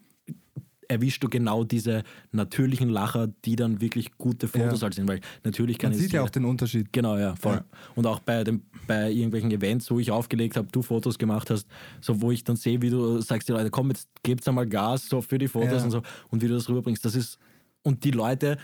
erwischst 0.88 1.22
du 1.22 1.28
genau 1.28 1.62
diese 1.62 2.02
natürlichen 2.32 2.88
Lacher, 2.88 3.28
die 3.44 3.54
dann 3.54 3.80
wirklich 3.80 4.10
gute 4.18 4.48
Fotos 4.48 4.80
Ja. 4.80 4.84
halt 4.86 4.94
sind, 4.94 5.06
weil 5.06 5.20
natürlich 5.44 5.78
kann 5.78 5.90
Man 5.92 6.00
sieht 6.00 6.12
ja 6.12 6.22
auch 6.22 6.30
den 6.30 6.46
Unterschied. 6.46 6.92
Genau, 6.92 7.16
ja, 7.16 7.36
voll. 7.36 7.56
Ja. 7.56 7.64
Und 7.94 8.06
auch 8.08 8.18
bei, 8.18 8.42
dem, 8.42 8.62
bei 8.88 9.08
irgendwelchen 9.12 9.52
Events, 9.52 9.88
wo 9.88 10.00
ich 10.00 10.10
aufgelegt 10.10 10.56
habe, 10.56 10.66
du 10.72 10.82
Fotos 10.82 11.16
gemacht 11.16 11.48
hast, 11.50 11.68
so 12.00 12.20
wo 12.20 12.32
ich 12.32 12.42
dann 12.42 12.56
sehe, 12.56 12.82
wie 12.82 12.90
du 12.90 13.20
sagst, 13.20 13.48
die 13.48 13.52
Leute, 13.52 13.70
komm, 13.70 13.90
jetzt 13.90 14.08
gebt's 14.24 14.48
einmal 14.48 14.66
Gas 14.66 15.08
so 15.08 15.20
für 15.20 15.38
die 15.38 15.46
Fotos 15.46 15.78
Ja. 15.78 15.84
und 15.84 15.90
so 15.92 16.02
und 16.30 16.42
wie 16.42 16.48
du 16.48 16.54
das 16.54 16.68
rüberbringst. 16.68 17.04
Das 17.04 17.14
ist, 17.14 17.38
und 17.82 18.02
die 18.02 18.10
Leute 18.10 18.56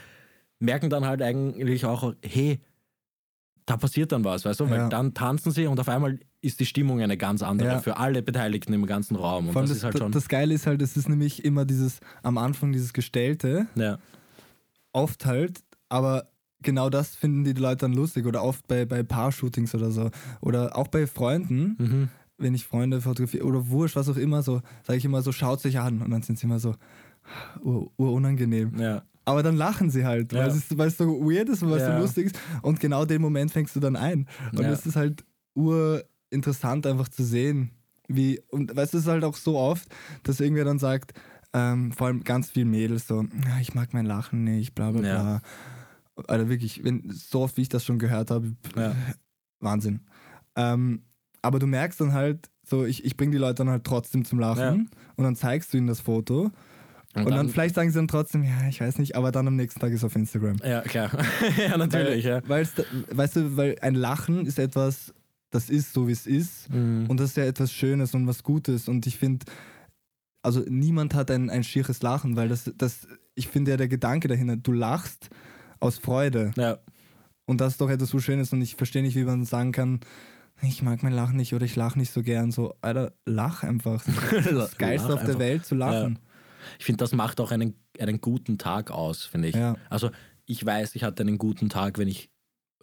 merken 0.59 0.91
dann 0.91 1.05
halt 1.05 1.23
eigentlich 1.23 1.85
auch, 1.85 2.13
hey, 2.25 2.59
da 3.67 3.77
passiert 3.79 4.13
dann 4.13 4.25
was, 4.25 4.45
weißt 4.45 4.61
du? 4.61 4.69
Weil 4.71 4.79
Ja. 4.79 4.89
dann 4.89 5.15
tanzen 5.15 5.51
sie 5.53 5.67
und 5.67 5.81
auf 5.81 5.89
einmal 5.89 6.19
ist 6.43 6.61
die 6.61 6.67
Stimmung 6.67 7.01
eine 7.01 7.17
ganz 7.17 7.43
andere 7.43 7.69
Ja. 7.69 7.79
für 7.81 7.97
alle 7.97 8.23
Beteiligten 8.23 8.73
im 8.75 8.85
ganzen 8.87 9.17
Raum. 9.17 9.49
Und 9.49 9.55
das, 9.55 9.69
das, 9.71 9.79
ist 9.79 9.85
halt 9.85 9.99
schon. 9.99 10.13
das 10.13 10.29
Geile 10.29 10.53
ist 10.55 10.67
halt, 10.67 10.83
es 10.83 10.97
ist 10.97 11.09
nämlich 11.09 11.45
immer 11.45 11.65
dieses, 11.65 12.01
am 12.23 12.37
Anfang 12.37 12.73
dieses 12.73 12.93
Gestellte, 12.93 13.67
ja. 13.75 13.99
oft 14.93 15.25
halt, 15.27 15.61
aber 15.89 16.29
genau 16.63 16.91
das 16.91 17.15
finden 17.17 17.45
die 17.45 17.53
Leute 17.53 17.79
dann 17.87 17.95
lustig 17.95 18.27
oder 18.27 18.43
oft 18.43 18.67
bei, 18.69 18.85
bei 18.85 19.03
Paar-Shootings 19.03 19.75
oder 19.75 19.91
so. 19.91 20.11
Oder 20.41 20.77
auch 20.77 20.89
bei 20.89 21.07
Freunden, 21.07 21.77
Mhm. 21.79 22.09
wenn 22.37 22.55
ich 22.55 22.67
Freunde 22.67 23.01
fotografiere 23.01 23.45
oder 23.47 23.69
wurscht, 23.69 23.97
was 23.97 24.09
auch 24.09 24.17
immer, 24.17 24.43
so, 24.43 24.61
sage 24.83 24.99
ich 24.99 25.05
immer 25.05 25.23
so, 25.23 25.33
schaut 25.33 25.61
sich 25.61 25.79
an 25.79 26.03
und 26.03 26.11
dann 26.11 26.23
sind 26.23 26.39
sie 26.39 26.47
immer 26.47 26.59
so, 26.59 26.75
ur, 27.63 27.91
unangenehm. 27.97 28.79
ja. 28.79 29.03
Aber 29.27 29.43
dann 29.43 29.57
lachen 29.57 29.91
sie 29.91 30.05
halt, 30.05 30.33
Ja. 30.33 30.41
weil, 30.41 30.49
es, 30.49 30.77
weil 30.79 30.89
es 30.89 30.99
so 30.99 31.07
weird 31.21 31.49
ist 31.49 31.63
und 31.63 31.71
weil 31.71 31.79
es 31.79 31.87
Ja. 31.89 31.97
so 31.97 32.03
lustig 32.03 32.27
ist. 32.27 32.39
Und 32.63 32.79
genau 32.81 33.05
den 33.05 33.23
Moment 33.23 33.51
fängst 33.51 33.75
du 33.75 33.81
dann 33.81 33.97
ein. 33.97 34.27
Und 34.53 34.61
Ja. 34.63 34.71
es 34.71 34.85
ist 34.87 34.97
halt 34.97 35.25
urinteressant 35.55 36.87
einfach 36.87 37.09
zu 37.09 37.25
sehen, 37.25 37.71
wie, 38.09 38.41
und 38.51 38.75
weißt 38.77 38.93
du, 38.93 38.99
es 38.99 39.05
ist 39.05 39.11
halt 39.11 39.25
auch 39.25 39.37
so 39.37 39.57
oft, 39.59 39.89
dass 40.25 40.41
irgendwer 40.41 40.65
dann 40.65 40.79
sagt, 40.79 41.15
ähm, 41.55 41.93
vor 41.93 42.09
allem 42.09 42.23
ganz 42.25 42.51
viel 42.51 42.65
Mädels 42.67 43.07
so, 43.07 43.23
"Ja, 43.47 43.59
ich 43.61 43.75
mag 43.75 43.95
mein 43.95 44.05
Lachen 44.07 44.45
nicht, 44.45 44.75
bla 44.75 44.91
bla 44.91 45.01
bla. 45.01 45.11
Ja. 45.35 45.41
Also 46.29 46.49
wirklich, 46.49 46.85
wenn, 46.85 47.11
so 47.11 47.41
oft 47.43 47.57
wie 47.57 47.63
ich 47.63 47.69
das 47.69 47.85
schon 47.85 47.99
gehört 47.99 48.31
habe. 48.31 48.53
Wahnsinn. 49.61 50.01
Ähm, 50.57 51.03
aber 51.43 51.59
du 51.59 51.67
merkst 51.67 52.01
dann 52.01 52.13
halt, 52.13 52.51
so 52.67 52.85
ich, 52.85 53.05
ich 53.05 53.17
bringe 53.17 53.33
die 53.33 53.39
Leute 53.39 53.57
dann 53.57 53.71
halt 53.71 53.85
trotzdem 53.85 54.25
zum 54.25 54.39
Lachen 54.39 54.91
und 55.17 55.25
dann 55.25 55.37
zeigst 55.37 55.73
du 55.73 55.79
ihnen 55.79 55.87
das 55.87 56.01
Foto 56.01 56.51
und, 57.15 57.31
dann, 57.31 57.49
vielleicht 57.49 57.75
sagen 57.75 57.91
sie 57.91 57.97
dann 57.97 58.09
trotzdem, 58.09 58.43
ja, 58.43 58.69
ich 58.69 58.81
weiß 58.81 58.99
nicht, 58.99 59.15
aber 59.17 59.31
dann 59.31 59.47
am 59.47 59.57
nächsten 59.57 59.81
Tag 59.81 59.91
ist 59.91 59.99
es 59.99 60.05
auf 60.05 60.17
Instagram. 60.17 60.57
Ja, 60.65 60.81
klar. 60.83 61.11
ja, 61.59 61.77
natürlich, 61.77 62.25
ja. 62.25 62.43
Weil, 62.43 62.49
weil's 62.49 62.75
da, 62.75 62.83
weißt 63.11 63.37
du, 63.37 63.57
weil 63.57 63.77
ein 63.81 63.95
Lachen 63.95 64.47
ist 64.47 64.59
etwas, 64.59 65.15
das 65.51 65.71
ist 65.71 65.93
so, 65.93 66.09
wie 66.09 66.13
es 66.13 66.27
ist. 66.27 66.69
Mhm. 66.71 67.07
Und 67.09 67.21
das 67.21 67.31
ist 67.31 67.37
ja 67.37 67.45
etwas 67.45 67.73
Schönes 67.73 68.15
und 68.15 68.27
was 68.27 68.43
Gutes. 68.43 68.89
Und 68.89 69.07
ich 69.07 69.19
finde, 69.19 69.47
also 70.43 70.65
niemand 70.69 71.15
hat 71.15 71.31
ein, 71.31 71.51
ein 71.51 71.63
schieres 71.63 72.03
Lachen, 72.03 72.37
weil 72.37 72.49
das, 72.49 72.73
das, 72.77 73.07
ich 73.35 73.49
finde 73.49 73.73
ja 73.73 73.77
der 73.77 73.89
Gedanke 73.89 74.29
dahinter, 74.29 74.57
du 74.57 74.73
lachst 74.73 75.31
aus 75.81 75.99
Freude. 75.99 76.53
ja. 76.57 76.79
Und 77.47 77.61
das 77.61 77.73
ist 77.75 77.81
doch 77.81 77.91
etwas 77.91 78.09
so 78.09 78.19
Schönes. 78.21 78.53
Und 78.53 78.63
ich 78.63 78.77
verstehe 78.77 79.03
nicht, 79.03 79.17
wie 79.17 79.25
man 79.25 79.45
sagen 79.45 79.73
kann, 79.73 80.01
ich 80.63 80.83
mag 80.83 81.03
mein 81.03 81.13
Lachen 81.13 81.37
nicht 81.37 81.53
oder 81.53 81.65
ich 81.65 81.77
lache 81.77 81.99
nicht 81.99 82.13
so 82.13 82.23
gern. 82.23 82.53
So, 82.53 82.75
Alter, 82.81 83.13
lach 83.27 83.63
einfach. 83.63 84.03
Das 84.05 84.47
ist 84.47 84.53
das 84.53 84.79
Geilste 84.79 85.09
Lach 85.09 85.15
auf 85.17 85.21
der 85.21 85.31
einfach. 85.31 85.41
Welt 85.41 85.67
zu 85.67 85.75
lachen. 85.75 86.19
Ich 86.79 86.85
finde, 86.85 86.99
das 86.99 87.13
macht 87.13 87.41
auch 87.41 87.51
einen, 87.51 87.75
einen 87.99 88.21
guten 88.21 88.59
Tag 88.59 88.91
aus, 88.91 89.25
finde 89.25 89.49
ich. 89.49 89.55
Ja. 89.55 89.77
Also 89.91 90.11
ich 90.47 90.65
weiß, 90.65 90.95
ich 90.95 91.03
hatte 91.05 91.23
einen 91.23 91.39
guten 91.39 91.69
Tag, 91.69 91.99
wenn 91.99 92.09
ich 92.09 92.31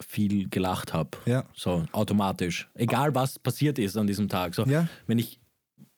viel 0.00 0.48
gelacht 0.48 0.92
habe. 0.92 1.10
Ja. 1.26 1.44
So 1.54 1.84
automatisch. 1.92 2.68
Egal 2.74 3.14
was 3.14 3.38
passiert 3.38 3.78
ist 3.78 3.96
an 3.96 4.06
diesem 4.06 4.28
Tag. 4.28 4.54
So, 4.54 4.64
Ja. 4.64 4.88
wenn, 5.06 5.18
ich, 5.18 5.38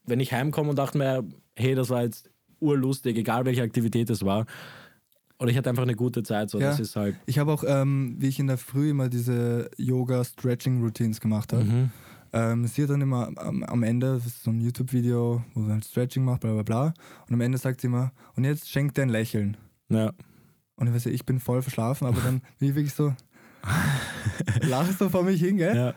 wenn 0.04 0.20
ich 0.20 0.32
heimkomme 0.32 0.70
und 0.70 0.76
dachte 0.76 0.98
mir, 0.98 1.24
hey, 1.56 1.74
das 1.74 1.88
war 1.90 2.02
jetzt 2.02 2.30
urlustig, 2.60 3.16
egal 3.16 3.44
welche 3.46 3.62
Aktivität 3.62 4.10
es 4.10 4.24
war. 4.24 4.44
Oder 5.38 5.50
ich 5.50 5.56
hatte 5.56 5.68
einfach 5.70 5.82
eine 5.82 5.96
gute 5.96 6.22
Zeit. 6.22 6.50
So, 6.50 6.60
Ja. 6.60 6.68
Das 6.68 6.80
ist 6.80 6.96
halt. 6.96 7.16
Ich 7.26 7.38
habe 7.38 7.52
auch, 7.52 7.64
ähm, 7.66 8.16
wie 8.18 8.28
ich 8.28 8.38
in 8.38 8.46
der 8.46 8.58
Früh 8.58 8.90
immer 8.90 9.08
diese 9.08 9.70
Yoga-Stretching-Routines 9.78 11.20
gemacht 11.20 11.52
habe, 11.52 11.64
Mhm. 11.64 11.90
Ähm, 12.34 12.66
sie 12.66 12.82
hat 12.82 12.90
dann 12.90 13.00
immer 13.00 13.30
am, 13.36 13.62
am 13.62 13.82
Ende, 13.84 14.14
das 14.14 14.26
ist 14.26 14.42
so 14.42 14.50
ein 14.50 14.60
YouTube-Video, 14.60 15.44
wo 15.54 15.62
sie 15.62 15.70
halt 15.70 15.84
Stretching 15.84 16.24
macht, 16.24 16.40
bla 16.40 16.52
bla 16.52 16.62
bla. 16.64 16.94
Und 17.28 17.34
am 17.34 17.40
Ende 17.40 17.58
sagt 17.58 17.80
sie 17.80 17.86
immer, 17.86 18.12
und 18.34 18.42
jetzt 18.42 18.68
schenkt 18.68 18.96
dir 18.96 19.02
ein 19.02 19.08
Lächeln. 19.08 19.56
Ja. 19.88 20.12
Und 20.74 20.88
ich 20.88 20.94
weiß 20.94 21.04
ja, 21.04 21.12
ich 21.12 21.24
bin 21.24 21.38
voll 21.38 21.62
verschlafen, 21.62 22.08
aber 22.08 22.20
dann 22.20 22.40
bin 22.58 22.70
ich 22.70 22.74
wirklich 22.74 22.92
so, 22.92 23.14
lache 24.62 24.92
so 24.92 25.08
vor 25.08 25.22
mich 25.22 25.40
hin, 25.40 25.58
gell? 25.58 25.76
ja. 25.76 25.94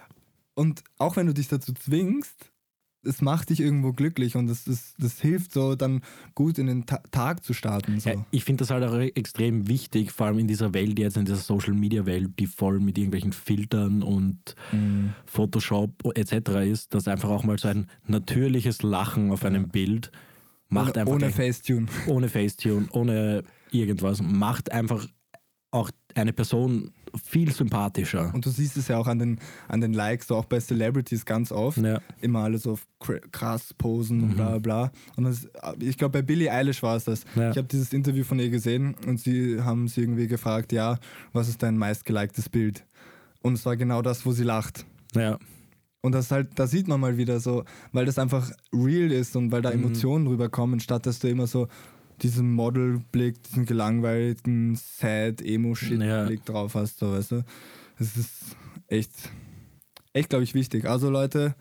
Und 0.53 0.83
auch 0.99 1.15
wenn 1.15 1.25
du 1.25 1.33
dich 1.33 1.47
dazu 1.47 1.73
zwingst, 1.73 2.51
es 3.07 3.21
macht 3.21 3.49
dich 3.49 3.59
irgendwo 3.59 3.93
glücklich 3.93 4.35
und 4.35 4.47
das, 4.47 4.65
das, 4.65 4.93
das 4.99 5.19
hilft 5.21 5.53
so 5.53 5.75
dann 5.75 6.01
gut 6.35 6.57
in 6.57 6.67
den 6.67 6.85
Ta 6.85 6.97
Tag 7.11 7.43
zu 7.43 7.53
starten. 7.53 7.99
So. 7.99 8.09
Ja, 8.09 8.25
ich 8.31 8.43
finde 8.43 8.61
das 8.61 8.69
halt 8.69 8.83
auch 8.83 8.97
extrem 8.97 9.67
wichtig, 9.67 10.11
vor 10.11 10.27
allem 10.27 10.39
in 10.39 10.47
dieser 10.47 10.73
Welt 10.73 10.99
jetzt, 10.99 11.17
in 11.17 11.25
dieser 11.25 11.37
Social 11.37 11.73
Media 11.73 12.05
Welt, 12.05 12.31
die 12.37 12.47
voll 12.47 12.79
mit 12.79 12.97
irgendwelchen 12.97 13.33
Filtern 13.33 14.03
und 14.03 14.55
Mhm. 14.71 15.13
Photoshop 15.25 15.91
etc. 16.15 16.49
ist, 16.65 16.93
dass 16.93 17.07
einfach 17.07 17.29
auch 17.29 17.43
mal 17.43 17.57
so 17.57 17.67
ein 17.67 17.87
natürliches 18.05 18.81
Lachen 18.81 19.31
auf 19.31 19.45
einem 19.45 19.69
Bild 19.69 20.11
macht 20.69 20.91
ohne, 20.91 21.01
einfach 21.01 21.13
ohne 21.13 21.29
Facetune. 21.29 21.87
ohne 22.07 22.29
Facetune, 22.29 22.87
ohne 22.91 23.43
irgendwas, 23.71 24.21
macht 24.21 24.71
einfach 24.71 25.07
auch 25.71 25.91
eine 26.15 26.33
Person 26.33 26.91
viel 27.17 27.51
sympathischer. 27.51 28.31
Und 28.33 28.45
du 28.45 28.49
siehst 28.49 28.77
es 28.77 28.87
ja 28.87 28.97
auch 28.97 29.07
an 29.07 29.19
den, 29.19 29.39
an 29.67 29.81
den 29.81 29.93
Likes, 29.93 30.27
so 30.27 30.35
auch 30.35 30.45
bei 30.45 30.59
Celebrities 30.59 31.25
ganz 31.25 31.51
oft. 31.51 31.77
Ja, 31.79 31.99
Immer 32.21 32.39
alle 32.43 32.57
so 32.57 32.77
krass 33.31 33.73
posen 33.77 34.23
und 34.23 34.35
bla 34.35 34.57
bla 34.57 34.59
bla. 34.59 34.91
Und 35.15 35.25
das, 35.25 35.47
ich 35.79 35.97
glaube, 35.97 36.13
bei 36.19 36.21
Billie 36.21 36.51
Eilish 36.51 36.81
war 36.83 36.95
es 36.95 37.05
das. 37.05 37.23
Ja. 37.35 37.51
Ich 37.51 37.57
habe 37.57 37.67
dieses 37.67 37.93
Interview 37.93 38.23
von 38.23 38.39
ihr 38.39 38.49
gesehen 38.49 38.95
und 39.07 39.19
sie 39.19 39.61
haben 39.61 39.87
sie 39.87 40.01
irgendwie 40.01 40.27
gefragt, 40.27 40.71
ja, 40.71 40.97
was 41.33 41.47
ist 41.49 41.61
dein 41.63 41.77
meistgeliktes 41.77 42.49
Bild? 42.49 42.85
Und 43.41 43.53
es 43.53 43.65
war 43.65 43.77
genau 43.77 44.01
das, 44.01 44.25
wo 44.25 44.31
sie 44.31 44.43
lacht. 44.43 44.85
ja, 45.15 45.37
Und 46.01 46.11
das 46.13 46.31
halt, 46.31 46.49
da 46.59 46.67
sieht 46.67 46.87
man 46.87 46.99
mal 46.99 47.17
wieder 47.17 47.39
so, 47.39 47.63
weil 47.91 48.05
das 48.05 48.17
einfach 48.19 48.49
real 48.73 49.11
ist 49.11 49.35
und 49.35 49.51
weil 49.51 49.61
da 49.61 49.69
Mhm. 49.71 49.83
Emotionen 49.83 50.27
rüberkommen, 50.27 50.79
statt 50.79 51.05
dass 51.05 51.19
du 51.19 51.27
immer 51.29 51.47
so 51.47 51.67
diesen 52.21 52.51
Modelblick, 52.51 53.43
diesen 53.43 53.65
gelangweilten, 53.65 54.75
sad, 54.75 55.41
Emo-Shit-Blick 55.41 56.45
drauf 56.45 56.75
hast, 56.75 56.99
so, 56.99 57.11
weißt 57.11 57.31
du. 57.31 57.43
Das 57.99 58.17
ist 58.17 58.55
echt, 58.87 59.11
echt, 60.13 60.29
glaube 60.29 60.43
ich, 60.43 60.53
wichtig. 60.53 60.85
Also 60.85 61.09
Leute, 61.09 61.55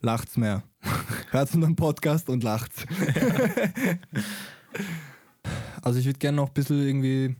lacht's 0.00 0.36
mehr. 0.36 0.62
Hört 1.30 1.54
unseren 1.54 1.76
Podcast 1.76 2.28
und 2.28 2.42
lacht's. 2.42 2.86
also 5.82 5.98
ich 5.98 6.06
würde 6.06 6.18
gerne 6.18 6.36
noch 6.36 6.48
ein 6.48 6.54
bisschen 6.54 6.86
irgendwie 6.86 7.36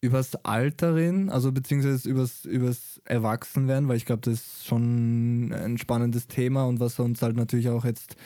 übers 0.00 0.34
Alter 0.44 0.94
reden, 0.94 1.30
also 1.30 1.52
beziehungsweise 1.52 2.08
übers, 2.08 2.44
übers 2.44 3.00
Erwachsenwerden, 3.04 3.88
weil 3.88 3.96
ich 3.96 4.06
glaube, 4.06 4.22
das 4.22 4.34
ist 4.34 4.66
schon 4.66 5.52
ein 5.52 5.78
spannendes 5.78 6.28
Thema 6.28 6.64
und 6.66 6.80
was 6.80 6.98
uns 6.98 7.22
halt 7.22 7.36
natürlich 7.36 7.68
auch 7.68 7.84
jetzt 7.84 8.16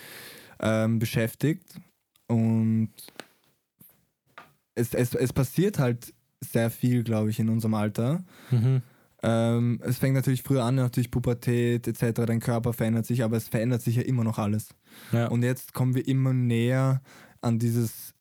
ähm, 0.61 0.99
beschäftigt. 0.99 1.81
Und 2.31 2.91
es, 4.77 4.95
es, 4.95 5.15
es 5.15 5.33
passiert 5.33 5.81
halt 5.81 6.15
sehr 6.41 6.71
viel, 6.71 7.03
glaube 7.03 7.31
ich, 7.31 7.41
in 7.41 7.49
unserem 7.49 7.75
Alter. 7.75 8.25
mhm. 8.51 8.83
Ähm, 9.23 9.81
es 9.85 9.99
fängt 9.99 10.15
natürlich 10.15 10.43
früher 10.43 10.65
an, 10.65 10.77
natürlich 10.77 11.11
Pubertät 11.11 11.87
etc., 11.87 12.23
dein 12.27 12.41
Körper 12.41 12.73
verändert 12.73 13.05
sich, 13.05 13.23
aber 13.23 13.37
es 13.37 13.49
verändert 13.49 13.83
sich 13.83 13.97
ja 13.97 14.03
immer 14.03 14.25
noch 14.25 14.39
alles. 14.39 14.71
ja. 15.13 15.27
Und 15.27 15.43
jetzt 15.43 15.75
kommen 15.75 15.95
wir 15.95 16.09
immer 16.09 16.33
näher 16.33 17.03
an 17.43 17.59
dieses 17.59 18.15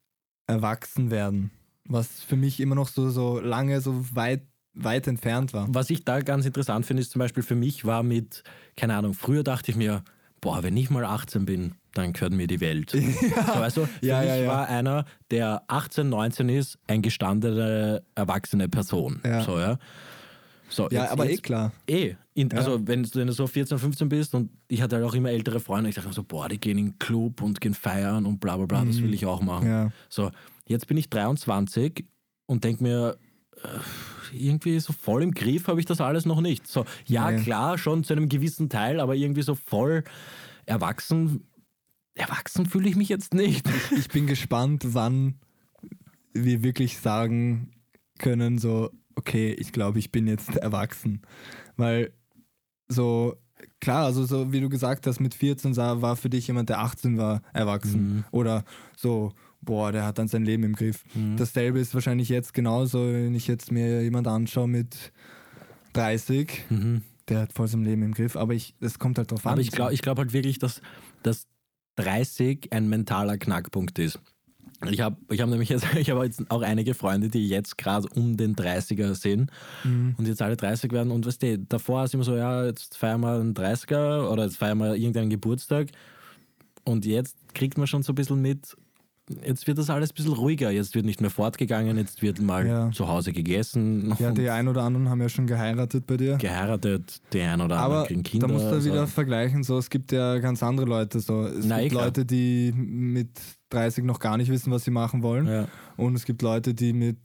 Erwachsenwerden, 0.48 1.52
was 1.86 2.22
für 2.22 2.36
mich 2.36 2.60
immer 2.60 2.76
noch 2.76 2.90
so, 2.90 3.10
so 3.12 3.40
lange, 3.40 3.80
so 3.80 4.14
weit, 4.14 4.42
weit 4.74 5.08
entfernt 5.08 5.54
war. 5.54 5.68
Was 5.70 5.90
ich 5.90 6.04
da 6.04 6.20
ganz 6.20 6.46
interessant 6.46 6.86
finde, 6.86 7.00
ist 7.00 7.12
zum 7.12 7.20
Beispiel 7.20 7.44
für 7.44 7.56
mich 7.56 7.86
war 7.86 8.04
mit, 8.04 8.44
keine 8.76 8.96
Ahnung, 8.96 9.14
früher 9.14 9.44
dachte 9.44 9.72
ich 9.72 9.78
mir, 9.78 10.04
boah, 10.42 10.64
wenn 10.64 10.76
ich 10.78 10.90
mal 10.90 11.06
18 11.06 11.46
bin, 11.46 11.74
dann 11.94 12.14
gehört 12.14 12.34
mir 12.34 12.48
die 12.48 12.60
Welt. 12.62 12.92
So, 12.92 12.98
weißt 13.60 13.78
du, 13.78 13.86
für 13.86 14.06
Ja, 14.06 14.20
mich 14.20 14.30
ja, 14.30 14.36
ja. 14.38 14.48
war 14.48 14.68
einer, 14.68 15.06
der 15.32 15.64
18, 15.68 16.10
19 16.10 16.50
ist, 16.50 16.78
ein 16.88 17.02
gestandene, 17.02 18.04
erwachsene 18.16 18.70
Person. 18.70 19.22
Ja. 19.26 19.42
So, 19.44 19.60
ja. 19.60 19.78
So, 20.72 20.88
Ja, 20.92 21.02
jetzt- 21.04 21.12
aber 21.12 21.26
eh 21.26 21.32
jetzt, 21.32 21.44
klar. 21.44 21.72
Eh. 21.88 22.14
In, 22.36 22.50
Ja. 22.50 22.58
Also, 22.60 22.88
wenn, 22.88 23.04
du- 23.04 23.10
wenn 23.16 23.28
du 23.28 23.34
so 23.34 23.48
14, 23.48 23.80
15 23.80 24.08
bist 24.08 24.36
und 24.36 24.52
ich 24.68 24.82
hatte 24.82 24.98
halt 24.98 25.06
auch 25.06 25.16
immer 25.16 25.30
ältere 25.32 25.60
Freunde, 25.60 25.90
ich 25.90 25.96
dachte 25.96 26.08
mir 26.10 26.14
so, 26.14 26.24
boah, 26.24 26.48
die 26.48 26.60
gehen 26.60 26.78
in 26.78 26.86
den 26.92 27.00
Club 27.00 27.42
und 27.42 27.60
gehen 27.60 27.74
feiern 27.74 28.26
und 28.26 28.40
bla 28.40 28.56
bla 28.56 28.66
bla, 28.68 28.86
das 28.86 29.02
will 29.02 29.14
ich 29.14 29.26
auch 29.26 29.42
machen. 29.42 29.66
Mhm. 29.66 29.72
Ja. 29.74 29.92
So, 30.10 30.32
jetzt 30.68 30.86
bin 30.88 30.96
ich 30.98 31.10
23 31.10 32.06
und 32.46 32.64
denke 32.64 32.84
mir, 32.84 33.18
irgendwie 34.34 34.80
so 34.80 34.94
voll 34.94 35.24
im 35.24 35.32
Griff 35.32 35.68
habe 35.68 35.80
ich 35.80 35.86
das 35.86 36.02
alles 36.02 36.26
noch 36.26 36.42
nicht. 36.42 36.68
So, 36.68 36.86
ja, 37.06 37.32
Nee. 37.32 37.42
klar, 37.44 37.78
schon 37.78 38.04
zu 38.04 38.14
einem 38.14 38.30
gewissen 38.30 38.70
Teil, 38.70 39.00
aber 39.00 39.16
irgendwie 39.16 39.42
so 39.42 39.56
voll 39.56 40.04
erwachsen. 40.66 41.46
Erwachsen 42.14 42.66
fühle 42.66 42.90
ich 42.90 42.96
mich 42.96 43.10
jetzt 43.10 43.34
nicht. 43.34 43.68
Ich 43.98 44.10
bin 44.10 44.28
gespannt, 44.28 44.84
wann 44.94 45.36
wir 46.34 46.64
wirklich 46.64 47.00
sagen 47.00 47.72
können, 48.20 48.58
so, 48.60 48.92
okay, 49.16 49.54
ich 49.54 49.72
glaube, 49.72 50.00
ich 50.00 50.12
bin 50.12 50.28
jetzt 50.28 50.56
erwachsen. 50.58 51.22
Weil 51.78 52.12
so, 52.88 53.36
klar, 53.80 54.06
also 54.06 54.26
so 54.26 54.52
wie 54.52 54.60
du 54.62 54.70
gesagt 54.70 55.08
hast, 55.08 55.20
mit 55.20 55.34
14 55.34 55.74
sah, 55.74 56.02
war 56.02 56.16
für 56.16 56.30
dich 56.30 56.48
jemand, 56.48 56.70
der 56.70 56.80
18 56.80 57.18
war, 57.18 57.42
erwachsen. 57.54 58.16
Mhm. 58.18 58.24
Oder 58.32 58.64
so 58.96 59.32
boah, 59.62 59.92
der 59.92 60.06
hat 60.06 60.18
dann 60.18 60.28
sein 60.28 60.46
Leben 60.46 60.64
im 60.64 60.74
Griff. 60.76 61.04
Mhm. 61.16 61.38
Dasselbe 61.38 61.80
ist 61.80 61.94
wahrscheinlich 61.94 62.30
jetzt 62.30 62.54
genauso, 62.54 63.00
wenn 63.12 63.36
ich 63.36 63.48
jetzt 63.48 63.72
mir 63.72 64.02
jemand 64.04 64.28
anschaue 64.28 64.68
mit 64.68 65.12
30, 65.94 66.66
Mhm. 66.70 67.02
der 67.28 67.42
hat 67.42 67.54
voll 67.54 67.68
sein 67.68 67.84
Leben 67.84 68.04
im 68.04 68.14
Griff, 68.14 68.36
aber 68.36 68.54
ich, 68.54 68.74
das 68.80 69.00
kommt 69.00 69.18
halt 69.18 69.32
drauf 69.32 69.46
an. 69.46 69.54
Aber 69.54 69.62
ich 69.62 69.72
glaube 69.72 69.94
ich 69.94 70.02
glaub 70.02 70.18
halt 70.18 70.34
wirklich, 70.34 70.60
dass, 70.60 70.82
dass 71.24 71.48
30 71.96 72.72
ein 72.72 72.88
mentaler 72.90 73.38
Knackpunkt 73.38 74.00
ist. 74.00 74.20
Ich 74.90 75.02
habe 75.02 75.18
ich 75.30 75.42
hab 75.42 75.50
nämlich 75.50 75.68
jetzt, 75.70 75.86
ich 75.98 76.10
habe 76.10 76.24
jetzt 76.24 76.50
auch 76.50 76.62
einige 76.62 76.94
Freunde, 76.94 77.28
die 77.28 77.50
jetzt 77.50 77.78
gerade 77.78 78.08
um 78.16 78.38
den 78.38 78.56
30er 78.56 79.14
sind 79.14 79.52
Mhm. 79.84 80.16
und 80.18 80.28
jetzt 80.28 80.42
alle 80.42 80.56
30 80.56 80.92
werden 80.94 81.12
und 81.12 81.26
weißt 81.26 81.42
du, 81.44 81.60
davor 81.60 82.06
ist 82.06 82.14
immer 82.14 82.24
so, 82.24 82.36
ja, 82.36 82.66
jetzt 82.66 82.96
feiern 82.98 83.20
wir 83.22 83.34
einen 83.40 83.54
30er 83.54 84.30
oder 84.30 84.46
jetzt 84.46 84.58
feiern 84.58 84.78
wir 84.78 84.96
irgendeinen 84.96 85.30
Geburtstag 85.30 85.90
und 86.86 87.06
jetzt 87.06 87.36
kriegt 87.54 87.78
man 87.78 87.88
schon 87.88 88.04
so 88.04 88.14
ein 88.14 88.16
bisschen 88.16 88.42
mit, 88.42 88.78
jetzt 89.46 89.68
wird 89.68 89.78
das 89.78 89.90
alles 89.90 90.12
ein 90.12 90.16
bisschen 90.16 90.34
ruhiger, 90.34 90.72
jetzt 90.72 90.96
wird 90.96 91.06
nicht 91.06 91.22
mehr 91.22 91.30
fortgegangen, 91.30 91.98
jetzt 91.98 92.22
wird 92.22 92.42
mal 92.42 92.66
Ja. 92.68 92.92
zu 92.92 93.08
Hause 93.08 93.32
gegessen 93.34 94.16
Ja, 94.20 94.32
die 94.32 94.50
ein 94.50 94.68
oder 94.68 94.84
anderen 94.84 95.10
haben 95.10 95.22
ja 95.22 95.30
schon 95.30 95.48
geheiratet 95.48 96.08
bei 96.08 96.18
dir. 96.18 96.38
geheiratet, 96.38 97.22
die 97.34 97.42
ein 97.42 97.62
oder 97.62 97.78
anderen 97.78 97.98
Aber 98.00 98.06
kriegen 98.08 98.24
Kinder. 98.24 98.48
da 98.48 98.54
musst 98.54 98.66
du 98.66 98.70
also- 98.72 98.90
wieder 98.92 99.08
vergleichen, 99.08 99.64
so 99.64 99.78
es 99.78 99.90
gibt 99.90 100.12
ja 100.12 100.38
ganz 100.40 100.64
andere 100.64 100.88
Leute. 100.88 101.20
So. 101.20 101.44
Es 101.46 101.66
Na, 101.66 101.80
eh 101.80 101.84
gibt. 101.90 101.94
Leute, 102.02 102.26
die 102.26 102.72
mit 102.76 103.30
30 103.70 104.04
noch 104.04 104.20
gar 104.20 104.38
nicht 104.38 104.50
wissen, 104.50 104.72
was 104.72 104.84
sie 104.84 104.92
machen 104.92 105.22
wollen. 105.22 105.48
ja. 105.48 105.68
Und 105.96 106.16
es 106.16 106.26
gibt 106.26 106.42
Leute, 106.42 106.74
die 106.74 106.94
mit 106.94 107.18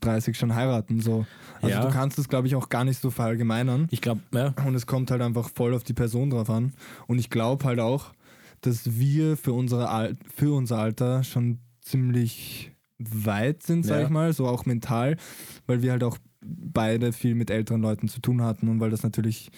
30 0.00 0.36
schon 0.38 0.54
heiraten. 0.54 1.00
So. 1.00 1.26
Also 1.60 1.76
Ja. 1.76 1.84
du 1.84 1.90
kannst 1.92 2.18
es, 2.18 2.28
glaube 2.28 2.46
ich, 2.46 2.54
auch 2.54 2.68
gar 2.68 2.84
nicht 2.84 3.00
so 3.00 3.10
verallgemeinern. 3.10 3.88
Ich 3.90 4.00
glaube, 4.00 4.20
ja, 4.32 4.54
Und 4.64 4.74
es 4.76 4.86
kommt 4.86 5.10
halt 5.10 5.20
einfach 5.20 5.50
voll 5.50 5.74
auf 5.74 5.82
die 5.82 5.92
Person 5.94 6.30
drauf 6.30 6.48
an. 6.48 6.72
Und 7.06 7.18
ich 7.18 7.28
glaube 7.28 7.64
halt 7.64 7.80
auch, 7.80 8.12
dass 8.66 8.98
wir 8.98 9.36
für, 9.36 9.52
unsere 9.52 9.88
Al 9.88 10.16
für 10.34 10.54
unser 10.54 10.78
Alter 10.78 11.24
schon 11.24 11.58
ziemlich 11.80 12.72
weit 12.98 13.62
sind, 13.62 13.84
sag 13.84 13.98
Ja. 13.98 14.04
ich 14.04 14.10
mal, 14.10 14.32
so 14.32 14.46
auch 14.46 14.64
mental, 14.66 15.16
weil 15.66 15.82
wir 15.82 15.92
halt 15.92 16.04
auch 16.04 16.18
beide 16.44 17.12
viel 17.12 17.34
mit 17.34 17.50
älteren 17.50 17.80
Leuten 17.80 18.08
zu 18.08 18.20
tun 18.20 18.42
hatten 18.42 18.68
und 18.68 18.80
weil 18.80 18.90
das 18.90 19.02
natürlich 19.02 19.50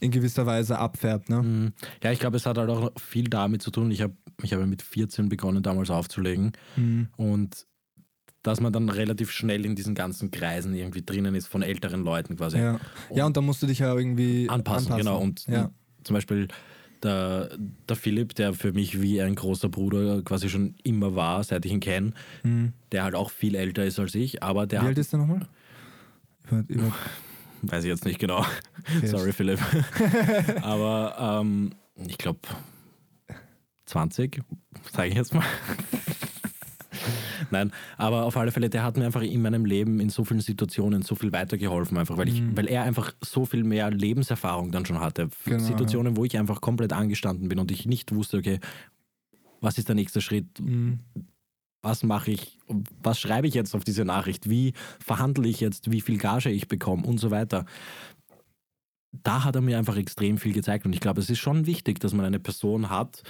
in 0.00 0.10
gewisser 0.10 0.46
Weise 0.46 0.78
abfärbt. 0.78 1.30
Ne? 1.30 1.42
Mhm. 1.42 1.72
Ja, 2.02 2.10
ich 2.10 2.18
glaube, 2.18 2.36
es 2.36 2.46
hat 2.46 2.58
halt 2.58 2.70
auch 2.70 2.90
viel 2.98 3.24
damit 3.28 3.62
zu 3.62 3.70
tun. 3.70 3.90
Ich 3.90 4.02
habe 4.02 4.14
ich 4.42 4.52
hab 4.52 4.66
mit 4.66 4.82
14 4.82 5.28
begonnen, 5.28 5.62
damals 5.62 5.90
aufzulegen. 5.90 6.52
Mhm. 6.76 7.08
Und 7.16 7.66
dass 8.42 8.60
man 8.60 8.72
dann 8.72 8.88
relativ 8.88 9.30
schnell 9.30 9.64
in 9.64 9.76
diesen 9.76 9.94
ganzen 9.94 10.32
Kreisen 10.32 10.74
irgendwie 10.74 11.02
drinnen 11.02 11.34
ist 11.36 11.46
von 11.46 11.62
älteren 11.62 12.02
Leuten 12.02 12.36
quasi. 12.36 12.58
Ja. 12.58 12.80
ja, 13.14 13.24
und 13.26 13.36
da 13.36 13.40
musst 13.40 13.62
du 13.62 13.66
dich 13.68 13.78
ja 13.78 13.94
irgendwie 13.94 14.48
Anpassen, 14.48 14.96
genau. 14.96 15.20
Und 15.20 15.46
ja. 15.46 15.70
zum 16.02 16.14
Beispiel 16.14 16.48
der, 17.02 17.50
der 17.88 17.96
Philipp, 17.96 18.34
der 18.34 18.54
für 18.54 18.72
mich 18.72 19.00
wie 19.02 19.20
ein 19.22 19.34
großer 19.34 19.68
Bruder 19.68 20.22
quasi 20.22 20.48
schon 20.48 20.74
immer 20.84 21.14
war, 21.14 21.42
seit 21.44 21.64
ich 21.66 21.72
ihn 21.72 21.80
kenne, 21.80 22.12
Mhm. 22.42 22.72
der 22.92 23.04
halt 23.04 23.14
auch 23.14 23.30
viel 23.30 23.54
älter 23.54 23.84
ist 23.84 23.98
als 23.98 24.14
ich, 24.14 24.42
aber 24.42 24.66
der 24.66 24.82
Wie 24.82 24.86
alt 24.86 24.98
ist 24.98 25.12
der 25.12 25.20
nochmal? 25.20 25.46
Weiß 27.62 27.84
ich 27.84 27.90
jetzt 27.90 28.04
nicht 28.04 28.18
genau, 28.18 28.44
okay. 28.96 29.06
sorry 29.06 29.32
Philipp, 29.32 29.60
aber 30.62 31.40
ähm, 31.40 31.72
ich 32.08 32.18
glaube 32.18 32.40
20, 33.86 34.40
sage 34.92 35.08
ich 35.08 35.14
jetzt 35.14 35.32
mal. 35.34 35.44
Nein, 37.52 37.70
aber 37.98 38.24
auf 38.24 38.36
alle 38.36 38.50
Fälle, 38.50 38.70
der 38.70 38.82
hat 38.82 38.96
mir 38.96 39.04
einfach 39.04 39.22
in 39.22 39.42
meinem 39.42 39.64
Leben 39.64 40.00
in 40.00 40.08
so 40.08 40.24
vielen 40.24 40.40
Situationen 40.40 41.02
so 41.02 41.14
viel 41.14 41.32
weitergeholfen, 41.32 41.98
einfach 41.98 42.16
weil, 42.16 42.28
ich, 42.28 42.40
Mhm. 42.40 42.56
weil 42.56 42.66
er 42.66 42.82
einfach 42.82 43.12
so 43.20 43.44
viel 43.44 43.62
mehr 43.62 43.90
Lebenserfahrung 43.90 44.72
dann 44.72 44.86
schon 44.86 45.00
hatte. 45.00 45.28
Genau, 45.44 45.58
Situationen, 45.62 46.16
wo 46.16 46.24
ich 46.24 46.38
einfach 46.38 46.60
komplett 46.60 46.92
angestanden 46.92 47.48
bin 47.48 47.58
und 47.58 47.70
ich 47.70 47.86
nicht 47.86 48.14
wusste, 48.14 48.38
okay, 48.38 48.58
was 49.60 49.78
ist 49.78 49.88
der 49.88 49.94
nächste 49.94 50.20
Schritt? 50.20 50.60
Mhm. 50.60 51.00
Was 51.82 52.02
mache 52.04 52.30
ich? 52.30 52.58
Was 53.02 53.20
schreibe 53.20 53.46
ich 53.48 53.54
jetzt 53.54 53.74
auf 53.74 53.84
diese 53.84 54.04
Nachricht? 54.04 54.48
Wie 54.48 54.72
verhandle 55.04 55.48
ich 55.48 55.60
jetzt? 55.60 55.90
Wie 55.90 56.00
viel 56.00 56.16
Gage 56.16 56.48
ich 56.50 56.68
bekomme 56.68 57.04
und 57.04 57.18
so 57.18 57.30
weiter? 57.30 57.66
Da 59.22 59.44
hat 59.44 59.56
er 59.56 59.60
mir 59.60 59.76
einfach 59.78 59.96
extrem 59.96 60.38
viel 60.38 60.52
gezeigt 60.54 60.86
und 60.86 60.92
ich 60.94 61.00
glaube, 61.00 61.20
es 61.20 61.28
ist 61.28 61.38
schon 61.40 61.66
wichtig, 61.66 62.00
dass 62.00 62.14
man 62.14 62.24
eine 62.24 62.38
Person 62.38 62.88
hat 62.88 63.22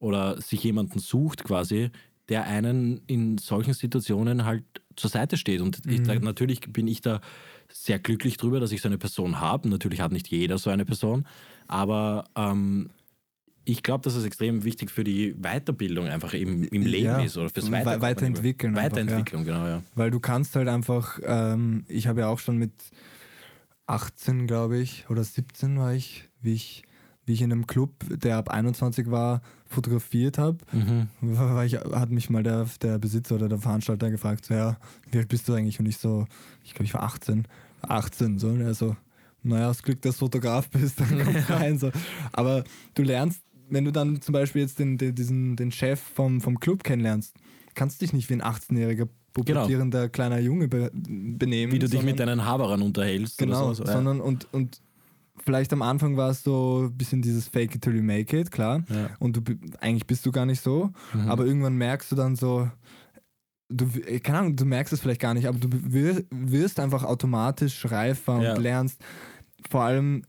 oder 0.00 0.40
sich 0.40 0.64
jemanden 0.64 0.98
sucht 0.98 1.44
quasi, 1.44 1.90
der 2.28 2.44
einen 2.44 3.02
in 3.06 3.38
solchen 3.38 3.74
Situationen 3.74 4.44
halt 4.44 4.64
zur 4.96 5.10
Seite 5.10 5.36
steht. 5.36 5.60
Und 5.60 5.82
ich, 5.86 6.00
Mhm. 6.00 6.04
da, 6.04 6.14
natürlich 6.16 6.60
bin 6.60 6.86
ich 6.86 7.00
da 7.00 7.20
sehr 7.70 7.98
glücklich 7.98 8.36
drüber, 8.36 8.60
dass 8.60 8.72
ich 8.72 8.80
so 8.82 8.88
eine 8.88 8.98
Person 8.98 9.40
habe. 9.40 9.68
Natürlich 9.68 10.00
hat 10.00 10.12
nicht 10.12 10.28
jeder 10.28 10.58
so 10.58 10.70
eine 10.70 10.84
Person, 10.84 11.26
aber 11.66 12.24
ähm, 12.36 12.90
ich 13.64 13.82
glaube, 13.82 14.02
dass 14.04 14.14
es 14.16 14.24
extrem 14.24 14.64
wichtig 14.64 14.90
für 14.90 15.04
die 15.04 15.34
Weiterbildung 15.34 16.06
einfach 16.08 16.34
im, 16.34 16.64
im 16.64 16.82
Leben 16.82 17.04
Ja. 17.06 17.22
ist 17.22 17.36
oder 17.38 17.48
fürs 17.48 17.66
We- 17.66 17.72
Weiterkommen. 17.72 18.02
Weiterentwickeln 18.02 18.76
einfach, 18.76 18.96
Weiterentwicklung, 18.96 19.44
genau, 19.44 19.66
ja. 19.66 19.82
Weil 19.94 20.10
du 20.10 20.18
kannst 20.20 20.56
halt 20.56 20.68
einfach, 20.68 21.18
ähm, 21.24 21.84
ich 21.88 22.06
habe 22.08 22.20
ja 22.20 22.28
auch 22.28 22.38
schon 22.40 22.56
mit 22.58 22.72
18, 23.86 24.46
glaube 24.46 24.78
ich, 24.78 25.08
oder 25.10 25.24
17 25.24 25.78
war 25.78 25.94
ich, 25.94 26.28
wie 26.40 26.54
ich, 26.54 26.82
wie 27.24 27.34
ich 27.34 27.42
in 27.42 27.52
einem 27.52 27.66
Club, 27.66 28.04
der 28.08 28.36
ab 28.36 28.50
21 28.50 29.10
war, 29.10 29.42
fotografiert 29.64 30.38
habe. 30.38 30.58
Mhm. 30.72 31.08
Ich, 31.64 31.74
hat 31.76 32.10
mich 32.10 32.30
mal 32.30 32.42
der, 32.42 32.66
der 32.80 32.98
Besitzer 32.98 33.36
oder 33.36 33.48
der 33.48 33.58
Veranstalter 33.58 34.10
gefragt, 34.10 34.46
so, 34.46 34.54
ja, 34.54 34.76
wie 35.10 35.18
alt 35.18 35.28
bist 35.28 35.48
du 35.48 35.54
eigentlich? 35.54 35.78
Und 35.78 35.86
ich 35.86 35.98
so, 35.98 36.26
ich 36.64 36.74
glaube, 36.74 36.84
ich 36.84 36.94
war 36.94 37.02
18. 37.02 37.46
18, 37.82 38.38
so. 38.38 38.48
Und 38.48 38.60
er 38.60 38.74
so, 38.74 38.96
naja, 39.42 39.68
das 39.68 39.82
Glück, 39.82 40.02
dass 40.02 40.16
du 40.16 40.26
Fotograf 40.26 40.68
bist, 40.70 41.00
dann 41.00 41.08
komm 41.24 41.36
rein. 41.48 41.78
So. 41.78 41.90
Aber 42.32 42.64
du 42.94 43.02
lernst, 43.02 43.42
wenn 43.68 43.84
du 43.84 43.92
dann 43.92 44.20
zum 44.20 44.32
Beispiel 44.32 44.62
jetzt 44.62 44.78
den, 44.78 44.98
den, 44.98 45.14
diesen, 45.14 45.56
den 45.56 45.70
Chef 45.72 46.00
vom, 46.00 46.40
vom 46.40 46.58
Club 46.58 46.84
kennenlernst, 46.84 47.34
kannst 47.74 48.00
du 48.00 48.04
dich 48.04 48.12
nicht 48.12 48.28
wie 48.30 48.34
ein 48.34 48.42
18-jähriger 48.42 49.08
pubertierender 49.32 50.08
kleiner 50.08 50.38
Junge 50.38 50.68
be 50.68 50.90
benehmen. 50.92 51.72
Wie 51.72 51.78
du 51.78 51.88
dich 51.88 52.02
mit 52.02 52.20
deinen 52.20 52.44
Haberern 52.44 52.82
unterhältst. 52.82 53.38
Genau, 53.38 53.72
so. 53.72 53.84
Ja. 53.84 53.92
sondern 53.92 54.20
und, 54.20 54.46
und 54.52 54.80
vielleicht 55.44 55.72
am 55.72 55.82
Anfang 55.82 56.16
war 56.16 56.30
es 56.30 56.42
so 56.42 56.84
ein 56.90 56.96
bisschen 56.96 57.22
dieses 57.22 57.48
Fake 57.48 57.74
it 57.74 57.82
till 57.82 57.94
you 57.96 58.02
make 58.02 58.38
it, 58.38 58.50
klar. 58.50 58.84
Ja. 58.88 59.10
Und 59.18 59.36
du 59.36 59.42
eigentlich 59.80 60.06
bist 60.06 60.24
du 60.26 60.32
gar 60.32 60.46
nicht 60.46 60.60
so, 60.60 60.92
Mhm. 61.14 61.28
aber 61.28 61.46
irgendwann 61.46 61.74
merkst 61.76 62.12
du 62.12 62.16
dann 62.16 62.36
so, 62.36 62.70
du, 63.68 63.86
äh, 64.06 64.20
keine 64.20 64.38
Ahnung, 64.38 64.56
du 64.56 64.64
merkst 64.64 64.92
es 64.92 65.00
vielleicht 65.00 65.20
gar 65.20 65.34
nicht, 65.34 65.46
aber 65.48 65.58
du 65.58 65.68
wir- 65.70 66.24
wirst 66.30 66.78
einfach 66.78 67.02
automatisch 67.04 67.86
reifer 67.90 68.36
und 68.36 68.42
Ja. 68.42 68.56
lernst 68.58 69.02
vor 69.70 69.82
allem, 69.82 70.24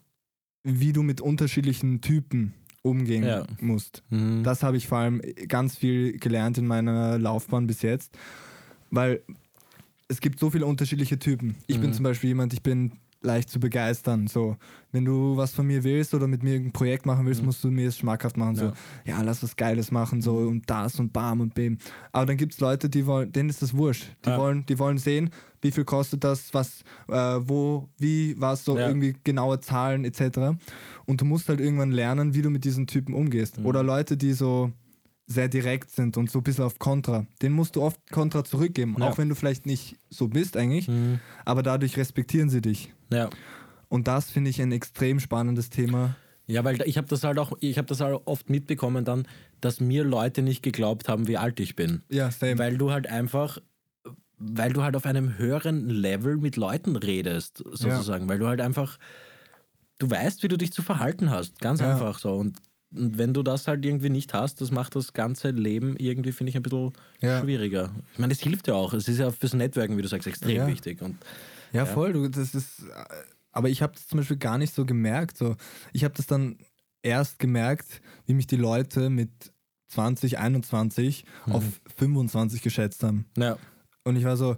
wie 0.64 0.94
du 0.94 1.04
mit 1.04 1.20
unterschiedlichen 1.20 2.00
Typen 2.00 2.54
umgehen 2.82 3.24
Ja. 3.26 3.46
musst. 3.60 4.04
Mhm. 4.10 4.44
Das 4.44 4.64
habe 4.64 4.78
ich 4.78 4.88
vor 4.88 5.00
allem 5.00 5.22
ganz 5.48 5.76
viel 5.76 6.18
gelernt 6.18 6.58
in 6.58 6.66
meiner 6.68 7.18
Laufbahn 7.20 7.68
bis 7.68 7.82
jetzt, 7.82 8.18
weil 8.90 9.22
es 10.08 10.22
gibt 10.22 10.40
so 10.40 10.50
viele 10.50 10.66
unterschiedliche 10.66 11.20
Typen. 11.20 11.56
Ich 11.68 11.80
bin 11.80 11.90
Mhm. 11.90 11.94
zum 11.94 12.04
Beispiel 12.04 12.30
jemand, 12.30 12.54
ich 12.54 12.62
bin 12.62 12.94
leicht 13.24 13.50
zu 13.50 13.60
begeistern. 13.60 14.28
So, 14.28 14.58
wenn 14.92 15.06
du 15.06 15.36
was 15.38 15.54
von 15.54 15.66
mir 15.66 15.84
willst 15.84 16.14
oder 16.14 16.28
mit 16.28 16.44
mir 16.44 16.56
ein 16.56 16.72
Projekt 16.72 17.06
machen 17.06 17.26
willst, 17.26 17.42
Mhm. 17.42 17.48
musst 17.48 17.64
du 17.64 17.72
mir 17.72 17.88
es 17.88 17.98
schmackhaft 17.98 18.38
machen. 18.38 18.56
So, 18.56 18.66
Ja. 18.66 18.74
ja, 19.06 19.22
lass 19.22 19.42
was 19.42 19.56
Geiles 19.56 19.92
machen, 19.92 20.22
so 20.22 20.38
und 20.38 20.70
das 20.70 21.00
und 21.00 21.14
bam 21.14 21.42
und 21.42 21.54
bim. 21.56 21.78
Aber 22.12 22.26
dann 22.26 22.38
gibt 22.38 22.54
es 22.54 22.60
Leute, 22.60 22.90
die 22.90 23.06
wollen, 23.06 23.32
denen 23.32 23.50
ist 23.50 23.62
das 23.62 23.76
wurscht. 23.76 24.08
Die 24.26 24.30
Ja. 24.30 24.38
wollen, 24.38 24.66
die 24.66 24.78
wollen 24.78 24.98
sehen, 24.98 25.30
wie 25.62 25.72
viel 25.72 25.86
kostet 25.86 26.24
das, 26.26 26.54
was, 26.54 26.82
äh, 27.08 27.14
wo, 27.16 27.88
wie, 27.98 28.36
was, 28.40 28.66
so 28.66 28.78
Ja. 28.78 28.88
irgendwie 28.88 29.16
genaue 29.24 29.60
Zahlen 29.62 30.04
etc. 30.04 30.58
Und 31.06 31.22
du 31.22 31.26
musst 31.26 31.48
halt 31.50 31.62
irgendwann 31.62 31.92
lernen, 31.92 32.34
wie 32.34 32.42
du 32.42 32.50
mit 32.50 32.66
diesen 32.66 32.86
Typen 32.88 33.14
umgehst. 33.14 33.60
Mhm. 33.60 33.66
Oder 33.66 33.82
Leute, 33.84 34.18
die 34.18 34.34
so 34.34 34.72
sehr 35.26 35.48
direkt 35.48 35.90
sind 35.92 36.18
und 36.18 36.30
so 36.30 36.40
ein 36.40 36.44
bisschen 36.44 36.66
auf 36.66 36.80
Kontra. 36.80 37.26
Den 37.42 37.54
musst 37.54 37.76
du 37.76 37.82
oft 37.82 38.00
Kontra 38.12 38.44
zurückgeben, 38.44 38.96
Ja. 39.00 39.08
auch 39.10 39.18
wenn 39.18 39.30
du 39.30 39.36
vielleicht 39.36 39.66
nicht 39.66 39.98
so 40.10 40.28
bist 40.28 40.58
eigentlich, 40.58 40.88
Mhm. 40.88 41.20
aber 41.46 41.64
dadurch 41.64 41.96
respektieren 41.98 42.50
sie 42.50 42.62
dich. 42.62 42.94
Ja. 43.12 43.30
Und 43.90 44.08
das 44.08 44.30
finde 44.32 44.50
ich 44.50 44.62
ein 44.62 44.72
extrem 44.72 45.20
spannendes 45.20 45.70
Thema. 45.70 46.16
Ja, 46.46 46.64
weil 46.66 46.82
ich 46.82 46.98
habe 46.98 47.08
das 47.08 47.24
halt 47.24 47.40
auch, 47.40 47.54
ich 47.62 47.78
habe 47.78 47.88
das 47.88 48.02
halt 48.02 48.20
oft 48.26 48.50
mitbekommen 48.50 49.06
dann, 49.06 49.26
dass 49.62 49.80
mir 49.80 50.04
Leute 50.04 50.42
nicht 50.42 50.62
geglaubt 50.62 51.08
haben, 51.08 51.28
wie 51.30 51.38
alt 51.38 51.60
ich 51.62 51.76
bin. 51.78 52.02
Ja, 52.10 52.30
same. 52.32 52.58
Weil 52.58 52.78
du 52.78 52.92
halt 52.92 53.08
einfach, 53.08 53.60
weil 54.38 54.74
du 54.74 54.84
halt 54.84 54.98
auf 54.98 55.06
einem 55.06 55.38
höheren 55.38 55.88
Level 55.90 56.36
mit 56.36 56.58
Leuten 56.58 56.98
redest, 56.98 57.60
sozusagen. 57.72 58.28
Weil 58.28 58.40
du 58.40 58.48
halt 58.48 58.60
einfach, 58.60 59.00
du 60.00 60.10
weißt, 60.10 60.44
wie 60.44 60.50
du 60.50 60.58
dich 60.58 60.74
zu 60.74 60.82
verhalten 60.82 61.30
hast. 61.30 61.60
Ganz 61.62 61.80
Ja. 61.80 61.92
einfach 61.94 62.20
so. 62.20 62.36
Und, 62.36 62.58
und 62.96 63.18
wenn 63.18 63.34
du 63.34 63.44
das 63.44 63.68
halt 63.68 63.86
irgendwie 63.86 64.10
nicht 64.10 64.34
hast, 64.34 64.62
das 64.62 64.72
macht 64.72 64.96
das 64.96 65.14
ganze 65.14 65.50
Leben 65.52 65.96
irgendwie, 65.98 66.32
finde 66.32 66.50
ich, 66.52 66.56
ein 66.56 66.64
bisschen 66.64 66.94
Ja. 67.22 67.42
schwieriger. 67.42 67.94
Ich 68.14 68.20
meine, 68.20 68.34
es 68.34 68.40
hilft 68.40 68.68
ja 68.68 68.74
auch. 68.76 68.94
Es 68.94 69.08
ist 69.08 69.18
ja 69.20 69.32
fürs 69.32 69.54
Networken, 69.54 69.98
wie 69.98 70.02
du 70.02 70.08
sagst, 70.08 70.28
extrem 70.28 70.56
Ja. 70.58 70.68
wichtig. 70.68 71.02
Und 71.02 71.18
Ja, 71.72 71.80
Ja. 71.80 71.86
voll. 71.88 72.14
Du, 72.14 72.28
das 72.28 72.54
ist, 72.54 72.84
aber 73.52 73.68
ich 73.70 73.82
habe 73.82 73.94
das 73.94 74.08
zum 74.08 74.18
Beispiel 74.18 74.38
gar 74.38 74.58
nicht 74.60 74.74
so 74.76 74.86
gemerkt. 74.86 75.38
So. 75.38 75.56
Ich 75.92 76.04
habe 76.04 76.14
das 76.16 76.28
dann 76.28 76.58
erst 77.02 77.40
gemerkt, 77.40 78.02
wie 78.28 78.34
mich 78.36 78.46
die 78.48 78.56
Leute 78.58 79.10
mit 79.10 79.30
20, 79.88 80.38
21 80.40 81.26
Mhm. 81.48 81.52
auf 81.54 81.64
25 81.98 82.62
geschätzt 82.62 83.04
haben. 83.04 83.26
ja, 83.38 83.58
Und 84.04 84.16
ich 84.18 84.24
war 84.24 84.38
so, 84.38 84.58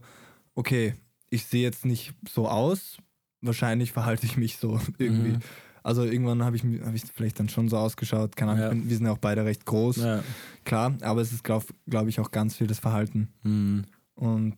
okay, 0.56 0.96
ich 1.30 1.46
sehe 1.46 1.62
jetzt 1.64 1.86
nicht 1.86 2.14
so 2.30 2.48
aus. 2.50 2.98
Wahrscheinlich 3.42 3.92
verhalte 3.92 4.26
ich 4.26 4.38
mich 4.38 4.58
so 4.58 4.80
irgendwie. 4.98 5.34
Mhm. 5.34 5.40
Also 5.86 6.04
irgendwann 6.04 6.44
habe 6.44 6.56
ich, 6.56 6.64
hab 6.64 6.96
ich 6.96 7.04
vielleicht 7.14 7.40
dann 7.40 7.48
schon 7.48 7.70
so 7.70 7.78
ausgeschaut. 7.78 8.36
Keine 8.36 8.52
Ahnung, 8.54 8.64
Ja. 8.64 8.70
bin, 8.70 8.90
wir 8.90 8.98
sind 8.98 9.06
ja 9.06 9.12
auch 9.12 9.20
beide 9.20 9.46
recht 9.46 9.66
groß, 9.66 9.98
Ja. 9.98 10.24
klar. 10.64 10.96
Aber 11.02 11.22
es 11.22 11.32
ist, 11.32 11.44
glaube 11.44 11.66
glaub 11.88 12.08
ich, 12.08 12.20
auch 12.20 12.32
ganz 12.32 12.56
viel 12.56 12.66
das 12.66 12.80
Verhalten. 12.80 13.30
Mhm. 13.44 13.86
Und 14.16 14.56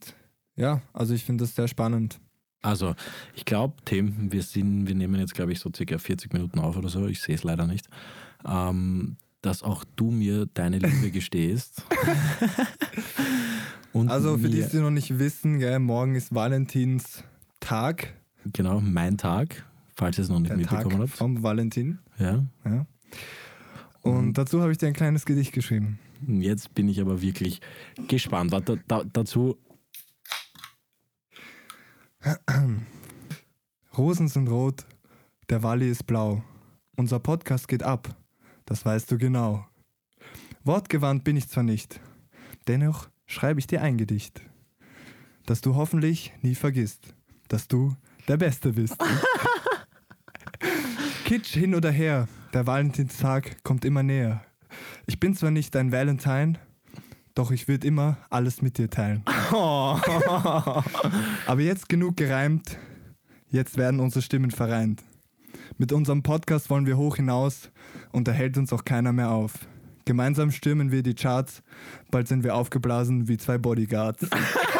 ja, 0.55 0.82
also 0.93 1.13
ich 1.13 1.25
finde 1.25 1.43
das 1.43 1.53
sehr 1.53 1.67
spannend. 1.67 2.19
Also, 2.61 2.95
ich 3.36 3.43
glaube, 3.45 3.75
Tim, 3.86 4.32
wir 4.32 4.41
sind, 4.41 4.88
wir 4.88 4.95
nehmen 4.95 5.19
jetzt, 5.19 5.36
glaube 5.36 5.51
ich, 5.51 5.59
so 5.59 5.69
circa 5.75 5.97
40 5.97 6.32
Minuten 6.34 6.59
auf 6.59 6.78
oder 6.78 6.89
so, 6.89 7.05
ich 7.07 7.21
sehe 7.21 7.36
es 7.36 7.43
leider 7.43 7.67
nicht, 7.67 7.88
ähm, 8.47 9.17
dass 9.41 9.63
auch 9.63 9.84
du 9.95 10.09
mir 10.11 10.45
deine 10.53 10.80
Liebe 10.80 11.11
gestehst. 11.11 11.84
Also 13.93 14.38
für 14.38 14.49
die, 14.49 14.61
die 14.63 14.78
noch 14.78 14.91
nicht 14.91 15.17
wissen, 15.17 15.57
gell, 15.57 15.80
morgen 15.80 16.13
ist 16.15 16.34
Valentinstag, 16.36 18.13
Genau, 18.53 18.80
mein 18.80 19.17
Tag, 19.17 19.65
falls 19.98 20.18
ihr 20.18 20.24
es 20.24 20.30
noch 20.30 20.39
nicht 20.39 20.52
der 20.52 20.62
Tag 20.62 20.78
mitbekommen 20.86 21.02
habt. 21.02 21.18
vom 21.18 21.43
Valentin. 21.43 22.00
Ja. 22.18 22.45
Ja. 22.64 22.86
Und 24.02 24.38
dazu 24.38 24.62
habe 24.62 24.72
ich 24.72 24.78
dir 24.78 24.88
ein 24.88 24.93
kleines 24.93 25.26
Gedicht 25.26 25.52
geschrieben. 25.52 26.00
Jetzt 26.26 26.74
bin 26.74 26.88
ich 26.88 27.02
aber 27.02 27.22
wirklich 27.22 27.62
gespannt. 28.08 28.52
Warte, 28.52 28.80
da, 28.88 29.04
dazu, 29.04 29.58
Rosen 33.98 34.28
sind 34.28 34.48
rot, 34.50 34.86
der 35.50 35.64
Walli 35.64 35.89
ist 35.89 36.06
blau. 36.08 36.43
Unser 36.95 37.20
Podcast 37.20 37.68
geht 37.68 37.84
ab, 37.84 38.16
das 38.66 38.86
weißt 38.86 39.12
du 39.12 39.18
genau. 39.18 39.66
Wortgewandt 40.64 41.24
bin 41.24 41.38
ich 41.38 41.48
zwar 41.48 41.64
nicht, 41.64 42.00
dennoch 42.68 43.10
schreibe 43.26 43.60
ich 43.60 43.68
dir 43.68 43.82
ein 43.82 43.98
Gedicht, 43.98 44.41
das 45.45 45.62
du 45.62 45.76
hoffentlich 45.76 46.34
nie 46.41 46.56
vergisst, 46.56 47.16
dass 47.48 47.68
du 47.68 47.95
der 48.28 48.38
Beste 48.38 48.74
bist. 48.74 48.98
Kitsch 51.28 51.55
hin 51.55 51.75
oder 51.75 51.91
her, 51.91 52.30
der 52.53 52.67
Valentinstag 52.67 53.61
kommt 53.65 53.84
immer 53.84 54.01
näher. 54.01 54.45
Ich 55.07 55.19
bin 55.19 55.36
zwar 55.36 55.51
nicht 55.51 55.75
dein 55.75 55.91
Valentine, 55.91 56.53
doch 57.36 57.51
ich 57.51 57.67
würde 57.67 57.86
immer 57.86 58.15
alles 58.30 58.61
mit 58.61 58.78
dir 58.78 58.89
teilen. 58.89 59.25
Aber 59.51 59.99
jetzt 61.57 61.89
genug 61.89 62.15
gereimt, 62.15 62.78
jetzt 63.49 63.75
werden 63.75 63.99
unsere 63.99 64.21
Stimmen 64.21 64.51
vereint. 64.51 65.03
Mit 65.78 65.91
unserem 65.91 66.23
Podcast 66.23 66.69
wollen 66.69 66.86
wir 66.86 66.95
hoch 66.95 67.17
hinaus 67.17 67.71
und 68.13 68.30
da 68.30 68.32
hält 68.32 68.57
uns 68.57 68.71
auch 68.71 68.86
keiner 68.86 69.11
mehr 69.11 69.32
auf. 69.32 69.51
Gemeinsam 70.05 70.51
stürmen 70.51 70.93
wir 70.93 71.03
die 71.03 71.15
Charts, 71.15 71.61
bald 72.09 72.30
sind 72.30 72.45
wir 72.45 72.55
aufgeblasen 72.55 73.28
wie 73.28 73.36
zwei 73.36 73.57
Bodyguards. 73.57 74.28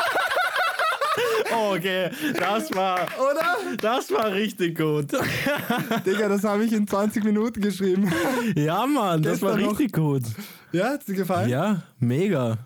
Okay, 1.74 2.10
das 2.40 2.74
war, 2.74 3.00
Oder? 3.20 3.78
das 3.82 4.12
war 4.12 4.32
richtig 4.32 4.78
gut. 4.78 5.08
Digga, 6.06 6.30
das 6.30 6.44
habe 6.44 6.64
ich 6.66 6.74
in 6.74 6.88
20 6.88 7.24
Minuten 7.24 7.62
geschrieben. 7.62 8.12
Ja, 8.56 8.86
Mann, 8.86 9.22
das 9.22 9.42
war 9.42 9.52
Gestern 9.56 9.66
noch- 9.72 9.80
richtig 9.80 9.94
gut. 9.94 10.24
Ja, 10.72 10.90
hat's 10.92 11.06
dir 11.06 11.16
gefallen? 11.16 11.50
Ja, 11.50 11.82
mega. 12.00 12.58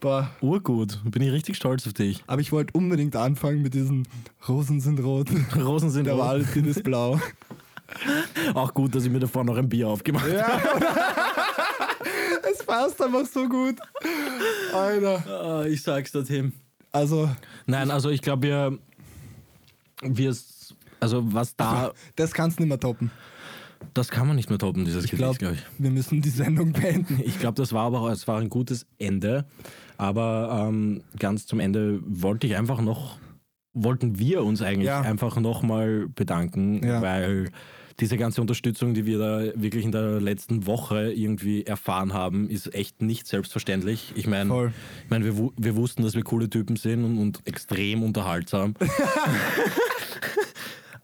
Boah. 0.00 0.30
Urgut. 0.40 1.00
Bin 1.04 1.22
ich 1.22 1.32
richtig 1.32 1.56
stolz 1.56 1.86
auf 1.86 1.92
dich. 1.92 2.22
Aber 2.28 2.40
ich 2.40 2.52
wollte 2.52 2.72
unbedingt 2.74 3.16
anfangen 3.16 3.62
mit 3.62 3.74
diesen 3.74 4.06
Rosen 4.48 4.80
sind 4.80 5.00
rot, 5.02 5.28
Rosen 5.56 5.90
sind 5.90 6.04
der 6.04 6.14
rot. 6.14 6.24
Valentin 6.24 6.66
ist 6.66 6.84
blau. 6.84 7.20
Auch 8.54 8.74
gut, 8.74 8.94
dass 8.94 9.04
ich 9.04 9.10
mir 9.10 9.18
davor 9.18 9.44
noch 9.44 9.56
ein 9.56 9.68
Bier 9.68 9.88
aufgemacht 9.88 10.24
habe. 10.26 10.34
Ja. 10.36 10.60
es 12.52 12.64
passt 12.64 13.00
einfach 13.02 13.26
so 13.26 13.48
gut. 13.48 13.76
Alter. 14.72 15.24
Ah, 15.26 15.64
ich 15.66 15.82
sag's 15.82 16.12
dir, 16.12 16.24
Tim. 16.24 16.52
Also, 16.92 17.30
Nein, 17.66 17.90
also 17.90 18.10
ich 18.10 18.22
glaube, 18.22 18.42
wir, 18.46 18.78
wir, 20.02 20.34
also 21.00 21.32
was 21.34 21.56
da, 21.56 21.92
das 22.16 22.32
kannst 22.32 22.58
du 22.58 22.62
nicht 22.62 22.68
mehr 22.70 22.80
toppen. 22.80 23.10
das 23.94 24.08
kann 24.08 24.26
man 24.26 24.36
nicht 24.36 24.48
mehr 24.48 24.58
toppen, 24.58 24.84
dieses 24.84 25.04
Ich 25.04 25.10
Gedicht, 25.10 25.38
glaube, 25.38 25.54
ich. 25.54 25.62
wir 25.78 25.90
müssen 25.90 26.20
die 26.22 26.30
Sendung 26.30 26.72
beenden. 26.72 27.20
Ich 27.24 27.38
glaube, 27.38 27.54
das 27.54 27.72
war 27.72 27.84
aber 27.86 28.00
auch, 28.00 28.10
es 28.10 28.26
war 28.26 28.40
ein 28.40 28.48
gutes 28.48 28.86
Ende. 28.98 29.44
Aber 29.96 30.66
ähm, 30.68 31.02
ganz 31.18 31.46
zum 31.46 31.58
Ende 31.60 32.00
wollte 32.06 32.46
ich 32.46 32.56
einfach 32.56 32.80
noch, 32.80 33.18
wollten 33.74 34.18
wir 34.18 34.44
uns 34.44 34.62
eigentlich 34.62 34.86
Ja. 34.86 35.00
einfach 35.00 35.36
nochmal 35.40 36.06
bedanken, 36.08 36.84
Ja. 36.86 37.02
weil 37.02 37.50
diese 38.00 38.16
ganze 38.16 38.40
Unterstützung, 38.40 38.94
die 38.94 39.06
wir 39.06 39.18
da 39.18 39.40
wirklich 39.60 39.84
in 39.84 39.92
der 39.92 40.20
letzten 40.20 40.66
Woche 40.66 41.12
irgendwie 41.12 41.64
erfahren 41.64 42.12
haben, 42.12 42.48
ist 42.48 42.74
echt 42.74 43.02
nicht 43.02 43.26
selbstverständlich. 43.26 44.12
Ich 44.14 44.26
meine, 44.26 44.72
ich 45.04 45.10
mein, 45.10 45.24
wir, 45.24 45.50
wir 45.56 45.76
wussten, 45.76 46.02
dass 46.02 46.14
wir 46.14 46.22
coole 46.22 46.48
Typen 46.48 46.76
sind 46.76 47.04
und, 47.04 47.18
und 47.18 47.40
extrem 47.44 48.02
unterhaltsam. 48.02 48.74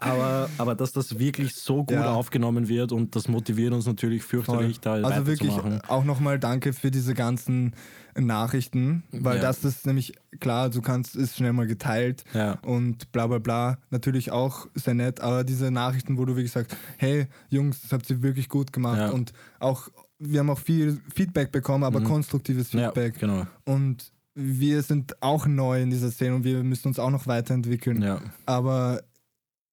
aber, 0.04 0.48
aber 0.58 0.74
dass 0.74 0.92
das 0.92 1.18
wirklich 1.18 1.54
so 1.54 1.84
gut 1.84 1.96
Ja. 1.96 2.12
aufgenommen 2.12 2.68
wird 2.68 2.92
und 2.92 3.16
das 3.16 3.28
motiviert 3.28 3.72
uns 3.72 3.86
natürlich 3.86 4.22
fürchterlich, 4.22 4.80
da 4.80 4.94
also 4.94 5.26
wirklich 5.26 5.52
auch 5.88 6.04
nochmal 6.04 6.38
danke 6.38 6.72
für 6.72 6.90
diese 6.90 7.14
ganzen 7.14 7.74
Nachrichten, 8.16 9.02
weil 9.12 9.36
Ja. 9.36 9.42
das 9.42 9.64
ist 9.64 9.86
nämlich 9.86 10.12
klar, 10.40 10.70
du 10.70 10.80
kannst, 10.80 11.16
ist 11.16 11.36
schnell 11.36 11.52
mal 11.52 11.66
geteilt 11.66 12.24
Ja. 12.32 12.58
und 12.62 13.10
bla 13.12 13.26
bla 13.26 13.38
bla, 13.38 13.78
natürlich 13.90 14.30
auch 14.30 14.66
sehr 14.74 14.94
nett, 14.94 15.20
aber 15.20 15.44
diese 15.44 15.70
Nachrichten, 15.70 16.16
wo 16.16 16.24
du 16.24 16.36
wirklich 16.36 16.52
sagst, 16.52 16.76
hey 16.96 17.26
Jungs, 17.48 17.82
das 17.82 17.92
habt 17.92 18.08
ihr 18.10 18.22
wirklich 18.22 18.48
gut 18.48 18.72
gemacht 18.72 18.98
Ja. 18.98 19.10
und 19.10 19.32
auch, 19.58 19.88
wir 20.18 20.40
haben 20.40 20.50
auch 20.50 20.58
viel 20.60 21.00
Feedback 21.14 21.50
bekommen, 21.52 21.84
aber 21.84 22.00
konstruktives 22.02 22.72
Ja, 22.72 22.86
Feedback 22.92 23.18
genau. 23.18 23.46
und 23.64 24.12
wir 24.36 24.82
sind 24.82 25.20
auch 25.22 25.46
neu 25.46 25.82
in 25.82 25.90
dieser 25.90 26.10
Szene 26.10 26.34
und 26.36 26.44
wir 26.44 26.62
müssen 26.64 26.88
uns 26.88 26.98
auch 26.98 27.10
noch 27.10 27.26
weiterentwickeln, 27.26 28.02
Ja. 28.02 28.20
aber 28.46 29.02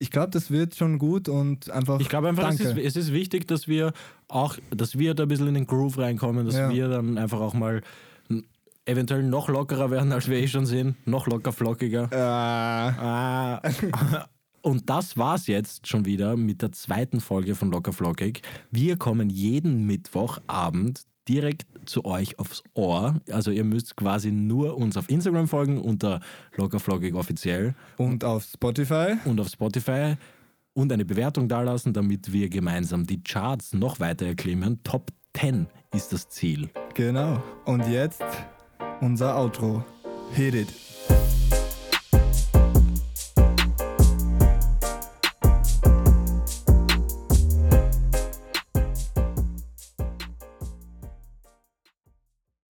ich 0.02 0.10
glaube, 0.10 0.30
das 0.32 0.49
wird 0.49 0.76
schon 0.76 0.97
gut 0.97 1.30
und 1.30 1.70
einfach 1.70 1.99
Ich 1.99 2.10
glaube 2.10 2.28
einfach, 2.30 2.49
es 2.52 2.60
ist, 2.60 2.76
es 2.78 2.95
ist 2.95 3.14
wichtig, 3.14 3.47
dass 3.47 3.68
wir 3.68 3.93
auch, 4.28 4.58
dass 4.72 4.97
wir 4.97 5.14
da 5.14 5.24
ein 5.24 5.30
bisschen 5.30 5.47
in 5.47 5.54
den 5.54 5.68
Groove 5.68 5.99
reinkommen, 5.99 6.45
dass 6.45 6.56
Ja. 6.56 6.70
wir 6.72 6.88
dann 6.89 7.18
einfach 7.20 7.39
auch 7.39 7.54
mal 7.54 7.82
eventuell 8.86 9.22
noch 9.24 9.47
lockerer 9.47 9.91
werden, 9.91 10.12
als 10.12 10.28
wir 10.28 10.38
eh 10.39 10.47
schon 10.47 10.66
sind, 10.66 10.95
noch 11.08 11.28
locker 11.28 11.52
flockiger. 11.54 12.10
äh, 12.12 12.16
Ah. 12.18 13.62
Und 14.64 14.89
das 14.89 15.18
war's 15.18 15.47
jetzt 15.47 15.88
schon 15.88 16.06
wieder 16.06 16.36
mit 16.38 16.62
der 16.62 16.72
zweiten 16.72 17.20
Folge 17.20 17.56
von 17.56 17.72
Locker 17.72 17.93
Flockig. 17.93 18.41
Wir 18.70 18.95
kommen 18.97 19.30
jeden 19.30 19.86
Mittwochabend 19.88 21.02
direkt 21.28 21.66
zu 21.86 22.06
euch 22.06 22.40
aufs 22.40 22.64
Ohr. 22.74 23.20
Also 23.32 23.52
ihr 23.52 23.64
müsst 23.64 23.96
quasi 23.96 24.32
nur 24.32 24.78
uns 24.78 24.98
auf 24.98 25.10
Instagram 25.10 25.48
folgen 25.48 25.80
unter 25.80 26.20
Locker 26.56 26.80
Flockig 26.80 27.16
offiziell 27.16 27.76
und 27.98 28.24
auf 28.24 28.44
Spotify. 28.44 29.16
und 29.26 29.40
auf 29.40 29.48
Spotify 29.50 30.16
und 30.74 30.92
eine 30.92 31.06
Bewertung 31.06 31.48
dalassen, 31.48 31.94
damit 31.94 32.32
wir 32.32 32.50
gemeinsam 32.50 33.06
die 33.06 33.24
Charts 33.24 33.74
noch 33.74 34.00
weiter 34.00 34.26
erklimmen. 34.26 34.82
Top 34.84 35.12
10 35.38 35.68
ist 35.94 36.14
das 36.14 36.30
Ziel. 36.30 36.70
Genau. 36.94 37.42
Und 37.66 37.88
jetzt 37.88 38.24
unser 39.02 39.38
Outro. 39.38 39.84
Hit 40.34 40.56
it. 40.56 40.91